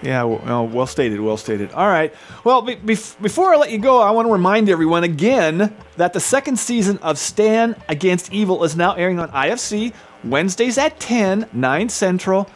Yeah, 0.00 0.22
well, 0.22 0.66
well 0.68 0.86
stated, 0.86 1.20
well 1.20 1.36
stated. 1.36 1.72
All 1.72 1.86
right. 1.88 2.14
Well, 2.44 2.62
be- 2.62 2.76
bef- 2.76 3.20
before 3.20 3.52
I 3.52 3.56
let 3.56 3.72
you 3.72 3.78
go, 3.78 4.00
I 4.00 4.12
want 4.12 4.28
to 4.28 4.32
remind 4.32 4.68
everyone 4.68 5.02
again 5.02 5.74
that 5.96 6.12
the 6.12 6.20
second 6.20 6.56
season 6.58 6.98
of 6.98 7.18
Stan 7.18 7.74
Against 7.88 8.32
Evil 8.32 8.62
is 8.62 8.76
now 8.76 8.94
airing 8.94 9.18
on 9.18 9.28
IFC 9.30 9.92
Wednesdays 10.22 10.78
at 10.78 11.00
10, 11.00 11.48
9 11.52 11.88
Central. 11.88 12.48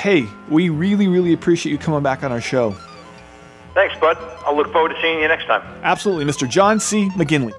Hey, 0.00 0.26
we 0.48 0.70
really, 0.70 1.06
really 1.06 1.34
appreciate 1.34 1.70
you 1.72 1.78
coming 1.78 2.02
back 2.02 2.22
on 2.24 2.32
our 2.32 2.40
show. 2.40 2.74
Thanks, 3.74 3.94
bud. 4.00 4.16
I'll 4.46 4.56
look 4.56 4.72
forward 4.72 4.88
to 4.94 5.00
seeing 5.02 5.20
you 5.20 5.28
next 5.28 5.44
time. 5.44 5.62
Absolutely, 5.82 6.24
Mr. 6.24 6.48
John 6.48 6.80
C. 6.80 7.10
McGinley. 7.10 7.52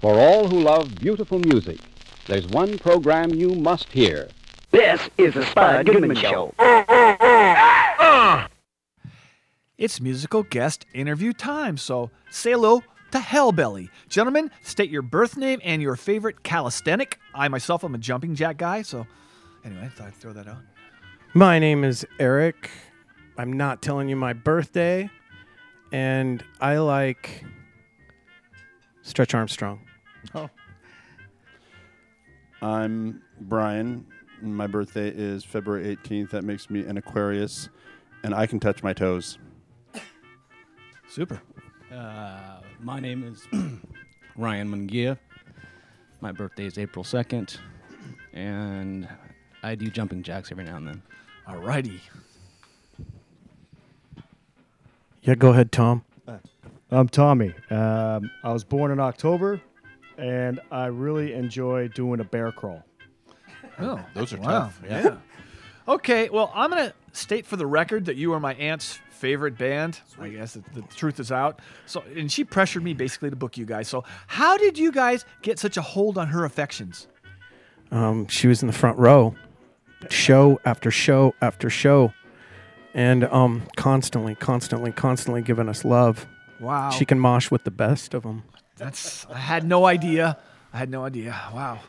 For 0.00 0.18
all 0.18 0.48
who 0.48 0.60
love 0.60 0.94
beautiful 0.96 1.38
music, 1.38 1.78
there's 2.26 2.46
one 2.48 2.78
program 2.78 3.34
you 3.34 3.50
must 3.50 3.88
hear. 3.90 4.28
This 4.70 5.08
is 5.18 5.34
the 5.34 5.44
Spud 5.46 5.86
Goodman 5.86 6.16
Show. 6.16 6.54
it's 9.78 10.00
musical 10.00 10.42
guest 10.42 10.86
interview 10.94 11.32
time. 11.32 11.76
So 11.76 12.10
say 12.30 12.52
hello 12.52 12.82
to 13.12 13.18
Hellbelly. 13.18 13.88
Gentlemen, 14.08 14.50
state 14.62 14.90
your 14.90 15.02
birth 15.02 15.36
name 15.36 15.60
and 15.62 15.80
your 15.80 15.96
favorite 15.96 16.42
calisthenic. 16.42 17.18
I 17.34 17.48
myself 17.48 17.84
am 17.84 17.94
a 17.94 17.98
jumping 17.98 18.34
jack 18.34 18.56
guy, 18.56 18.82
so 18.82 19.06
anyway, 19.64 19.82
I 19.84 19.88
thought 19.88 20.08
I'd 20.08 20.14
throw 20.14 20.32
that 20.32 20.48
out. 20.48 20.62
My 21.34 21.58
name 21.58 21.84
is 21.84 22.06
Eric. 22.18 22.70
I'm 23.36 23.52
not 23.52 23.82
telling 23.82 24.08
you 24.08 24.16
my 24.16 24.32
birthday, 24.32 25.10
and 25.92 26.42
I 26.60 26.78
like 26.78 27.44
Stretch 29.02 29.34
Armstrong. 29.34 29.80
Oh. 30.34 30.48
I'm 32.62 33.22
Brian. 33.40 34.06
My 34.40 34.66
birthday 34.66 35.08
is 35.08 35.44
February 35.44 35.96
18th. 35.96 36.30
That 36.30 36.44
makes 36.44 36.70
me 36.70 36.84
an 36.84 36.96
Aquarius, 36.96 37.68
and 38.22 38.34
I 38.34 38.46
can 38.46 38.60
touch 38.60 38.82
my 38.82 38.92
toes. 38.92 39.38
Super. 41.08 41.40
Uh, 41.92 42.60
my 42.80 43.00
name 43.00 43.24
is 43.24 43.46
Ryan 44.36 44.68
Mungia. 44.70 45.18
My 46.20 46.32
birthday 46.32 46.66
is 46.66 46.78
April 46.78 47.04
2nd, 47.04 47.58
and 48.32 49.08
I 49.62 49.74
do 49.74 49.88
jumping 49.90 50.22
jacks 50.22 50.50
every 50.50 50.64
now 50.64 50.76
and 50.76 50.88
then. 50.88 51.02
Alrighty. 51.48 52.00
Yeah, 55.22 55.34
go 55.34 55.50
ahead, 55.50 55.72
Tom. 55.72 56.04
I'm 56.90 57.08
Tommy. 57.08 57.52
Um, 57.70 58.30
I 58.42 58.52
was 58.52 58.62
born 58.62 58.90
in 58.90 59.00
October, 59.00 59.60
and 60.18 60.60
I 60.70 60.86
really 60.86 61.32
enjoy 61.32 61.88
doing 61.88 62.20
a 62.20 62.24
bear 62.24 62.52
crawl. 62.52 62.84
Oh, 63.78 64.00
Those 64.14 64.32
are 64.32 64.38
wow. 64.38 64.46
tough. 64.46 64.80
Yeah. 64.88 65.16
Okay, 65.86 66.30
well, 66.30 66.50
I'm 66.54 66.70
going 66.70 66.88
to 66.88 66.94
state 67.12 67.46
for 67.46 67.56
the 67.56 67.66
record 67.66 68.06
that 68.06 68.16
you 68.16 68.32
are 68.32 68.40
my 68.40 68.54
aunt's 68.54 68.98
favorite 69.10 69.58
band. 69.58 70.00
I 70.20 70.28
guess 70.30 70.54
the, 70.54 70.62
the 70.74 70.82
truth 70.82 71.20
is 71.20 71.30
out. 71.30 71.60
So, 71.86 72.02
and 72.16 72.30
she 72.30 72.44
pressured 72.44 72.82
me 72.82 72.94
basically 72.94 73.30
to 73.30 73.36
book 73.36 73.56
you 73.56 73.64
guys. 73.64 73.88
So, 73.88 74.04
how 74.26 74.56
did 74.56 74.78
you 74.78 74.90
guys 74.92 75.24
get 75.42 75.58
such 75.58 75.76
a 75.76 75.82
hold 75.82 76.16
on 76.18 76.28
her 76.28 76.44
affections? 76.44 77.06
Um, 77.90 78.26
she 78.28 78.48
was 78.48 78.62
in 78.62 78.66
the 78.66 78.72
front 78.72 78.98
row, 78.98 79.34
show 80.10 80.60
after 80.64 80.90
show 80.90 81.34
after 81.40 81.68
show, 81.68 82.12
and 82.94 83.24
um, 83.24 83.62
constantly, 83.76 84.34
constantly, 84.34 84.90
constantly 84.90 85.42
giving 85.42 85.68
us 85.68 85.84
love. 85.84 86.26
Wow. 86.60 86.90
She 86.90 87.04
can 87.04 87.18
mosh 87.18 87.50
with 87.50 87.64
the 87.64 87.70
best 87.70 88.14
of 88.14 88.22
them. 88.22 88.42
That's 88.76 89.26
I 89.26 89.38
had 89.38 89.64
no 89.64 89.84
idea. 89.86 90.38
I 90.72 90.78
had 90.78 90.90
no 90.90 91.04
idea. 91.04 91.40
Wow. 91.54 91.80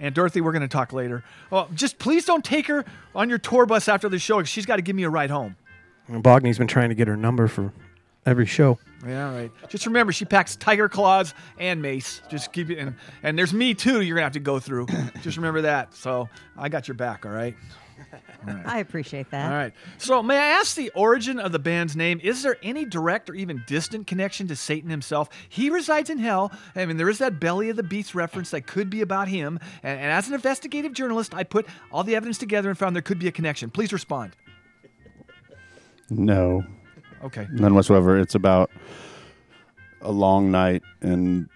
And 0.00 0.14
Dorothy, 0.14 0.40
we're 0.40 0.52
going 0.52 0.62
to 0.62 0.68
talk 0.68 0.92
later. 0.92 1.24
Well, 1.50 1.68
just 1.74 1.98
please 1.98 2.24
don't 2.24 2.44
take 2.44 2.66
her 2.66 2.84
on 3.14 3.28
your 3.28 3.38
tour 3.38 3.66
bus 3.66 3.88
after 3.88 4.08
the 4.08 4.18
show 4.18 4.36
because 4.36 4.48
she's 4.48 4.66
got 4.66 4.76
to 4.76 4.82
give 4.82 4.94
me 4.94 5.02
a 5.02 5.10
ride 5.10 5.30
home. 5.30 5.56
And 6.06 6.22
Bogny's 6.22 6.58
been 6.58 6.68
trying 6.68 6.90
to 6.90 6.94
get 6.94 7.08
her 7.08 7.16
number 7.16 7.48
for 7.48 7.72
every 8.24 8.46
show. 8.46 8.78
Yeah, 9.06 9.34
right. 9.34 9.50
Just 9.68 9.86
remember, 9.86 10.12
she 10.12 10.24
packs 10.24 10.56
tiger 10.56 10.88
claws 10.88 11.34
and 11.58 11.80
mace. 11.82 12.22
Just 12.28 12.52
keep 12.52 12.70
it, 12.70 12.78
and 12.78 12.94
and 13.22 13.38
there's 13.38 13.52
me 13.52 13.74
too. 13.74 14.00
You're 14.00 14.16
gonna 14.16 14.24
have 14.24 14.32
to 14.32 14.40
go 14.40 14.58
through. 14.58 14.86
Just 15.22 15.36
remember 15.36 15.62
that. 15.62 15.94
So 15.94 16.28
I 16.56 16.68
got 16.68 16.88
your 16.88 16.96
back. 16.96 17.24
All 17.24 17.32
right. 17.32 17.54
I 18.64 18.78
appreciate 18.78 19.30
that. 19.30 19.50
All 19.50 19.56
right. 19.56 19.72
So 19.98 20.22
may 20.22 20.36
I 20.36 20.46
ask 20.60 20.76
the 20.76 20.90
origin 20.94 21.38
of 21.38 21.52
the 21.52 21.58
band's 21.58 21.96
name? 21.96 22.20
Is 22.22 22.42
there 22.42 22.56
any 22.62 22.84
direct 22.84 23.28
or 23.28 23.34
even 23.34 23.62
distant 23.66 24.06
connection 24.06 24.48
to 24.48 24.56
Satan 24.56 24.90
himself? 24.90 25.28
He 25.48 25.70
resides 25.70 26.10
in 26.10 26.18
hell. 26.18 26.52
I 26.74 26.86
mean, 26.86 26.96
there 26.96 27.08
is 27.08 27.18
that 27.18 27.40
belly 27.40 27.68
of 27.68 27.76
the 27.76 27.82
beast 27.82 28.14
reference 28.14 28.50
that 28.50 28.66
could 28.66 28.90
be 28.90 29.00
about 29.00 29.28
him. 29.28 29.58
And, 29.82 30.00
and 30.00 30.10
as 30.10 30.28
an 30.28 30.34
investigative 30.34 30.92
journalist, 30.92 31.34
I 31.34 31.44
put 31.44 31.66
all 31.92 32.04
the 32.04 32.16
evidence 32.16 32.38
together 32.38 32.68
and 32.68 32.78
found 32.78 32.94
there 32.96 33.02
could 33.02 33.18
be 33.18 33.28
a 33.28 33.32
connection. 33.32 33.70
Please 33.70 33.92
respond. 33.92 34.36
No. 36.10 36.64
Okay. 37.22 37.46
None 37.52 37.74
whatsoever. 37.74 38.18
It's 38.18 38.34
about 38.34 38.70
a 40.00 40.12
long 40.12 40.50
night 40.50 40.82
and 41.02 41.48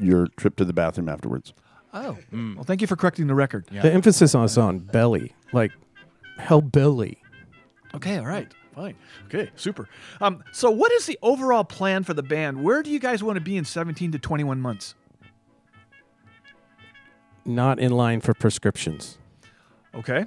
your 0.00 0.26
trip 0.36 0.56
to 0.56 0.64
the 0.64 0.72
bathroom 0.72 1.08
afterwards. 1.08 1.52
Oh. 1.92 2.16
Well, 2.32 2.64
thank 2.64 2.80
you 2.80 2.86
for 2.86 2.96
correcting 2.96 3.26
the 3.26 3.34
record. 3.34 3.66
The 3.70 3.92
emphasis 3.92 4.34
on 4.34 4.44
is 4.44 4.56
on 4.56 4.78
belly, 4.78 5.34
like 5.52 5.72
hellbilly. 6.40 7.16
Okay, 7.94 8.18
all 8.18 8.26
right, 8.26 8.52
fine. 8.74 8.96
Okay, 9.26 9.50
super. 9.56 9.88
Um, 10.20 10.44
so, 10.52 10.70
what 10.70 10.92
is 10.92 11.06
the 11.06 11.18
overall 11.22 11.64
plan 11.64 12.04
for 12.04 12.14
the 12.14 12.22
band? 12.22 12.62
Where 12.62 12.82
do 12.82 12.90
you 12.90 12.98
guys 12.98 13.22
want 13.22 13.36
to 13.36 13.40
be 13.40 13.56
in 13.56 13.64
17 13.64 14.12
to 14.12 14.18
21 14.18 14.60
months? 14.60 14.94
Not 17.44 17.78
in 17.78 17.92
line 17.92 18.20
for 18.20 18.34
prescriptions. 18.34 19.18
Okay. 19.94 20.26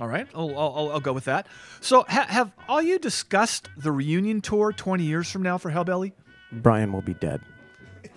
All 0.00 0.08
right, 0.08 0.26
I'll, 0.34 0.56
I'll, 0.58 0.92
I'll 0.92 1.00
go 1.00 1.12
with 1.12 1.24
that. 1.24 1.46
So, 1.80 2.06
ha- 2.08 2.26
have 2.28 2.52
all 2.68 2.80
you 2.80 2.98
discussed 2.98 3.68
the 3.76 3.92
reunion 3.92 4.40
tour 4.40 4.72
20 4.72 5.04
years 5.04 5.30
from 5.30 5.42
now 5.42 5.58
for 5.58 5.70
Hellbelly? 5.70 6.12
Brian 6.52 6.92
will 6.92 7.02
be 7.02 7.14
dead. 7.14 7.42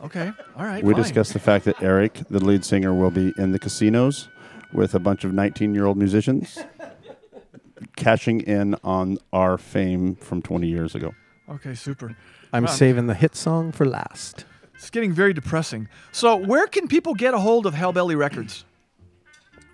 Okay, 0.02 0.32
all 0.56 0.66
right. 0.66 0.84
we 0.84 0.94
fine. 0.94 1.02
discussed 1.02 1.34
the 1.34 1.40
fact 1.40 1.66
that 1.66 1.82
Eric, 1.82 2.22
the 2.30 2.44
lead 2.44 2.64
singer, 2.64 2.94
will 2.94 3.12
be 3.12 3.34
in 3.38 3.52
the 3.52 3.60
casinos 3.60 4.30
with 4.74 4.94
a 4.96 5.00
bunch 5.00 5.24
of 5.24 5.34
19 5.34 5.74
year 5.76 5.86
old 5.86 5.98
musicians 5.98 6.60
cashing 7.96 8.42
in 8.42 8.76
on 8.84 9.18
our 9.32 9.58
fame 9.58 10.16
from 10.16 10.42
20 10.42 10.68
years 10.68 10.96
ago. 10.96 11.14
Okay, 11.50 11.76
super. 11.76 12.16
I'm 12.52 12.66
Um, 12.66 12.72
saving 12.74 13.08
the 13.08 13.14
hit 13.14 13.36
song 13.36 13.72
for 13.72 13.86
last. 13.86 14.46
It's 14.76 14.90
getting 14.90 15.14
very 15.14 15.34
depressing. 15.34 15.88
So, 16.12 16.36
where 16.36 16.68
can 16.68 16.88
people 16.88 17.14
get 17.14 17.34
a 17.34 17.40
hold 17.40 17.66
of 17.66 17.74
Hellbelly 17.74 18.18
Records? 18.18 18.66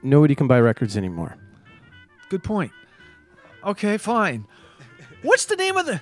Nobody 0.03 0.35
can 0.35 0.47
buy 0.47 0.59
records 0.59 0.95
anymore. 0.95 1.35
Good 2.29 2.43
point. 2.43 2.71
Okay, 3.65 3.97
fine. 3.97 4.45
What's 5.23 5.45
the 5.45 5.55
name 5.55 5.77
of 5.77 5.85
the 5.85 6.01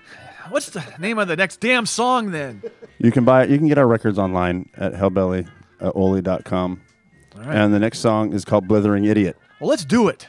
What's 0.49 0.69
the 0.69 0.83
name 0.99 1.17
of 1.19 1.27
the 1.27 1.35
next 1.35 1.59
damn 1.59 1.85
song 1.85 2.31
then? 2.31 2.61
You 2.99 3.11
can 3.11 3.25
buy 3.25 3.43
it. 3.43 3.49
you 3.49 3.57
can 3.57 3.67
get 3.67 3.77
our 3.77 3.87
records 3.87 4.17
online 4.17 4.69
at 4.77 4.93
hellbellyoli.com. 4.93 6.71
All 6.71 6.77
right. 7.37 7.55
And 7.55 7.73
the 7.73 7.79
next 7.79 7.99
song 7.99 8.33
is 8.33 8.45
called 8.45 8.67
Blithering 8.67 9.05
Idiot. 9.05 9.37
Well, 9.59 9.69
let's 9.69 9.85
do 9.85 10.07
it. 10.07 10.27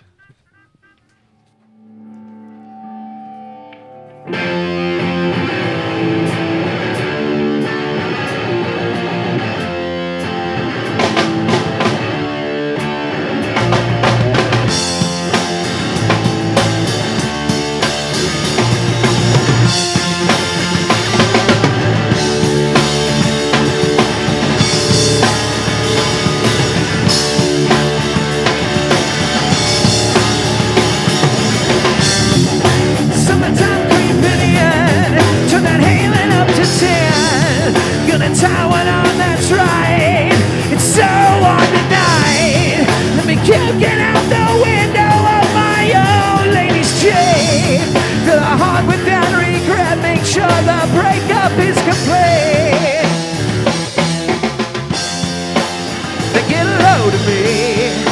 Me, 57.28 58.04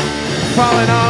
falling 0.55 0.91
all 0.91 1.06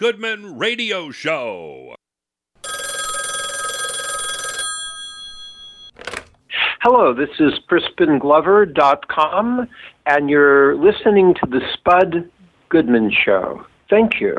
Goodman 0.00 0.56
Radio 0.56 1.10
Show. 1.10 1.94
Hello, 6.80 7.12
this 7.12 7.28
is 7.38 7.52
CrispinGlover.com, 7.70 9.68
and 10.06 10.30
you're 10.30 10.74
listening 10.76 11.34
to 11.34 11.46
the 11.46 11.60
Spud 11.74 12.30
Goodman 12.70 13.12
Show. 13.12 13.66
Thank 13.90 14.22
you. 14.22 14.38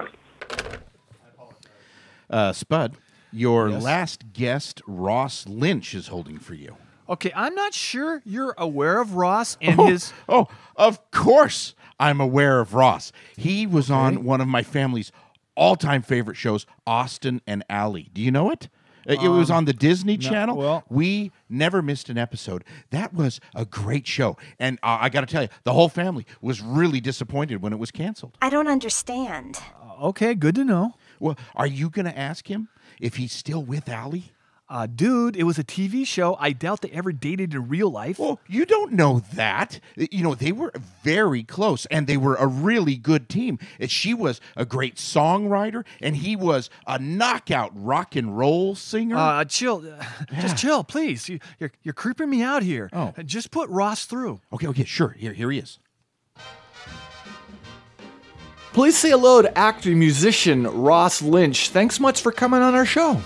Uh, 2.27 2.53
Spud, 2.53 2.95
your 3.31 3.69
Yes? 3.69 3.83
last 3.83 4.33
guest, 4.33 4.81
Ross 4.87 5.45
Lynch, 5.47 5.93
is 5.93 6.07
holding 6.07 6.39
for 6.39 6.55
you. 6.55 6.75
Okay, 7.07 7.31
I'm 7.35 7.53
not 7.53 7.75
sure 7.75 8.23
you're 8.25 8.55
aware 8.57 8.99
of 8.99 9.13
Ross 9.13 9.57
and 9.61 9.79
oh, 9.79 9.85
his. 9.85 10.11
Oh, 10.27 10.47
of 10.75 11.11
course 11.11 11.75
I'm 12.01 12.19
aware 12.19 12.59
of 12.59 12.73
Ross. 12.73 13.11
He 13.37 13.67
was 13.67 13.91
on 13.91 14.23
one 14.23 14.41
of 14.41 14.47
my 14.47 14.63
family's 14.63 15.11
all 15.55 15.75
time 15.75 16.01
favorite 16.01 16.37
shows, 16.37 16.65
Austin 16.87 17.41
and 17.47 17.63
Ally. 17.69 18.03
Do 18.13 18.21
you 18.21 18.31
know 18.31 18.49
it? 18.51 18.69
Uh, 19.09 19.13
It 19.13 19.27
was 19.29 19.49
Um, 19.49 19.57
on 19.57 19.65
the 19.65 19.73
Disney 19.73 20.15
no, 20.17 20.29
Channel. 20.29 20.55
well- 20.57 20.83
we 20.89 21.31
never 21.49 21.81
missed 21.81 22.09
an 22.09 22.17
episode. 22.17 22.63
That 22.91 23.13
was 23.13 23.39
a 23.55 23.65
great 23.65 24.05
show. 24.07 24.37
And 24.59 24.77
uh, 24.83 24.99
I 25.01 25.09
got 25.09 25.21
to 25.21 25.27
tell 25.27 25.41
you, 25.43 25.49
the 25.63 25.73
whole 25.73 25.89
family 25.89 26.25
was 26.41 26.61
really 26.61 27.01
disappointed 27.01 27.61
when 27.63 27.73
it 27.73 27.79
was 27.79 27.89
canceled. 27.91 28.37
I 28.41 28.49
don't 28.49 28.67
understand. 28.67 29.57
Okay, 30.01 30.33
good 30.35 30.55
to 30.55 30.63
know. 30.63 30.93
Well, 31.19 31.37
are 31.55 31.67
you 31.67 31.89
going 31.89 32.05
to 32.05 32.17
ask 32.17 32.47
him 32.49 32.69
if 32.99 33.15
he's 33.15 33.31
still 33.31 33.63
with 33.63 33.89
Ally? 33.89 34.19
Uh, 34.71 34.87
dude, 34.87 35.35
it 35.35 35.43
was 35.43 35.59
a 35.59 35.65
TV 35.65 36.07
show. 36.07 36.37
I 36.39 36.53
doubt 36.53 36.79
they 36.79 36.91
ever 36.91 37.11
dated 37.11 37.53
in 37.53 37.67
real 37.67 37.89
life. 37.91 38.17
Well, 38.17 38.39
you 38.47 38.65
don't 38.65 38.93
know 38.93 39.21
that. 39.33 39.81
You 39.97 40.23
know, 40.23 40.33
they 40.33 40.53
were 40.53 40.71
very 41.03 41.43
close 41.43 41.85
and 41.87 42.07
they 42.07 42.15
were 42.15 42.35
a 42.35 42.47
really 42.47 42.95
good 42.95 43.27
team. 43.27 43.59
And 43.81 43.91
She 43.91 44.13
was 44.13 44.39
a 44.55 44.63
great 44.63 44.95
songwriter 44.95 45.83
and 45.99 46.15
he 46.15 46.37
was 46.37 46.69
a 46.87 46.97
knockout 46.99 47.71
rock 47.75 48.15
and 48.15 48.37
roll 48.37 48.75
singer. 48.75 49.17
Uh, 49.17 49.43
chill. 49.43 49.83
Just 50.39 50.55
chill, 50.55 50.85
please. 50.85 51.27
You, 51.27 51.39
you're, 51.59 51.73
you're 51.83 51.93
creeping 51.93 52.29
me 52.29 52.41
out 52.41 52.63
here. 52.63 52.89
Oh. 52.93 53.13
Just 53.25 53.51
put 53.51 53.69
Ross 53.69 54.05
through. 54.05 54.39
okay, 54.53 54.67
okay, 54.67 54.85
sure. 54.85 55.09
Here, 55.09 55.33
here 55.33 55.51
he 55.51 55.59
is. 55.59 55.79
Please 58.71 58.97
say 58.97 59.09
hello 59.09 59.41
to 59.41 59.57
actor 59.57 59.89
musician 59.89 60.63
Ross 60.63 61.21
Lynch. 61.21 61.67
Thanks 61.71 61.99
much 61.99 62.21
for 62.21 62.31
coming 62.31 62.61
on 62.61 62.73
our 62.73 62.85
show. 62.85 63.21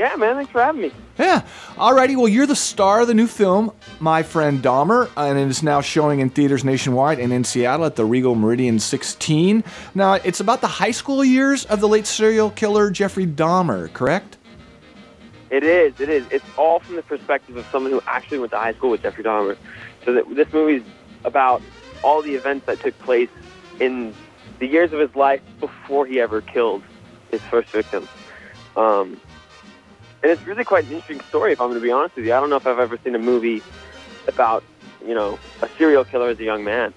Yeah, 0.00 0.16
man, 0.16 0.36
thanks 0.36 0.50
for 0.50 0.62
having 0.62 0.80
me. 0.80 0.92
Yeah. 1.18 1.42
Alrighty, 1.74 2.16
well, 2.16 2.26
you're 2.26 2.46
the 2.46 2.56
star 2.56 3.02
of 3.02 3.06
the 3.06 3.12
new 3.12 3.26
film, 3.26 3.70
My 3.98 4.22
Friend 4.22 4.58
Dahmer, 4.62 5.10
and 5.14 5.38
it 5.38 5.46
is 5.46 5.62
now 5.62 5.82
showing 5.82 6.20
in 6.20 6.30
theaters 6.30 6.64
nationwide 6.64 7.18
and 7.18 7.34
in 7.34 7.44
Seattle 7.44 7.84
at 7.84 7.96
the 7.96 8.06
Regal 8.06 8.34
Meridian 8.34 8.78
16. 8.78 9.62
Now, 9.94 10.14
it's 10.14 10.40
about 10.40 10.62
the 10.62 10.68
high 10.68 10.92
school 10.92 11.22
years 11.22 11.66
of 11.66 11.80
the 11.80 11.86
late 11.86 12.06
serial 12.06 12.48
killer 12.48 12.90
Jeffrey 12.90 13.26
Dahmer, 13.26 13.92
correct? 13.92 14.38
It 15.50 15.64
is. 15.64 16.00
It 16.00 16.08
is. 16.08 16.24
It's 16.30 16.46
all 16.56 16.80
from 16.80 16.96
the 16.96 17.02
perspective 17.02 17.58
of 17.58 17.66
someone 17.66 17.92
who 17.92 18.00
actually 18.06 18.38
went 18.38 18.52
to 18.52 18.58
high 18.58 18.72
school 18.72 18.88
with 18.88 19.02
Jeffrey 19.02 19.22
Dahmer. 19.24 19.58
So 20.06 20.14
that 20.14 20.34
this 20.34 20.50
movie's 20.50 20.82
about 21.24 21.60
all 22.02 22.22
the 22.22 22.36
events 22.36 22.64
that 22.64 22.80
took 22.80 22.98
place 23.00 23.28
in 23.78 24.14
the 24.60 24.66
years 24.66 24.94
of 24.94 24.98
his 24.98 25.14
life 25.14 25.42
before 25.58 26.06
he 26.06 26.20
ever 26.20 26.40
killed 26.40 26.82
his 27.30 27.42
first 27.42 27.68
victim. 27.68 28.08
Um, 28.78 29.20
and 30.22 30.32
it's 30.32 30.42
really 30.46 30.64
quite 30.64 30.84
an 30.84 30.92
interesting 30.92 31.20
story, 31.28 31.52
if 31.52 31.60
I'm 31.60 31.68
going 31.68 31.80
to 31.80 31.84
be 31.84 31.90
honest 31.92 32.16
with 32.16 32.26
you. 32.26 32.34
I 32.34 32.40
don't 32.40 32.50
know 32.50 32.56
if 32.56 32.66
I've 32.66 32.78
ever 32.78 32.98
seen 33.02 33.14
a 33.14 33.18
movie 33.18 33.62
about, 34.28 34.62
you 35.06 35.14
know, 35.14 35.38
a 35.62 35.68
serial 35.78 36.04
killer 36.04 36.28
as 36.28 36.38
a 36.38 36.44
young 36.44 36.62
man. 36.64 36.92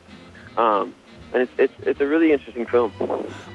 Um, 0.57 0.93
and 1.34 1.41
it's, 1.43 1.51
it's, 1.57 1.74
it's 1.88 2.01
a 2.01 2.05
really 2.05 2.32
interesting 2.32 2.65
film. 2.65 2.91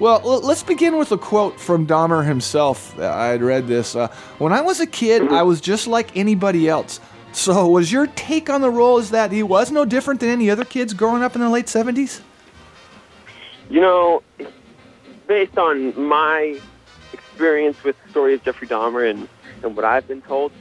Well, 0.01 0.21
l- 0.25 0.41
let's 0.41 0.63
begin 0.63 0.99
with 0.99 1.13
a 1.13 1.19
quote 1.19 1.61
from 1.61 1.87
Dahmer 1.87 2.27
himself. 2.27 2.99
I 2.99 3.27
had 3.27 3.43
read 3.43 3.69
this. 3.69 3.95
Uh, 3.95 4.09
when 4.39 4.53
I 4.53 4.61
was 4.63 4.81
a 4.81 4.87
kid, 4.87 5.31
I 5.31 5.43
was 5.43 5.61
just 5.61 5.87
like 5.87 6.17
anybody 6.17 6.69
else. 6.69 6.99
So, 7.33 7.69
was 7.69 7.93
your 7.93 8.07
take 8.09 8.51
on 8.51 8.63
the 8.63 8.71
role 8.71 8.99
is 8.99 9.11
that 9.11 9.31
he 9.31 9.43
was 9.43 9.71
no 9.71 9.85
different 9.85 10.21
than 10.21 10.31
any 10.31 10.51
other 10.51 10.65
kids 10.65 10.95
growing 10.95 11.23
up 11.23 11.35
in 11.37 11.41
the 11.41 11.51
late 11.51 11.67
70s? 11.67 12.21
You 13.71 13.81
know, 13.81 14.23
based 15.27 15.59
on 15.59 16.01
my 16.01 16.59
experience 17.13 17.85
with 17.85 17.97
the 18.03 18.11
story 18.11 18.35
of 18.35 18.43
Jeffrey 18.43 18.67
Dahmer 18.67 19.09
and, 19.09 19.29
and 19.63 19.77
what 19.77 19.85
I've 19.85 20.07
been 20.07 20.23
told, 20.23 20.53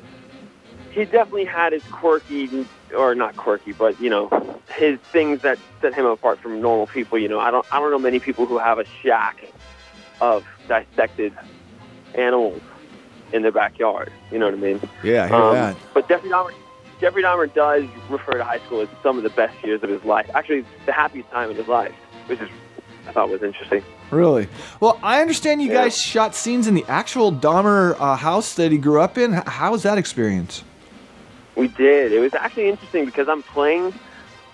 he 0.91 1.05
definitely 1.05 1.45
had 1.45 1.73
his 1.73 1.83
quirky, 1.91 2.65
or 2.95 3.13
not 3.15 3.35
quirky, 3.37 3.71
but 3.73 3.99
you 4.01 4.09
know, 4.09 4.59
his 4.75 4.99
things 5.11 5.41
that 5.41 5.59
set 5.81 5.93
him 5.93 6.05
apart 6.05 6.39
from 6.39 6.61
normal 6.61 6.87
people. 6.87 7.17
You 7.17 7.27
know, 7.29 7.39
I 7.39 7.51
don't, 7.51 7.65
I 7.71 7.79
don't 7.79 7.91
know 7.91 7.99
many 7.99 8.19
people 8.19 8.45
who 8.45 8.57
have 8.57 8.79
a 8.79 8.85
shack 9.03 9.37
of 10.21 10.43
dissected 10.67 11.33
animals 12.15 12.61
in 13.31 13.41
their 13.43 13.51
backyard. 13.51 14.11
You 14.31 14.39
know 14.39 14.45
what 14.45 14.55
I 14.55 14.57
mean? 14.57 14.79
Yeah, 15.03 15.25
I 15.25 15.27
hear 15.27 15.35
Um, 15.35 15.53
that. 15.55 15.77
But 15.93 16.07
Jeffrey 16.07 16.29
Dahmer, 16.29 16.51
Jeffrey 16.99 17.21
Dahmer 17.23 17.53
does 17.53 17.83
refer 18.09 18.33
to 18.33 18.43
high 18.43 18.59
school 18.59 18.81
as 18.81 18.87
some 19.03 19.17
of 19.17 19.23
the 19.23 19.29
best 19.29 19.53
years 19.63 19.83
of 19.83 19.89
his 19.89 20.03
life. 20.03 20.29
Actually, 20.33 20.65
the 20.85 20.93
happiest 20.93 21.29
time 21.29 21.49
of 21.51 21.57
his 21.57 21.67
life, 21.67 21.93
which 22.27 22.39
is 22.39 22.49
I 23.07 23.11
thought 23.11 23.29
was 23.29 23.43
interesting. 23.43 23.83
Really? 24.11 24.47
Well, 24.79 24.99
I 25.01 25.21
understand 25.21 25.61
you 25.61 25.71
guys 25.71 25.97
shot 25.97 26.35
scenes 26.35 26.67
in 26.67 26.73
the 26.73 26.85
actual 26.87 27.31
Dahmer 27.31 27.95
uh, 27.99 28.15
house 28.15 28.55
that 28.55 28.71
he 28.71 28.77
grew 28.77 29.01
up 29.01 29.17
in. 29.17 29.33
How 29.33 29.71
was 29.71 29.83
that 29.83 29.97
experience? 29.97 30.63
We 31.55 31.67
did. 31.69 32.11
It 32.11 32.19
was 32.19 32.33
actually 32.33 32.69
interesting 32.69 33.05
because 33.05 33.27
I'm 33.27 33.43
playing 33.43 33.93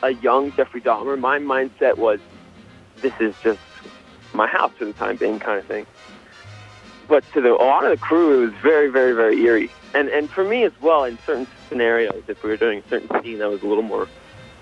a 0.02 0.12
young 0.12 0.52
Jeffrey 0.54 0.82
Dahmer. 0.82 1.20
My 1.20 1.40
mindset 1.40 1.98
was, 1.98 2.20
this 3.02 3.14
is 3.20 3.36
just 3.44 3.60
my 4.34 4.48
house 4.48 4.72
for 4.78 4.86
the 4.86 4.94
time 4.94 5.18
being, 5.18 5.40
kind 5.40 5.60
of 5.60 5.66
thing. 5.66 5.86
But 7.08 7.24
to 7.34 7.42
the, 7.42 7.54
a 7.54 7.66
lot 7.66 7.84
of 7.84 7.92
the 7.92 7.98
crew, 7.98 8.44
it 8.44 8.46
was 8.46 8.56
very, 8.62 8.90
very, 8.90 9.14
very 9.14 9.42
eerie. 9.42 9.70
And 9.94 10.10
and 10.10 10.30
for 10.30 10.44
me 10.44 10.64
as 10.64 10.72
well, 10.82 11.04
in 11.04 11.20
certain 11.26 11.46
scenarios, 11.70 12.24
if 12.28 12.42
we 12.44 12.50
were 12.50 12.58
doing 12.58 12.80
a 12.80 12.90
certain 12.90 13.22
scene 13.22 13.40
that 13.40 13.50
was 13.50 13.62
a 13.62 13.68
little 13.68 13.84
more 13.84 14.08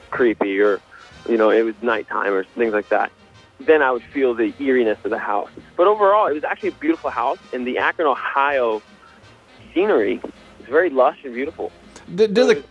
creepy, 0.10 0.60
or 0.60 0.82
you 1.30 1.38
know, 1.38 1.50
it 1.50 1.62
was 1.62 1.76
nighttime 1.82 2.34
or 2.34 2.44
things 2.44 2.74
like 2.74 2.90
that, 2.90 3.12
then 3.66 3.82
I 3.82 3.92
would 3.92 4.04
feel 4.04 4.34
the 4.34 4.54
eeriness 4.60 4.98
of 5.04 5.12
the 5.12 5.18
house. 5.18 5.50
But 5.76 5.88
overall, 5.88 6.28
it 6.28 6.34
was 6.34 6.44
actually 6.44 6.70
a 6.70 6.74
beautiful 6.74 7.10
house, 7.10 7.40
and 7.54 7.66
the 7.66 7.78
Akron, 7.78 8.08
Ohio 8.08 8.82
scenery 9.74 10.22
is 10.60 10.66
very 10.68 10.90
lush 10.90 11.20
and 11.24 11.34
beautiful. 11.34 11.72
Do, 12.14 12.28
do 12.28 12.46
the, 12.46 12.64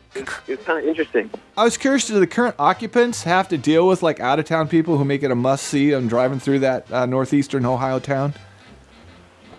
It's 0.49 0.65
kind 0.65 0.79
of 0.81 0.85
interesting. 0.85 1.31
I 1.57 1.65
was 1.65 1.77
curious, 1.77 2.07
do 2.07 2.19
the 2.19 2.27
current 2.27 2.57
occupants 2.59 3.23
have 3.23 3.49
to 3.49 3.59
deal 3.59 3.87
with 3.87 4.03
like 4.03 4.21
out 4.21 4.39
of 4.39 4.45
town 4.45 4.69
people 4.69 4.99
who 4.99 5.05
make 5.05 5.23
it 5.23 5.31
a 5.31 5.35
must 5.35 5.65
see 5.65 5.95
on 5.95 6.09
driving 6.09 6.41
through 6.41 6.61
that 6.61 6.91
uh, 6.93 7.07
northeastern 7.07 7.65
Ohio 7.65 8.01
town? 8.01 8.35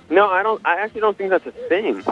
No, 0.10 0.30
I 0.30 0.44
don't. 0.44 0.62
I 0.66 0.82
actually 0.82 1.02
don't 1.02 1.18
think 1.18 1.30
that's 1.30 1.46
a 1.46 1.52
thing. 1.52 2.04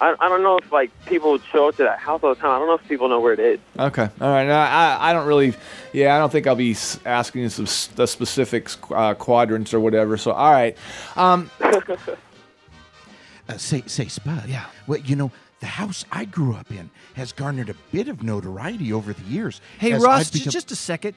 I, 0.00 0.14
I 0.20 0.28
don't 0.28 0.42
know 0.42 0.58
if 0.58 0.70
like 0.70 0.90
people 1.06 1.32
would 1.32 1.42
show 1.50 1.68
up 1.68 1.76
to 1.76 1.82
that 1.84 1.98
house 1.98 2.20
all 2.22 2.34
the 2.34 2.40
time. 2.40 2.50
I 2.50 2.58
don't 2.58 2.68
know 2.68 2.74
if 2.74 2.86
people 2.88 3.08
know 3.08 3.20
where 3.20 3.32
it 3.32 3.40
is. 3.40 3.58
Okay. 3.78 4.08
All 4.20 4.30
right. 4.30 4.46
No, 4.46 4.54
I, 4.56 5.10
I 5.10 5.12
don't 5.12 5.26
really. 5.26 5.54
Yeah, 5.92 6.14
I 6.14 6.18
don't 6.18 6.30
think 6.30 6.46
I'll 6.46 6.54
be 6.54 6.76
asking 7.04 7.42
you 7.42 7.48
some 7.48 7.64
s- 7.64 7.88
the 7.88 8.06
specifics, 8.06 8.76
uh, 8.90 9.14
quadrants 9.14 9.74
or 9.74 9.80
whatever. 9.80 10.16
So, 10.16 10.32
all 10.32 10.52
right. 10.52 10.76
Um, 11.16 11.50
Uh, 13.50 13.56
say, 13.56 13.82
say, 13.86 14.06
Spud. 14.08 14.46
Yeah. 14.46 14.66
Well, 14.86 14.98
you 14.98 15.16
know, 15.16 15.30
the 15.60 15.66
house 15.66 16.04
I 16.12 16.26
grew 16.26 16.54
up 16.54 16.70
in 16.70 16.90
has 17.14 17.32
garnered 17.32 17.70
a 17.70 17.74
bit 17.90 18.08
of 18.08 18.22
notoriety 18.22 18.92
over 18.92 19.14
the 19.14 19.22
years. 19.24 19.62
Hey, 19.78 19.92
as 19.92 20.02
Ross, 20.02 20.20
I've 20.20 20.30
j- 20.32 20.38
become- 20.40 20.50
just 20.52 20.70
a 20.70 20.76
second. 20.76 21.14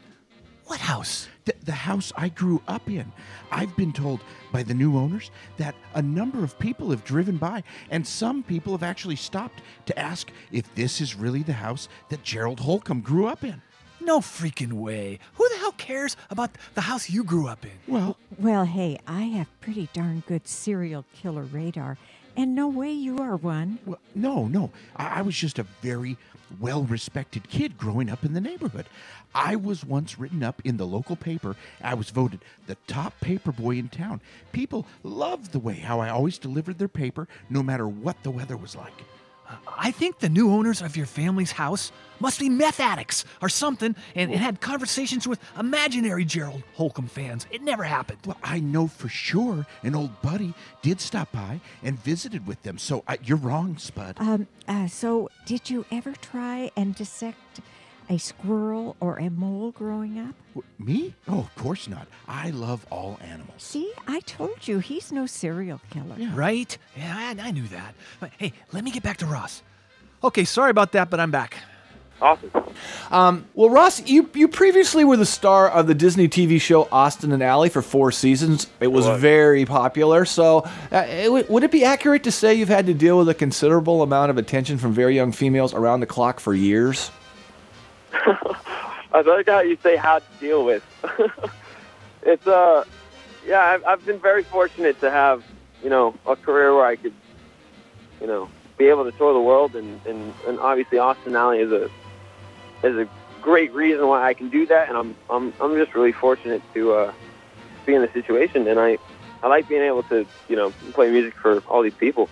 What 0.72 0.80
house? 0.80 1.28
The, 1.44 1.54
the 1.66 1.74
house 1.74 2.14
I 2.16 2.30
grew 2.30 2.62
up 2.66 2.90
in. 2.90 3.12
I've 3.52 3.76
been 3.76 3.92
told 3.92 4.22
by 4.54 4.64
the 4.64 4.74
new 4.74 4.98
owners 4.98 5.30
that 5.58 5.76
a 5.96 6.02
number 6.02 6.46
of 6.46 6.58
people 6.60 6.92
have 6.92 7.04
driven 7.04 7.36
by, 7.36 7.64
and 7.90 8.08
some 8.08 8.42
people 8.42 8.72
have 8.72 8.82
actually 8.82 9.18
stopped 9.18 9.62
to 9.88 10.00
ask 10.00 10.32
if 10.50 10.74
this 10.74 11.02
is 11.02 11.14
really 11.14 11.44
the 11.44 11.52
house 11.52 11.90
that 12.08 12.24
Gerald 12.24 12.62
Holcomb 12.62 13.02
grew 13.02 13.28
up 13.28 13.44
in. 13.44 13.62
No 14.00 14.22
freaking 14.22 14.72
way. 14.72 15.20
Who 15.34 15.50
the 15.50 15.58
hell 15.58 15.74
cares 15.74 16.16
about 16.30 16.52
the 16.74 16.80
house 16.80 17.10
you 17.10 17.26
grew 17.26 17.50
up 17.50 17.66
in? 17.66 17.94
Well, 17.94 18.16
Well, 18.40 18.64
hey, 18.64 18.98
I 19.06 19.24
have 19.24 19.48
pretty 19.60 19.90
darn 19.92 20.24
good 20.26 20.48
serial 20.48 21.04
killer 21.14 21.44
radar, 21.44 21.98
and 22.38 22.56
no 22.56 22.70
way 22.70 22.94
you 22.94 23.18
are 23.18 23.36
one. 23.36 23.78
Well, 23.86 24.00
no, 24.16 24.48
no. 24.48 24.72
I, 24.96 25.20
I 25.20 25.22
was 25.22 25.36
just 25.36 25.60
a 25.60 25.64
very 25.82 26.18
well 26.60 26.84
respected 26.84 27.50
kid 27.50 27.78
growing 27.78 28.10
up 28.10 28.26
in 28.26 28.34
the 28.34 28.42
neighborhood. 28.42 28.86
I 29.34 29.56
was 29.56 29.86
once 29.86 30.20
written 30.20 30.44
up 30.44 30.62
in 30.66 30.78
the 30.78 30.86
local 30.86 31.16
paper. 31.16 31.56
I 31.82 31.94
was 31.94 32.10
voted 32.10 32.42
the 32.68 32.76
top 32.88 33.20
paper 33.22 33.52
boy 33.52 33.78
in 33.78 33.90
town. 33.90 34.22
People 34.52 34.86
loved 35.04 35.52
the 35.52 35.60
way 35.60 35.76
how 35.76 36.00
I 36.00 36.10
always 36.10 36.38
delivered 36.38 36.78
their 36.78 36.88
paper, 36.88 37.28
no 37.50 37.64
matter 37.64 37.88
what 37.88 38.22
the 38.24 38.32
weather 38.32 38.58
was 38.58 38.76
like. 38.76 39.04
I 39.78 39.92
think 39.92 40.20
the 40.20 40.30
new 40.30 40.52
owners 40.52 40.82
of 40.82 40.96
your 40.96 41.06
family's 41.06 41.52
house 41.52 41.92
must 42.20 42.40
be 42.40 42.50
meth 42.50 42.80
addicts 42.80 43.26
or 43.42 43.50
something 43.50 43.96
and, 44.16 44.32
and 44.32 44.40
had 44.40 44.62
conversations 44.62 45.28
with 45.28 45.40
imaginary 45.60 46.24
Gerald 46.24 46.64
Holcomb 46.76 47.08
fans. 47.08 47.48
It 47.52 47.62
never 47.64 47.84
happened. 47.84 48.20
Well, 48.26 48.38
I 48.44 48.60
know 48.60 48.88
for 48.88 49.10
sure 49.10 49.66
an 49.84 49.96
old 49.96 50.22
buddy 50.22 50.54
did 50.82 51.02
stop 51.02 51.32
by 51.32 51.60
and 51.84 52.00
visited 52.00 52.46
with 52.46 52.62
them. 52.64 52.78
So 52.78 53.04
uh, 53.08 53.18
you're 53.24 53.38
wrong, 53.38 53.78
Spud. 53.78 54.18
Um, 54.20 54.48
uh, 54.68 54.88
so, 54.88 55.30
did 55.46 55.70
you 55.70 55.86
ever 55.92 56.14
try 56.14 56.72
and 56.78 56.96
dissect 56.96 57.62
a 58.10 58.18
squirrel 58.18 58.96
or 59.00 59.18
a 59.18 59.30
mole 59.30 59.72
growing 59.72 60.20
up? 60.20 60.36
Me? 60.80 61.14
Oh, 61.28 61.40
of 61.40 61.56
course 61.56 61.88
not. 61.88 62.08
I 62.28 62.50
love 62.50 62.86
all 62.90 63.18
animals. 63.22 63.62
See, 63.64 63.92
I 64.08 64.20
told 64.22 64.68
you 64.68 64.80
he's 64.80 65.12
no 65.12 65.26
serial 65.26 65.80
killer. 65.90 66.16
Right? 66.34 66.78
Yeah, 66.98 67.16
I, 67.40 67.48
I 67.48 67.52
knew 67.52 67.68
that. 67.70 67.96
But 68.20 68.32
hey, 68.38 68.54
let 68.72 68.84
me 68.84 68.92
get 68.92 69.04
back 69.04 69.18
to 69.18 69.26
Ross. 69.26 69.64
Okay, 70.24 70.44
sorry 70.44 70.72
about 70.72 70.92
that, 70.92 71.10
but 71.10 71.20
I'm 71.20 71.32
back. 71.32 71.58
Awesome. 72.22 72.52
Um, 73.10 73.46
well, 73.56 73.72
Ross, 73.72 74.06
you 74.08 74.30
you 74.36 74.48
previously 74.48 75.04
were 75.04 75.18
the 75.18 75.26
star 75.26 75.68
of 75.68 75.88
the 75.88 75.96
Disney 75.96 76.28
TV 76.28 76.62
show 76.62 76.88
Austin 76.92 77.32
and 77.32 77.42
Ally 77.42 77.70
for 77.70 77.82
four 77.82 78.12
seasons. 78.12 78.68
It 78.80 78.88
was 78.88 79.08
Was. 79.08 79.20
very 79.20 79.66
popular. 79.66 80.26
So, 80.26 80.60
uh, 80.92 81.06
it, 81.08 81.50
would 81.50 81.64
it 81.64 81.72
be 81.72 81.84
accurate 81.84 82.24
to 82.26 82.32
say 82.32 82.54
you've 82.54 82.70
had 82.70 82.86
to 82.86 82.94
deal 82.94 83.18
with 83.18 83.28
a 83.30 83.34
considerable 83.34 84.04
amount 84.04 84.30
of 84.30 84.38
attention 84.38 84.78
from 84.78 84.94
very 84.94 85.16
young 85.16 85.32
females 85.32 85.74
around 85.74 86.02
the 86.02 86.06
clock 86.06 86.40
for 86.40 86.54
years? 86.54 87.10
I 88.14 89.22
like 89.26 89.48
how 89.48 89.62
you 89.62 89.78
say 89.84 89.98
how 89.98 90.20
to 90.20 90.26
deal 90.40 90.64
with. 90.66 90.84
it's 92.24 92.46
uh, 92.48 92.84
yeah, 93.48 93.60
I've, 93.60 93.82
I've 93.88 94.06
been 94.06 94.20
very 94.20 94.44
fortunate 94.44 95.00
to 95.02 95.12
have 95.12 95.42
you 95.84 95.90
know 95.90 96.16
a 96.28 96.36
career 96.36 96.74
where 96.74 96.86
I 96.86 96.96
could, 96.96 97.14
you 98.20 98.28
know, 98.28 98.50
be 98.78 98.88
able 98.88 99.04
to 99.04 99.12
tour 99.18 99.34
the 99.34 99.40
world, 99.40 99.76
and 99.76 100.00
and, 100.06 100.34
and 100.48 100.60
obviously 100.60 100.98
Austin 100.98 101.36
Ally 101.36 101.58
is 101.64 101.72
a 101.72 101.86
is 102.88 102.96
a 102.96 103.08
great 103.42 103.74
reason 103.74 104.08
why 104.08 104.28
I 104.28 104.34
can 104.34 104.50
do 104.50 104.66
that, 104.68 104.90
and 104.90 104.98
I'm 104.98 105.16
I'm 105.30 105.54
I'm 105.60 105.78
just 105.78 105.96
really 105.96 106.14
fortunate 106.14 106.62
to 106.74 106.94
uh, 106.94 107.12
be 107.86 107.96
in 107.96 108.02
the 108.02 108.10
situation, 108.14 108.68
and 108.68 108.80
I 108.80 108.98
I 109.44 109.48
like 109.48 109.68
being 109.68 109.84
able 109.84 110.04
to 110.04 110.26
you 110.48 110.56
know 110.56 110.74
play 110.94 111.10
music 111.10 111.34
for 111.42 111.60
all 111.62 111.84
these 111.84 111.94
people. 112.00 112.30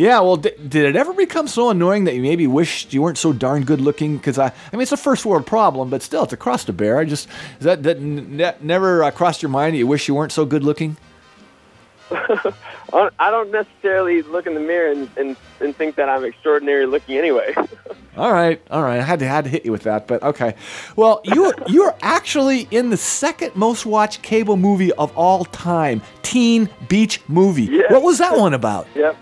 Yeah, 0.00 0.20
well, 0.20 0.36
d- 0.36 0.52
did 0.66 0.86
it 0.86 0.96
ever 0.96 1.12
become 1.12 1.46
so 1.46 1.68
annoying 1.68 2.04
that 2.04 2.14
you 2.14 2.22
maybe 2.22 2.46
wished 2.46 2.94
you 2.94 3.02
weren't 3.02 3.18
so 3.18 3.34
darn 3.34 3.64
good 3.64 3.82
looking? 3.82 4.16
Because 4.16 4.38
I, 4.38 4.46
I 4.46 4.52
mean, 4.72 4.80
it's 4.80 4.92
a 4.92 4.96
first 4.96 5.26
world 5.26 5.46
problem, 5.46 5.90
but 5.90 6.00
still, 6.00 6.22
it's 6.22 6.32
a 6.32 6.38
cross 6.38 6.64
to 6.64 6.72
bear. 6.72 6.96
I 6.96 7.04
just 7.04 7.28
is 7.58 7.66
that 7.66 7.82
that 7.82 8.00
ne- 8.00 8.54
never 8.62 9.04
uh, 9.04 9.10
crossed 9.10 9.42
your 9.42 9.50
mind 9.50 9.74
that 9.74 9.78
you 9.78 9.86
wish 9.86 10.08
you 10.08 10.14
weren't 10.14 10.32
so 10.32 10.46
good 10.46 10.64
looking? 10.64 10.96
I 12.10 13.10
I 13.18 13.30
don't 13.30 13.50
necessarily 13.50 14.22
look 14.22 14.46
in 14.46 14.54
the 14.54 14.60
mirror 14.60 14.90
and, 14.90 15.10
and, 15.18 15.36
and 15.60 15.76
think 15.76 15.96
that 15.96 16.08
I'm 16.08 16.24
extraordinary 16.24 16.86
looking 16.86 17.18
anyway. 17.18 17.54
All 18.16 18.32
right, 18.32 18.60
all 18.70 18.82
right. 18.82 18.98
I 18.98 19.02
had 19.02 19.20
to 19.20 19.26
had 19.26 19.44
to 19.44 19.50
hit 19.50 19.64
you 19.64 19.70
with 19.70 19.84
that, 19.84 20.08
but 20.08 20.22
okay. 20.22 20.54
Well, 20.96 21.20
you 21.24 21.52
you 21.68 21.84
are 21.84 21.96
actually 22.02 22.66
in 22.70 22.90
the 22.90 22.96
second 22.96 23.54
most 23.54 23.86
watched 23.86 24.20
cable 24.22 24.56
movie 24.56 24.92
of 24.94 25.16
all 25.16 25.44
time, 25.44 26.02
Teen 26.22 26.68
Beach 26.88 27.20
Movie. 27.28 27.66
Yes. 27.66 27.92
What 27.92 28.02
was 28.02 28.18
that 28.18 28.36
one 28.36 28.52
about? 28.52 28.88
Yep. 28.96 29.16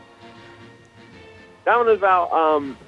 That 1.68 1.76
one 1.76 1.88
is 1.90 1.98
about 1.98 2.32
um, 2.32 2.78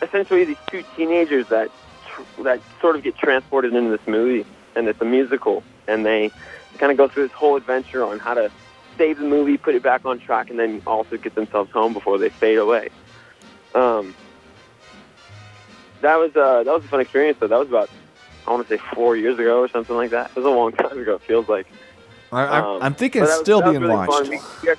essentially 0.00 0.44
these 0.44 0.56
two 0.70 0.84
teenagers 0.94 1.48
that 1.48 1.72
tr- 2.06 2.42
that 2.44 2.60
sort 2.80 2.94
of 2.94 3.02
get 3.02 3.16
transported 3.16 3.74
into 3.74 3.90
this 3.90 4.06
movie, 4.06 4.46
and 4.76 4.86
it's 4.86 5.00
a 5.00 5.04
musical, 5.04 5.64
and 5.88 6.06
they 6.06 6.30
kind 6.78 6.92
of 6.92 6.96
go 6.98 7.08
through 7.08 7.24
this 7.24 7.32
whole 7.36 7.56
adventure 7.56 8.04
on 8.04 8.20
how 8.20 8.34
to 8.34 8.48
save 8.96 9.18
the 9.18 9.24
movie, 9.24 9.56
put 9.56 9.74
it 9.74 9.82
back 9.82 10.04
on 10.04 10.20
track, 10.20 10.50
and 10.50 10.58
then 10.60 10.80
also 10.86 11.16
get 11.16 11.34
themselves 11.34 11.72
home 11.72 11.92
before 11.92 12.16
they 12.16 12.28
fade 12.28 12.58
away. 12.58 12.90
Um, 13.74 14.14
that 16.00 16.14
was 16.14 16.30
uh, 16.36 16.62
that 16.62 16.72
was 16.72 16.84
a 16.84 16.88
fun 16.88 17.00
experience. 17.00 17.38
Though 17.40 17.48
that 17.48 17.58
was 17.58 17.66
about 17.68 17.90
I 18.46 18.52
want 18.52 18.68
to 18.68 18.76
say 18.78 18.80
four 18.94 19.16
years 19.16 19.36
ago 19.36 19.58
or 19.58 19.68
something 19.68 19.96
like 19.96 20.10
that. 20.10 20.30
It 20.30 20.36
was 20.36 20.44
a 20.44 20.48
long 20.48 20.70
time 20.74 20.96
ago. 20.96 21.16
It 21.16 21.22
feels 21.22 21.48
like. 21.48 21.66
I, 22.30 22.44
I, 22.44 22.58
Um, 22.76 22.82
I'm 22.84 22.94
thinking 22.94 23.22
it's 23.22 23.32
was- 23.32 23.40
still 23.40 23.60
being 23.62 23.80
really 23.80 23.96
watched. 23.96 24.28
We- 24.28 24.36
we 24.62 24.66
got- 24.68 24.78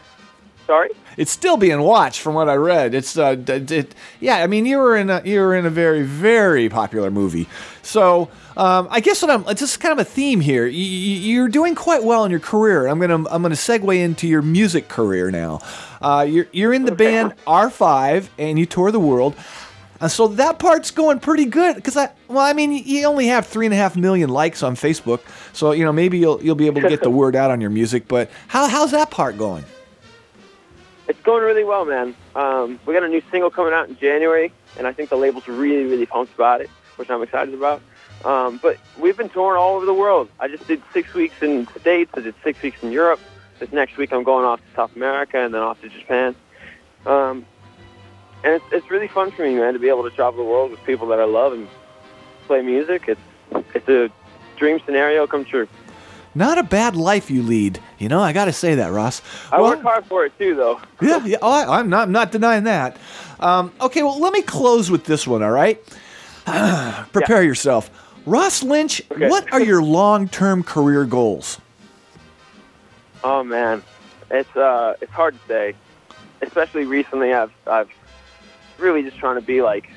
sorry. 0.71 0.89
It's 1.17 1.31
still 1.31 1.57
being 1.57 1.81
watched, 1.81 2.21
from 2.21 2.33
what 2.33 2.47
I 2.47 2.55
read. 2.55 2.95
It's 2.95 3.17
uh, 3.17 3.35
d- 3.35 3.59
d- 3.59 3.85
yeah. 4.21 4.37
I 4.37 4.47
mean, 4.47 4.65
you 4.65 4.77
were 4.77 4.95
in 4.95 5.09
a 5.09 5.21
you 5.25 5.41
were 5.41 5.53
in 5.53 5.65
a 5.65 5.69
very 5.69 6.03
very 6.03 6.69
popular 6.69 7.11
movie. 7.11 7.47
So 7.81 8.29
um, 8.55 8.87
I 8.89 9.01
guess 9.01 9.21
what 9.21 9.29
I'm 9.31 9.43
it's 9.49 9.59
just 9.59 9.81
kind 9.81 9.91
of 9.91 9.99
a 9.99 10.09
theme 10.09 10.39
here. 10.39 10.65
You, 10.65 10.85
you're 10.85 11.49
doing 11.49 11.75
quite 11.75 12.05
well 12.05 12.23
in 12.23 12.31
your 12.31 12.39
career. 12.39 12.87
I'm 12.87 12.99
gonna 12.99 13.15
I'm 13.29 13.41
gonna 13.41 13.55
segue 13.55 13.97
into 13.97 14.27
your 14.29 14.41
music 14.41 14.87
career 14.87 15.29
now. 15.29 15.59
Uh, 16.01 16.25
you're 16.27 16.47
you're 16.53 16.73
in 16.73 16.85
the 16.85 16.95
band 16.95 17.33
R5 17.45 18.29
and 18.37 18.57
you 18.57 18.65
tour 18.65 18.91
the 18.91 18.99
world. 18.99 19.35
Uh, 19.99 20.07
so 20.07 20.29
that 20.29 20.57
part's 20.57 20.89
going 20.89 21.19
pretty 21.19 21.45
good 21.45 21.75
because 21.75 21.97
I 21.97 22.09
well 22.29 22.45
I 22.45 22.53
mean 22.53 22.71
you 22.71 23.05
only 23.05 23.27
have 23.27 23.45
three 23.45 23.65
and 23.65 23.73
a 23.73 23.77
half 23.77 23.97
million 23.97 24.29
likes 24.29 24.63
on 24.63 24.75
Facebook, 24.75 25.19
so 25.51 25.73
you 25.73 25.83
know 25.83 25.91
maybe 25.91 26.17
you'll 26.17 26.41
you'll 26.41 26.55
be 26.55 26.67
able 26.67 26.81
to 26.81 26.87
get 26.89 27.03
the 27.03 27.09
word 27.21 27.35
out 27.35 27.51
on 27.51 27.59
your 27.59 27.69
music. 27.71 28.07
But 28.07 28.31
how 28.47 28.69
how's 28.69 28.91
that 28.91 29.11
part 29.11 29.37
going? 29.37 29.65
It's 31.11 31.21
going 31.23 31.43
really 31.43 31.65
well, 31.65 31.83
man. 31.83 32.15
Um, 32.37 32.79
we 32.85 32.93
got 32.93 33.03
a 33.03 33.09
new 33.09 33.21
single 33.31 33.49
coming 33.49 33.73
out 33.73 33.89
in 33.89 33.97
January, 33.97 34.53
and 34.77 34.87
I 34.87 34.93
think 34.93 35.09
the 35.09 35.17
label's 35.17 35.45
really, 35.45 35.83
really 35.83 36.05
pumped 36.05 36.33
about 36.33 36.61
it, 36.61 36.69
which 36.95 37.09
I'm 37.09 37.21
excited 37.21 37.53
about. 37.53 37.81
Um, 38.23 38.61
but 38.63 38.77
we've 38.97 39.17
been 39.17 39.27
touring 39.27 39.59
all 39.59 39.75
over 39.75 39.85
the 39.85 39.93
world. 39.93 40.29
I 40.39 40.47
just 40.47 40.65
did 40.69 40.81
six 40.93 41.13
weeks 41.13 41.35
in 41.41 41.65
the 41.65 41.79
States. 41.81 42.11
I 42.13 42.21
did 42.21 42.33
six 42.45 42.61
weeks 42.61 42.81
in 42.81 42.93
Europe. 42.93 43.19
This 43.59 43.73
next 43.73 43.97
week, 43.97 44.13
I'm 44.13 44.23
going 44.23 44.45
off 44.45 44.61
to 44.61 44.73
South 44.73 44.95
America 44.95 45.37
and 45.37 45.53
then 45.53 45.61
off 45.61 45.81
to 45.81 45.89
Japan. 45.89 46.33
Um, 47.05 47.45
and 48.45 48.53
it's, 48.53 48.65
it's 48.71 48.89
really 48.89 49.09
fun 49.09 49.31
for 49.31 49.45
me, 49.45 49.55
man, 49.55 49.73
to 49.73 49.79
be 49.79 49.89
able 49.89 50.03
to 50.03 50.15
travel 50.15 50.41
the 50.41 50.49
world 50.49 50.71
with 50.71 50.81
people 50.85 51.07
that 51.07 51.19
I 51.19 51.25
love 51.25 51.51
and 51.51 51.67
play 52.47 52.61
music. 52.61 53.09
It's 53.09 53.65
it's 53.75 53.89
a 53.89 54.09
dream 54.55 54.79
scenario 54.85 55.27
come 55.27 55.43
true. 55.43 55.67
Not 56.33 56.57
a 56.57 56.63
bad 56.63 56.95
life 56.95 57.29
you 57.29 57.43
lead. 57.43 57.79
You 57.99 58.07
know, 58.09 58.21
I 58.21 58.31
got 58.33 58.45
to 58.45 58.53
say 58.53 58.75
that, 58.75 58.91
Ross. 58.91 59.21
I 59.51 59.59
Well- 59.59 59.71
work 59.71 59.81
hard 59.81 60.05
for 60.05 60.25
it 60.25 60.37
too, 60.37 60.55
though. 60.55 60.79
Yeah, 61.01 61.25
yeah. 61.25 61.37
Oh, 61.41 61.51
I, 61.51 61.79
I'm 61.79 61.89
not 61.89 62.03
I'm 62.03 62.11
not 62.11 62.31
denying 62.31 62.63
that. 62.65 62.97
Um, 63.39 63.71
okay, 63.81 64.03
well, 64.03 64.19
let 64.19 64.33
me 64.33 64.41
close 64.41 64.89
with 64.91 65.03
this 65.05 65.25
one. 65.27 65.41
All 65.43 65.51
right. 65.51 65.81
Prepare 67.11 67.43
yourself, 67.43 67.89
Ross 68.25 68.63
Lynch. 68.63 69.01
What 69.15 69.51
are 69.53 69.61
your 69.61 69.81
long-term 69.83 70.63
career 70.63 71.05
goals? 71.05 71.59
Oh 73.23 73.43
man, 73.43 73.83
it's 74.29 74.55
uh, 74.55 74.95
it's 75.01 75.11
hard 75.11 75.35
to 75.35 75.47
say. 75.47 75.75
Especially 76.41 76.85
recently, 76.85 77.33
I've 77.33 77.51
I've 77.67 77.89
really 78.79 79.03
just 79.03 79.17
trying 79.17 79.35
to 79.35 79.41
be 79.45 79.61
like 79.61 79.89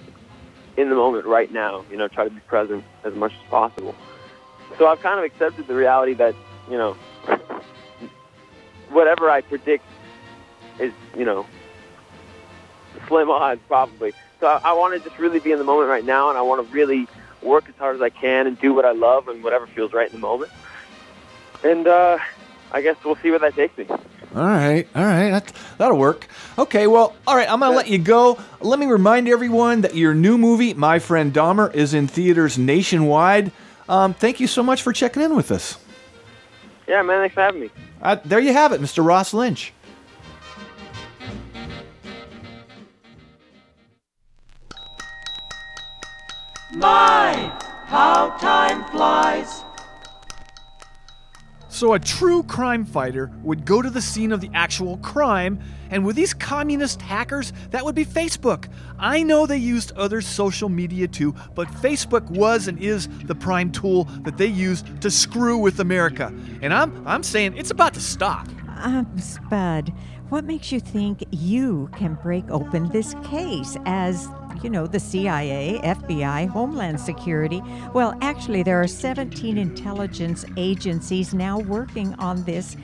in 0.77 0.91
the 0.91 0.95
moment 0.97 1.27
right 1.27 1.51
now. 1.51 1.85
You 1.91 1.97
know, 1.97 2.09
try 2.09 2.25
to 2.25 2.31
be 2.31 2.41
present 2.41 2.85
as 3.05 3.15
much 3.15 3.33
as 3.33 3.49
possible. 3.51 3.95
So 4.79 4.87
I've 4.89 5.01
kind 5.01 5.19
of 5.19 5.25
accepted 5.25 5.67
the 5.67 5.75
reality 5.75 6.15
that 6.15 6.35
you 6.71 6.77
know 6.77 6.95
whatever 8.91 9.31
I 9.31 9.41
predict 9.41 9.85
is 10.79 10.93
you 11.17 11.25
know 11.25 11.47
slim 13.09 13.31
odds 13.31 13.61
probably. 13.69 14.13
So 14.41 14.47
I, 14.47 14.61
I 14.65 14.73
want 14.73 14.95
to 14.95 15.09
just 15.09 15.19
really 15.19 15.41
be 15.41 15.53
in 15.53 15.59
the 15.59 15.65
moment 15.65 15.89
right 15.89 16.05
now, 16.05 16.29
and 16.29 16.39
I 16.39 16.43
want 16.43 16.67
to 16.67 16.75
really 16.75 17.07
work 17.43 17.69
as 17.69 17.75
hard 17.77 17.97
as 17.97 18.03
I 18.03 18.11
can 18.11 18.47
and 18.47 18.59
do 18.59 18.73
what 18.73 18.85
I 18.85 18.93
love 18.93 19.29
and 19.29 19.45
whatever 19.45 19.67
feels 19.67 19.93
right 19.93 20.07
in 20.07 20.13
the 20.13 20.21
moment. 20.27 20.51
And 21.63 21.87
uh, 21.87 22.19
I 22.73 22.83
guess 22.83 22.97
we'll 23.05 23.17
see 23.17 23.31
where 23.31 23.39
that 23.39 23.55
takes 23.55 23.77
me. 23.79 23.87
All 23.89 24.43
right, 24.43 24.89
all 24.97 25.05
right, 25.05 25.31
that, 25.31 25.53
that'll 25.79 25.97
work. 25.97 26.27
Okay, 26.59 26.89
well, 26.89 27.15
all 27.25 27.37
right, 27.37 27.49
I'm 27.49 27.61
gonna 27.61 27.77
let 27.77 27.87
you 27.87 27.99
go. 27.99 28.37
Let 28.61 28.81
me 28.81 28.87
remind 28.87 29.29
everyone 29.29 29.83
that 29.83 29.95
your 29.95 30.13
new 30.13 30.37
movie, 30.37 30.75
My 30.75 30.99
Friend 30.99 31.33
Dahmer, 31.33 31.73
is 31.73 31.95
in 31.95 32.09
theaters 32.09 32.59
nationwide. 32.59 33.53
Um, 33.89 34.15
thank 34.15 34.41
you 34.41 34.47
so 34.47 34.63
much 34.63 34.83
for 34.83 34.93
checking 34.93 35.23
in 35.23 35.37
with 35.37 35.51
us. 35.51 35.79
Yeah, 36.87 37.03
man, 37.03 37.21
thanks 37.21 37.35
for 37.35 37.43
having 37.43 37.61
me. 37.63 37.71
Uh, 38.03 38.17
there 38.25 38.41
you 38.41 38.53
have 38.53 38.73
it, 38.73 38.81
Mr. 38.81 39.05
Ross 39.05 39.33
Lynch. 39.33 39.73
My, 46.73 47.53
how 47.87 48.31
time 48.39 48.85
flies. 48.91 49.64
So, 51.75 51.95
a 51.95 51.99
true 51.99 52.45
crime 52.45 52.85
fighter 52.85 53.33
would 53.43 53.65
go 53.65 53.83
to 53.83 53.91
the 53.91 54.01
scene 54.01 54.31
of 54.31 54.41
the 54.41 54.49
actual 54.55 54.99
crime, 54.99 55.59
and 55.91 56.07
with 56.07 56.15
these 56.15 56.33
communist 56.33 57.03
hackers, 57.03 57.53
that 57.73 57.85
would 57.85 57.97
be 57.97 58.05
Facebook. 58.05 58.69
I 58.97 59.25
know 59.25 59.45
they 59.45 59.57
used 59.57 59.91
other 59.97 60.21
social 60.21 60.69
media 60.69 61.09
too, 61.09 61.35
but 61.57 61.67
Facebook 61.67 62.31
was 62.31 62.69
and 62.69 62.79
is 62.79 63.09
the 63.25 63.35
prime 63.35 63.73
tool 63.73 64.05
that 64.23 64.37
they 64.39 64.47
use 64.47 64.85
to 65.01 65.11
screw 65.11 65.59
with 65.59 65.81
America. 65.81 66.33
And 66.63 66.73
I'm, 66.73 67.05
I'm 67.09 67.25
saying 67.25 67.57
it's 67.57 67.73
about 67.73 67.93
to 67.95 68.01
stop. 68.01 68.47
Um, 68.79 69.19
Spud, 69.19 69.93
what 70.29 70.45
makes 70.45 70.71
you 70.71 70.79
think 70.79 71.25
you 71.33 71.91
can 71.97 72.15
break 72.23 72.49
open 72.53 72.89
this 72.91 73.17
case 73.25 73.77
as, 73.85 74.29
you 74.65 74.71
know, 74.71 74.87
the 74.87 74.99
CIA, 74.99 75.79
FBI, 75.85 76.49
Homeland 76.49 76.99
Security? 76.99 77.63
Well, 77.93 78.17
actually, 78.23 78.63
there 78.63 78.81
are 78.81 78.89
17 78.89 79.59
intelligence 79.59 80.45
agencies 80.57 81.35
now 81.35 81.59
working 81.59 82.15
on 82.15 82.43
this 82.45 82.77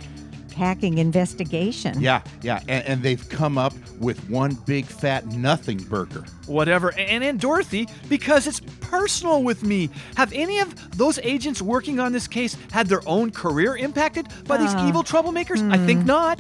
hacking 0.54 0.98
investigation. 0.98 1.98
Yeah, 1.98 2.20
yeah, 2.42 2.60
and, 2.68 2.84
and 2.84 3.02
they've 3.02 3.26
come 3.30 3.56
up 3.56 3.72
with 3.98 4.28
one 4.28 4.54
big 4.66 4.84
fat 4.84 5.26
nothing 5.28 5.78
burger. 5.78 6.24
Whatever. 6.46 6.92
And, 6.98 7.24
and 7.24 7.40
Dorothy, 7.40 7.88
because 8.10 8.46
it's 8.46 8.60
personal 8.80 9.42
with 9.42 9.62
me. 9.62 9.88
Have 10.16 10.32
any 10.34 10.58
of 10.58 10.98
those 10.98 11.18
agents 11.20 11.62
working 11.62 11.98
on 11.98 12.12
this 12.12 12.28
case 12.28 12.58
had 12.72 12.88
their 12.88 13.00
own 13.08 13.30
career 13.30 13.76
impacted 13.76 14.26
by 14.46 14.58
these 14.58 14.74
Uh, 14.74 14.86
evil 14.86 15.02
troublemakers? 15.02 15.72
I 15.72 15.78
think 15.86 16.04
not. 16.04 16.38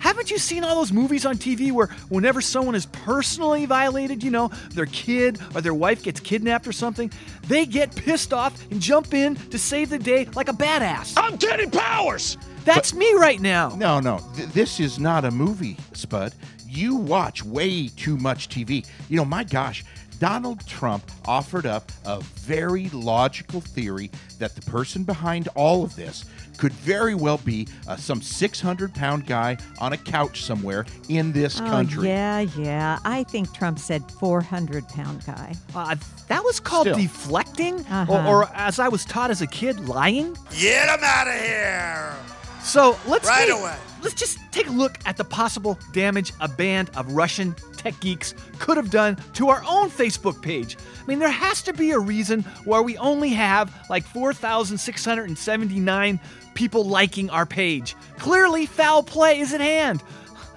Haven't 0.00 0.30
you 0.30 0.38
seen 0.38 0.64
all 0.64 0.74
those 0.74 0.92
movies 0.92 1.26
on 1.26 1.36
TV 1.36 1.70
where 1.70 1.88
whenever 2.08 2.40
someone 2.40 2.74
is 2.74 2.86
personally 2.86 3.66
violated, 3.66 4.24
you 4.24 4.30
know, 4.30 4.48
their 4.70 4.86
kid 4.86 5.38
or 5.54 5.60
their 5.60 5.74
wife 5.74 6.02
gets 6.02 6.20
kidnapped 6.20 6.66
or 6.66 6.72
something, 6.72 7.12
they 7.48 7.66
get 7.66 7.94
pissed 7.94 8.32
off 8.32 8.58
and 8.70 8.80
jump 8.80 9.12
in 9.12 9.36
to 9.36 9.58
save 9.58 9.90
the 9.90 9.98
day 9.98 10.24
like 10.34 10.48
a 10.48 10.54
badass? 10.54 11.12
I'm 11.18 11.36
Teddy 11.36 11.66
Powers! 11.66 12.38
That's 12.64 12.94
me 12.94 13.12
right 13.12 13.40
now. 13.40 13.70
No, 13.76 14.00
no, 14.00 14.20
th- 14.36 14.48
this 14.48 14.80
is 14.80 14.98
not 14.98 15.26
a 15.26 15.30
movie, 15.30 15.76
Spud. 15.92 16.34
You 16.66 16.96
watch 16.96 17.44
way 17.44 17.88
too 17.88 18.16
much 18.16 18.48
TV. 18.48 18.86
You 19.08 19.18
know, 19.18 19.24
my 19.24 19.44
gosh, 19.44 19.84
Donald 20.18 20.66
Trump 20.66 21.10
offered 21.26 21.66
up 21.66 21.90
a 22.04 22.20
very 22.20 22.90
logical 22.90 23.60
theory 23.60 24.10
that 24.38 24.54
the 24.54 24.62
person 24.62 25.02
behind 25.02 25.48
all 25.54 25.82
of 25.82 25.96
this 25.96 26.26
could 26.60 26.72
very 26.74 27.14
well 27.14 27.38
be 27.38 27.66
uh, 27.88 27.96
some 27.96 28.20
600 28.20 28.94
pound 28.94 29.26
guy 29.26 29.56
on 29.80 29.94
a 29.94 29.96
couch 29.96 30.42
somewhere 30.44 30.84
in 31.08 31.32
this 31.32 31.58
Oh, 31.58 31.64
country. 31.64 32.06
yeah, 32.08 32.40
yeah. 32.40 32.98
I 33.02 33.24
think 33.24 33.52
Trump 33.54 33.78
said 33.78 34.04
400 34.20 34.86
pound 34.88 35.24
guy. 35.24 35.54
Uh, 35.74 35.96
that 36.28 36.44
was 36.44 36.60
called 36.60 36.86
Still. 36.86 36.96
deflecting, 36.98 37.80
Uh-huh. 37.86 38.12
or, 38.12 38.44
or 38.44 38.48
as 38.54 38.78
I 38.78 38.88
was 38.88 39.06
taught 39.06 39.30
as 39.30 39.40
a 39.40 39.46
kid, 39.46 39.80
lying. 39.88 40.36
Get 40.58 40.88
him 40.90 41.00
out 41.02 41.28
of 41.28 41.34
here! 41.40 42.14
So 42.62 42.98
let's 43.06 43.26
Right 43.26 43.48
take- 43.48 43.58
away. 43.58 43.76
Let's 44.02 44.14
just 44.14 44.38
take 44.50 44.66
a 44.66 44.70
look 44.72 44.98
at 45.06 45.16
the 45.16 45.24
possible 45.24 45.78
damage 45.92 46.32
a 46.40 46.48
band 46.48 46.90
of 46.94 47.10
Russian 47.12 47.54
tech 47.76 47.98
geeks 48.00 48.34
could 48.58 48.76
have 48.76 48.90
done 48.90 49.16
to 49.34 49.48
our 49.48 49.62
own 49.66 49.90
Facebook 49.90 50.40
page. 50.42 50.76
I 51.00 51.04
mean, 51.06 51.18
there 51.18 51.30
has 51.30 51.62
to 51.62 51.72
be 51.72 51.92
a 51.92 51.98
reason 51.98 52.42
why 52.64 52.80
we 52.80 52.96
only 52.98 53.30
have 53.30 53.72
like 53.88 54.04
4,679 54.04 56.20
people 56.54 56.84
liking 56.84 57.30
our 57.30 57.46
page. 57.46 57.96
Clearly, 58.18 58.66
foul 58.66 59.02
play 59.02 59.40
is 59.40 59.52
at 59.52 59.60
hand. 59.60 60.02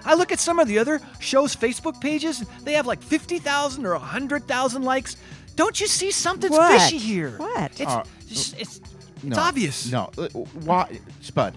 I 0.06 0.16
look 0.16 0.32
at 0.32 0.40
some 0.40 0.60
of 0.60 0.68
the 0.68 0.80
other 0.80 1.00
shows' 1.20 1.56
Facebook 1.56 2.00
pages, 2.02 2.40
they 2.64 2.74
have 2.74 2.86
like 2.86 3.02
50,000 3.02 3.86
or 3.86 3.94
100,000 3.94 4.84
likes. 4.84 5.16
Don't 5.56 5.80
you 5.80 5.88
see 5.88 6.12
something's 6.12 6.52
What? 6.52 6.82
fishy 6.82 6.98
here? 6.98 7.38
What? 7.38 7.72
It's, 7.80 7.82
Uh, 7.82 8.04
it's, 8.30 8.54
it's, 8.54 8.82
No, 9.24 9.30
it's 9.30 9.38
obvious. 9.38 9.92
No, 9.92 10.10
uh, 10.18 10.28
why, 10.66 11.00
Spud? 11.22 11.56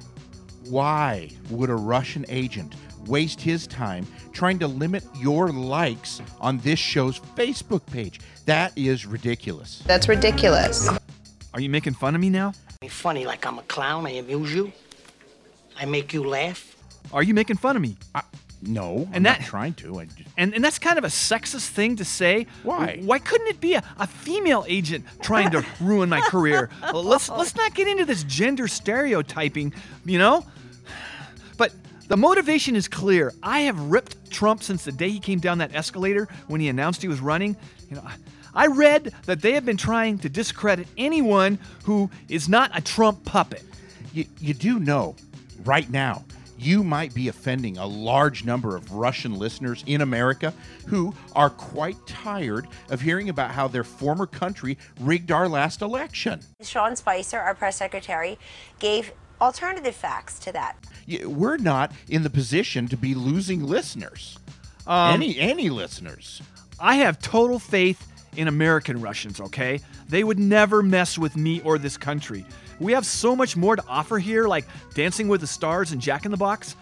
Why 0.68 1.30
would 1.51 1.70
a 1.70 1.74
Russian 1.74 2.24
agent 2.28 2.74
waste 3.07 3.40
his 3.40 3.66
time 3.66 4.07
trying 4.32 4.59
to 4.59 4.66
limit 4.66 5.04
your 5.16 5.48
likes 5.50 6.20
on 6.40 6.59
this 6.59 6.78
show's 6.78 7.18
Facebook 7.36 7.84
page? 7.86 8.20
That 8.46 8.72
is 8.76 9.07
ridiculous. 9.07 9.82
That's 9.86 10.09
ridiculous. 10.09 10.88
Are 11.54 11.61
you 11.61 11.70
making 11.70 11.94
fun 11.94 12.14
of 12.14 12.20
me 12.20 12.30
now? 12.30 12.52
Me 12.82 12.88
funny 12.88 13.24
like 13.24 13.46
I'm 13.46 13.59
a 13.59 13.62
clown. 13.62 14.07
I 14.07 14.11
amuse 14.11 14.54
you. 14.54 14.72
I 15.78 15.86
make 15.86 16.12
you 16.12 16.24
laugh. 16.24 16.76
Are 17.12 17.22
you 17.22 17.34
making 17.34 17.57
fun 17.57 17.76
of 17.76 17.82
me? 17.82 17.96
no, 18.62 19.09
and 19.12 19.26
that 19.26 19.42
trying 19.42 19.74
to. 19.74 20.00
I 20.00 20.07
and 20.36 20.54
and 20.54 20.64
that's 20.64 20.78
kind 20.78 20.98
of 20.98 21.04
a 21.04 21.09
sexist 21.09 21.68
thing 21.68 21.96
to 21.96 22.04
say. 22.04 22.46
Why? 22.62 23.00
Why 23.02 23.18
couldn't 23.18 23.48
it 23.48 23.61
be 23.61 23.74
a, 23.74 23.82
a 23.98 24.07
female 24.07 24.64
agent 24.66 25.04
trying 25.22 25.50
to 25.50 25.64
ruin 25.80 26.09
my 26.09 26.20
career? 26.20 26.70
Well, 26.92 27.04
let's 27.04 27.28
let's 27.28 27.54
not 27.57 27.74
get 27.74 27.88
into 27.88 28.04
this 28.04 28.24
gender 28.24 28.68
stereotyping, 28.68 29.74
you 30.04 30.18
know. 30.18 30.44
But 31.57 31.72
the 32.09 32.16
motivation 32.16 32.76
is 32.76 32.88
clear. 32.88 33.32
I 33.42 33.61
have 33.61 33.78
ripped 33.80 34.30
Trump 34.30 34.62
since 34.62 34.84
the 34.84 34.92
day 34.92 35.09
he 35.11 35.18
came 35.20 35.38
down 35.40 35.59
that 35.59 35.74
escalator 35.74 36.28
when 36.46 36.61
he 36.61 36.68
announced 36.68 37.02
he 37.02 37.09
was 37.09 37.20
running. 37.20 37.57
You 37.90 37.96
know, 37.96 38.02
I- 38.04 38.16
I 38.54 38.66
read 38.68 39.12
that 39.26 39.42
they 39.42 39.52
have 39.52 39.66
been 39.66 39.76
trying 39.76 40.18
to 40.20 40.30
discredit 40.30 40.88
anyone 40.96 41.59
who 41.84 42.11
is 42.28 42.48
not 42.48 42.70
a 42.72 42.80
Trump 42.80 43.24
puppet. 43.26 43.62
You, 44.14 44.24
you 44.38 44.54
do 44.54 44.78
know 44.78 45.14
right 45.64 45.90
now 45.90 46.24
you 46.59 46.82
might 46.82 47.12
be 47.12 47.28
offending 47.28 47.76
a 47.76 47.84
large 47.86 48.44
number 48.46 48.74
of 48.76 48.90
Russian 48.92 49.34
listeners 49.38 49.84
in 49.86 50.00
America 50.00 50.54
who 50.86 51.14
are 51.34 51.50
quite 51.50 51.98
tired 52.07 52.66
of 52.88 53.02
hearing 53.02 53.28
about 53.28 53.50
how 53.50 53.68
their 53.68 53.84
former 53.84 54.24
country 54.24 54.78
rigged 55.00 55.30
our 55.30 55.50
last 55.50 55.82
election. 55.82 56.40
Sean 56.62 56.96
Spicer, 56.96 57.38
our 57.38 57.54
press 57.54 57.76
secretary, 57.76 58.38
gave 58.78 59.12
alternative 59.38 59.94
facts 59.94 60.38
to 60.38 60.52
that. 60.52 60.78
We're 61.24 61.57
not 61.57 61.92
in 62.09 62.22
the 62.22 62.30
position 62.30 62.88
to 62.88 62.96
be 62.96 63.14
losing 63.14 63.62
listeners. 63.62 64.38
Um, 64.86 65.14
any 65.14 65.38
any 65.38 65.70
listeners. 65.70 66.42
I 66.78 66.96
have 66.96 67.20
total 67.20 67.59
faith 67.59 68.07
in 68.36 68.48
American 68.48 69.00
Russians, 69.00 69.40
okay? 69.40 69.80
They 70.09 70.24
would 70.24 70.38
never 70.38 70.82
mess 70.82 71.16
with 71.18 71.36
me 71.36 71.61
or 71.62 71.78
this 71.78 71.96
country. 71.96 72.44
We 72.78 72.92
have 72.92 73.07
so 73.07 73.34
much 73.34 73.57
more 73.57 73.76
to 73.76 73.84
offer 73.88 74.18
here, 74.18 74.46
like 74.46 74.66
Dancing 74.94 75.28
with 75.28 75.40
the 75.40 75.46
Stars 75.46 75.92
and 75.92 76.00
Jack 76.00 76.26
in 76.26 76.30
the 76.30 76.36
Box. 76.36 76.76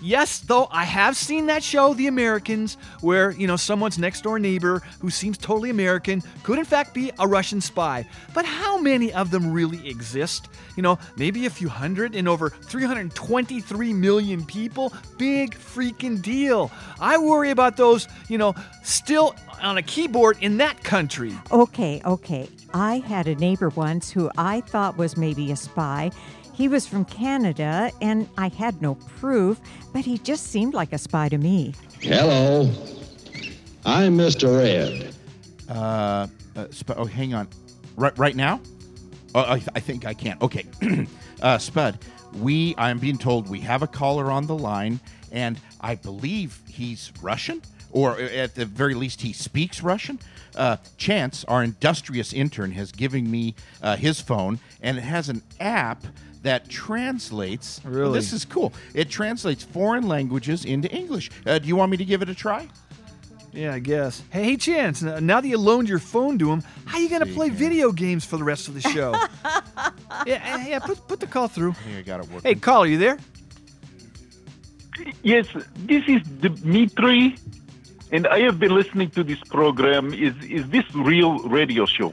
Yes, 0.00 0.38
though, 0.40 0.68
I 0.70 0.84
have 0.84 1.16
seen 1.16 1.46
that 1.46 1.62
show, 1.62 1.94
The 1.94 2.06
Americans, 2.06 2.76
where, 3.00 3.32
you 3.32 3.46
know, 3.46 3.56
someone's 3.56 3.98
next 3.98 4.22
door 4.22 4.38
neighbor 4.38 4.82
who 5.00 5.10
seems 5.10 5.38
totally 5.38 5.70
American 5.70 6.22
could, 6.42 6.58
in 6.58 6.64
fact, 6.64 6.94
be 6.94 7.10
a 7.18 7.26
Russian 7.26 7.60
spy. 7.60 8.06
But 8.34 8.44
how 8.44 8.78
many 8.78 9.12
of 9.12 9.30
them 9.30 9.52
really 9.52 9.88
exist? 9.88 10.48
You 10.76 10.82
know, 10.82 10.98
maybe 11.16 11.46
a 11.46 11.50
few 11.50 11.68
hundred 11.68 12.14
in 12.14 12.28
over 12.28 12.50
323 12.50 13.92
million 13.92 14.44
people? 14.44 14.92
Big 15.16 15.54
freaking 15.54 16.22
deal. 16.22 16.70
I 17.00 17.18
worry 17.18 17.50
about 17.50 17.76
those, 17.76 18.08
you 18.28 18.38
know, 18.38 18.54
still 18.82 19.34
on 19.60 19.78
a 19.78 19.82
keyboard 19.82 20.38
in 20.40 20.58
that 20.58 20.82
country. 20.84 21.32
Okay, 21.50 22.00
okay. 22.04 22.48
I 22.74 22.98
had 22.98 23.26
a 23.26 23.34
neighbor 23.34 23.70
once 23.70 24.10
who 24.10 24.30
I 24.36 24.60
thought 24.60 24.98
was 24.98 25.16
maybe 25.16 25.50
a 25.50 25.56
spy. 25.56 26.10
He 26.58 26.66
was 26.66 26.88
from 26.88 27.04
Canada, 27.04 27.92
and 28.00 28.28
I 28.36 28.48
had 28.48 28.82
no 28.82 28.96
proof, 28.96 29.60
but 29.92 30.04
he 30.04 30.18
just 30.18 30.48
seemed 30.48 30.74
like 30.74 30.92
a 30.92 30.98
spy 30.98 31.28
to 31.28 31.38
me. 31.38 31.72
Hello. 32.00 32.68
I'm 33.86 34.18
Mr. 34.18 34.60
Ed. 34.60 35.14
Uh, 35.68 36.26
uh 36.56 36.66
Sp- 36.74 36.98
oh, 36.98 37.04
hang 37.04 37.32
on. 37.32 37.46
Right, 37.94 38.18
right 38.18 38.34
now? 38.34 38.60
Oh, 39.36 39.42
I, 39.42 39.62
I 39.76 39.78
think 39.78 40.04
I 40.04 40.14
can. 40.14 40.36
Okay, 40.42 40.66
uh, 41.42 41.58
Spud. 41.58 42.00
We, 42.40 42.74
I'm 42.76 42.98
being 42.98 43.18
told 43.18 43.48
we 43.48 43.60
have 43.60 43.82
a 43.82 43.86
caller 43.86 44.32
on 44.32 44.48
the 44.48 44.58
line, 44.58 44.98
and 45.30 45.60
I 45.80 45.94
believe 45.94 46.60
he's 46.68 47.12
Russian, 47.22 47.62
or 47.92 48.18
at 48.18 48.56
the 48.56 48.66
very 48.66 48.94
least, 48.94 49.20
he 49.20 49.32
speaks 49.32 49.80
Russian. 49.80 50.18
Uh, 50.56 50.78
Chance, 50.96 51.44
our 51.44 51.62
industrious 51.62 52.32
intern, 52.32 52.72
has 52.72 52.90
given 52.90 53.30
me 53.30 53.54
uh, 53.80 53.94
his 53.94 54.20
phone, 54.20 54.58
and 54.82 54.98
it 54.98 55.02
has 55.02 55.28
an 55.28 55.42
app 55.60 56.04
that 56.42 56.68
translates. 56.68 57.80
Really? 57.84 58.14
This 58.14 58.32
is 58.32 58.44
cool. 58.44 58.72
It 58.94 59.10
translates 59.10 59.64
foreign 59.64 60.06
languages 60.06 60.64
into 60.64 60.90
English. 60.90 61.30
Uh, 61.46 61.58
do 61.58 61.68
you 61.68 61.76
want 61.76 61.90
me 61.90 61.96
to 61.96 62.04
give 62.04 62.22
it 62.22 62.28
a 62.28 62.34
try? 62.34 62.68
Yeah, 63.52 63.74
I 63.74 63.78
guess. 63.78 64.22
Hey, 64.30 64.44
hey, 64.44 64.56
Chance, 64.56 65.02
now 65.02 65.40
that 65.40 65.48
you 65.48 65.58
loaned 65.58 65.88
your 65.88 65.98
phone 65.98 66.38
to 66.38 66.50
him, 66.50 66.62
how 66.84 66.98
you 66.98 67.08
going 67.08 67.24
to 67.26 67.32
play 67.34 67.48
video 67.48 67.92
games 67.92 68.24
for 68.24 68.36
the 68.36 68.44
rest 68.44 68.68
of 68.68 68.74
the 68.74 68.80
show? 68.80 69.14
yeah, 69.44 69.90
yeah, 70.26 70.66
yeah, 70.66 70.78
put, 70.78 71.06
put 71.08 71.18
the 71.20 71.26
call 71.26 71.48
through. 71.48 71.70
I 71.70 71.74
think 71.74 71.98
I 71.98 72.02
got 72.02 72.20
it 72.20 72.30
working. 72.30 72.42
Hey, 72.42 72.54
caller, 72.54 72.86
you 72.86 72.98
there? 72.98 73.18
Yes, 75.22 75.46
this 75.76 76.04
is 76.08 76.22
Dmitry, 76.22 77.36
and 78.12 78.26
I 78.26 78.40
have 78.40 78.58
been 78.58 78.74
listening 78.74 79.10
to 79.10 79.24
this 79.24 79.38
program. 79.40 80.12
Is 80.12 80.34
is 80.44 80.68
this 80.70 80.84
real 80.94 81.38
radio 81.40 81.86
show? 81.86 82.12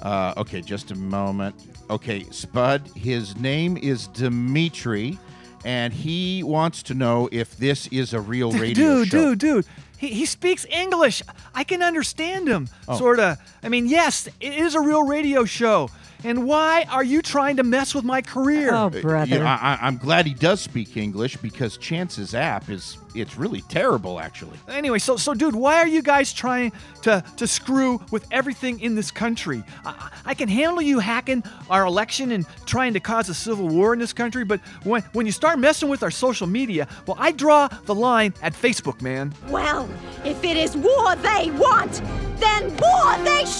Uh, 0.00 0.34
okay, 0.36 0.60
just 0.60 0.90
a 0.92 0.94
moment. 0.94 1.54
Okay, 1.90 2.24
Spud, 2.30 2.86
his 2.94 3.36
name 3.36 3.76
is 3.76 4.06
Dimitri, 4.06 5.18
and 5.64 5.92
he 5.92 6.42
wants 6.44 6.84
to 6.84 6.94
know 6.94 7.28
if 7.32 7.56
this 7.56 7.88
is 7.88 8.14
a 8.14 8.20
real 8.20 8.52
radio 8.64 8.72
dude, 9.00 9.08
show. 9.08 9.18
dude, 9.30 9.38
dude. 9.40 9.64
dude. 9.64 9.72
He, 9.98 10.08
he 10.08 10.24
speaks 10.24 10.64
English. 10.70 11.20
I 11.54 11.64
can 11.64 11.82
understand 11.82 12.48
him, 12.48 12.68
Oh. 12.88 12.96
sort 12.96 13.18
of. 13.20 13.36
I 13.62 13.68
mean, 13.68 13.86
yes, 13.86 14.28
it 14.40 14.54
is 14.54 14.74
a 14.74 14.80
real 14.80 15.02
radio 15.02 15.44
show. 15.44 15.90
And 16.24 16.44
why 16.46 16.84
are 16.90 17.04
you 17.04 17.22
trying 17.22 17.56
to 17.56 17.62
mess 17.62 17.94
with 17.94 18.04
my 18.04 18.20
career? 18.22 18.72
Oh, 18.74 18.90
you 19.28 19.38
know, 19.38 19.46
I, 19.46 19.78
I- 19.80 19.86
I'm 19.86 19.96
glad 19.96 20.26
he 20.26 20.34
does 20.34 20.60
speak 20.60 20.96
English 20.96 21.36
because 21.38 21.76
Chance's 21.76 22.34
app 22.34 22.68
is 22.68 22.98
it's 23.14 23.36
really 23.36 23.62
terrible, 23.62 24.20
actually. 24.20 24.56
Anyway, 24.68 24.98
so 25.00 25.16
so 25.16 25.34
dude, 25.34 25.56
why 25.56 25.76
are 25.78 25.86
you 25.88 26.02
guys 26.02 26.32
trying 26.32 26.72
to 27.02 27.24
to 27.36 27.46
screw 27.46 28.00
with 28.12 28.24
everything 28.30 28.78
in 28.80 28.94
this 28.94 29.10
country? 29.10 29.64
I, 29.84 30.10
I 30.26 30.34
can 30.34 30.48
handle 30.48 30.80
you 30.82 30.98
hacking 31.00 31.42
our 31.68 31.84
election 31.86 32.30
and 32.32 32.46
trying 32.66 32.92
to 32.94 33.00
cause 33.00 33.28
a 33.28 33.34
civil 33.34 33.66
war 33.68 33.92
in 33.92 33.98
this 33.98 34.12
country, 34.12 34.44
but 34.44 34.60
when 34.84 35.02
when 35.12 35.26
you 35.26 35.32
start 35.32 35.58
messing 35.58 35.88
with 35.88 36.02
our 36.02 36.10
social 36.10 36.46
media, 36.46 36.86
well, 37.06 37.16
I 37.18 37.32
draw 37.32 37.68
the 37.86 37.94
line 37.94 38.34
at 38.42 38.52
Facebook, 38.52 39.02
man. 39.02 39.32
Well, 39.48 39.88
if 40.24 40.42
it 40.44 40.56
is 40.56 40.76
war 40.76 41.16
they 41.16 41.50
want, 41.52 42.00
then 42.38 42.68
war 42.76 43.16
they 43.24 43.44
shall 43.44 43.59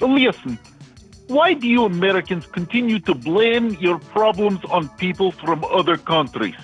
Listen, 0.00 0.58
why 1.28 1.54
do 1.54 1.68
you 1.68 1.84
Americans 1.84 2.46
continue 2.46 2.98
to 3.00 3.14
blame 3.14 3.70
your 3.80 3.98
problems 3.98 4.60
on 4.70 4.88
people 4.96 5.32
from 5.32 5.64
other 5.64 5.96
countries? 5.96 6.54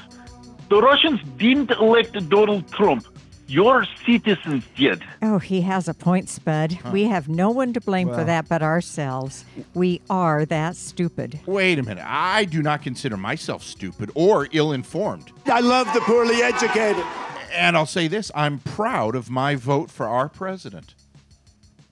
The 0.68 0.80
Russians 0.80 1.20
didn't 1.36 1.70
elect 1.72 2.28
Donald 2.28 2.66
Trump. 2.72 3.06
Your 3.46 3.86
citizens 4.06 4.64
did. 4.74 5.04
Oh, 5.20 5.38
he 5.38 5.60
has 5.60 5.86
a 5.86 5.92
point, 5.92 6.30
Spud. 6.30 6.78
We 6.92 7.04
have 7.04 7.28
no 7.28 7.50
one 7.50 7.74
to 7.74 7.80
blame 7.80 8.08
for 8.08 8.24
that 8.24 8.48
but 8.48 8.62
ourselves. 8.62 9.44
We 9.74 10.00
are 10.08 10.46
that 10.46 10.76
stupid. 10.76 11.40
Wait 11.44 11.78
a 11.78 11.82
minute. 11.82 12.04
I 12.06 12.46
do 12.46 12.62
not 12.62 12.80
consider 12.82 13.18
myself 13.18 13.62
stupid 13.62 14.10
or 14.14 14.48
ill 14.52 14.72
informed. 14.72 15.30
I 15.44 15.60
love 15.60 15.92
the 15.92 16.00
poorly 16.00 16.42
educated. 16.42 17.04
And 17.52 17.76
I'll 17.76 17.84
say 17.86 18.08
this 18.08 18.32
I'm 18.34 18.60
proud 18.60 19.14
of 19.14 19.28
my 19.28 19.56
vote 19.56 19.90
for 19.90 20.08
our 20.08 20.30
president. 20.30 20.94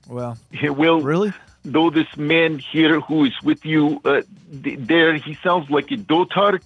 Well, 0.09 0.37
well, 0.63 1.01
really? 1.01 1.33
Though 1.65 1.91
this 1.91 2.17
man 2.17 2.59
here 2.59 3.01
who 3.01 3.25
is 3.25 3.41
with 3.43 3.65
you 3.65 4.01
uh, 4.05 4.23
th- 4.63 4.79
there, 4.81 5.15
he 5.15 5.39
sounds 5.43 5.71
like 5.71 5.91
a 5.91 5.97
dotard. 5.97 6.63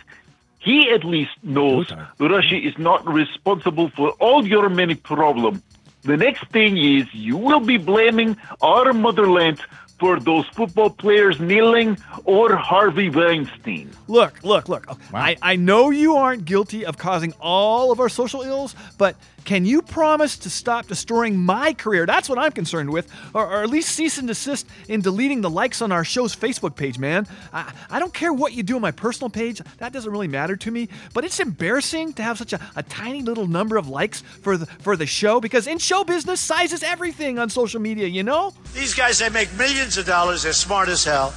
He 0.58 0.90
at 0.90 1.04
least 1.04 1.32
knows 1.42 1.92
Russia 2.18 2.56
is 2.56 2.76
not 2.78 3.06
responsible 3.06 3.90
for 3.90 4.10
all 4.12 4.46
your 4.46 4.68
many 4.68 4.94
problems. 4.94 5.62
The 6.02 6.16
next 6.16 6.46
thing 6.46 6.76
is 6.76 7.12
you 7.12 7.36
will 7.36 7.60
be 7.60 7.76
blaming 7.76 8.36
our 8.62 8.92
motherland 8.92 9.60
for 9.98 10.20
those 10.20 10.46
football 10.48 10.90
players 10.90 11.40
kneeling 11.40 11.98
or 12.24 12.54
Harvey 12.54 13.10
Weinstein. 13.10 13.90
Look, 14.08 14.42
look, 14.42 14.68
look. 14.68 14.86
I, 15.12 15.36
I 15.42 15.56
know 15.56 15.90
you 15.90 16.16
aren't 16.16 16.44
guilty 16.44 16.84
of 16.84 16.98
causing 16.98 17.32
all 17.40 17.92
of 17.92 18.00
our 18.00 18.08
social 18.08 18.42
ills, 18.42 18.74
but 18.98 19.16
can 19.46 19.64
you 19.64 19.80
promise 19.80 20.36
to 20.38 20.50
stop 20.50 20.88
destroying 20.88 21.38
my 21.38 21.72
career? 21.72 22.04
That's 22.04 22.28
what 22.28 22.36
I'm 22.36 22.50
concerned 22.50 22.90
with. 22.90 23.08
Or, 23.32 23.46
or 23.46 23.62
at 23.62 23.70
least 23.70 23.90
cease 23.90 24.18
and 24.18 24.26
desist 24.26 24.66
in 24.88 25.00
deleting 25.00 25.40
the 25.40 25.48
likes 25.48 25.80
on 25.80 25.92
our 25.92 26.04
show's 26.04 26.34
Facebook 26.34 26.74
page, 26.74 26.98
man. 26.98 27.28
I, 27.52 27.72
I 27.88 28.00
don't 28.00 28.12
care 28.12 28.32
what 28.32 28.54
you 28.54 28.64
do 28.64 28.74
on 28.74 28.82
my 28.82 28.90
personal 28.90 29.30
page, 29.30 29.62
that 29.78 29.92
doesn't 29.92 30.10
really 30.10 30.26
matter 30.26 30.56
to 30.56 30.70
me. 30.72 30.88
But 31.14 31.24
it's 31.24 31.38
embarrassing 31.38 32.14
to 32.14 32.24
have 32.24 32.38
such 32.38 32.52
a, 32.52 32.60
a 32.74 32.82
tiny 32.82 33.22
little 33.22 33.46
number 33.46 33.76
of 33.76 33.88
likes 33.88 34.20
for 34.20 34.56
the, 34.56 34.66
for 34.66 34.96
the 34.96 35.06
show 35.06 35.40
because 35.40 35.68
in 35.68 35.78
show 35.78 36.02
business, 36.02 36.40
size 36.40 36.72
is 36.72 36.82
everything 36.82 37.38
on 37.38 37.48
social 37.48 37.80
media, 37.80 38.08
you 38.08 38.24
know? 38.24 38.52
These 38.74 38.94
guys, 38.94 39.20
they 39.20 39.28
make 39.28 39.56
millions 39.56 39.96
of 39.96 40.06
dollars. 40.06 40.42
They're 40.42 40.52
smart 40.52 40.88
as 40.88 41.04
hell. 41.04 41.32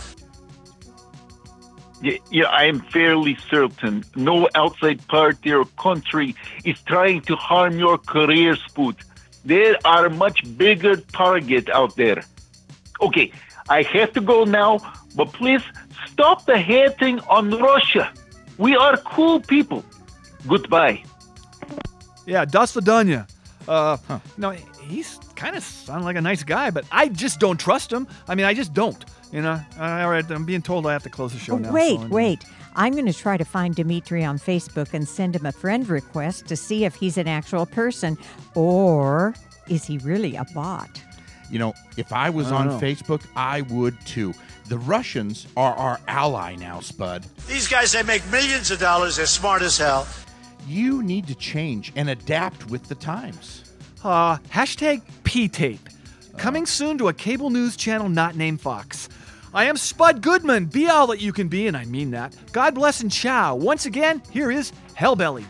Yeah, 2.02 2.46
I 2.46 2.66
am 2.66 2.80
fairly 2.80 3.38
certain 3.50 4.06
no 4.16 4.48
outside 4.56 5.06
party 5.08 5.52
or 5.52 5.66
country 5.78 6.36
is 6.64 6.82
trying 6.84 7.22
to 7.22 7.36
harm 7.36 7.78
your 7.78 7.98
career, 7.98 8.56
Spoot. 8.56 8.96
There 9.44 9.76
are 9.84 10.10
much 10.10 10.44
bigger 10.58 10.96
target 10.96 11.70
out 11.70 11.96
there. 11.98 12.24
Okay, 13.02 13.32
I 13.70 13.84
have 13.84 14.14
to 14.14 14.22
go 14.22 14.46
now, 14.46 14.80
but 15.16 15.34
please 15.34 15.62
stop 16.08 16.46
the 16.46 16.58
hating 16.58 17.20
on 17.22 17.50
Russia. 17.52 18.12
We 18.58 18.76
are 18.76 18.98
cool 18.98 19.40
people. 19.42 19.84
Goodbye. 20.48 21.04
Yeah, 22.26 22.46
Das 22.46 22.74
Vidanya. 22.74 23.28
Uh, 23.68 23.98
no, 24.38 24.52
he's 24.82 25.20
kind 25.36 25.56
of 25.56 25.64
sounding 25.64 26.06
like 26.06 26.16
a 26.16 26.22
nice 26.22 26.44
guy, 26.44 26.72
but 26.72 26.86
I 26.92 27.08
just 27.10 27.40
don't 27.40 27.60
trust 27.60 27.92
him. 27.92 28.08
I 28.28 28.36
mean, 28.36 28.46
I 28.46 28.54
just 28.54 28.74
don't. 28.74 29.04
You 29.32 29.42
know, 29.42 29.62
Uh, 29.80 29.84
all 29.84 30.10
right, 30.10 30.30
I'm 30.32 30.46
being 30.46 30.62
told 30.62 30.88
I 30.88 30.94
have 30.94 31.04
to 31.04 31.10
close 31.10 31.34
the 31.34 31.40
show 31.40 31.58
now. 31.58 31.70
Oh, 31.70 31.74
wait, 31.74 32.00
so- 32.00 32.08
wait. 32.08 32.44
I'm 32.76 32.94
going 32.94 33.08
to 33.08 33.14
try 33.14 33.36
to 33.36 33.44
find 33.46 33.76
Dimitri 33.76 34.24
on 34.24 34.38
Facebook 34.40 34.94
and 34.94 35.08
send 35.08 35.36
him 35.36 35.46
a 35.46 35.52
friend 35.52 35.88
request 35.90 36.48
to 36.48 36.56
see 36.56 36.86
if 36.86 36.96
he's 36.96 37.18
an 37.18 37.28
actual 37.28 37.66
person 37.66 38.18
or 38.56 39.34
is 39.68 39.86
he 39.86 39.98
really 40.00 40.36
a 40.36 40.46
bot? 40.54 40.90
You 41.52 41.60
know, 41.60 41.74
if 41.98 42.14
I 42.14 42.30
was 42.30 42.52
I 42.52 42.56
on 42.58 42.68
know. 42.68 42.80
Facebook, 42.80 43.24
I 43.36 43.62
would 43.62 44.00
too. 44.06 44.34
The 44.68 44.78
Russians 44.78 45.48
are 45.58 45.74
our 45.74 46.00
ally 46.08 46.56
now, 46.56 46.80
Spud. 46.80 47.26
These 47.48 47.68
guys, 47.68 47.92
they 47.92 48.04
make 48.04 48.26
millions 48.32 48.70
of 48.72 48.80
dollars. 48.80 49.16
They're 49.18 49.26
smart 49.26 49.64
as 49.64 49.78
hell. 49.78 50.08
You 50.68 51.02
need 51.02 51.26
to 51.28 51.36
change 51.36 51.92
and 51.96 52.10
adapt 52.10 52.70
with 52.70 52.88
the 52.88 52.96
times. 52.96 53.64
Uh, 54.04 54.38
hashtag 54.54 55.02
P-tape. 55.24 55.90
Coming 56.38 56.66
soon 56.68 56.98
to 57.00 57.08
a 57.08 57.14
cable 57.14 57.50
news 57.50 57.76
channel 57.76 58.10
not 58.10 58.36
named 58.36 58.62
Fox. 58.62 59.10
I 59.54 59.66
am 59.66 59.78
Spud 59.78 60.22
Goodman. 60.22 60.66
Be 60.66 60.88
all 60.88 61.08
that 61.08 61.22
you 61.22 61.34
can 61.34 61.48
be, 61.48 61.68
and 61.68 61.76
I 61.76 61.86
mean 61.86 62.12
that. 62.12 62.36
God 62.52 62.76
bless 62.76 63.02
and 63.02 63.12
ciao. 63.12 63.56
Once 63.56 63.86
again, 63.86 64.22
here 64.32 64.52
is 64.52 64.72
Hellbelly. 64.96 65.46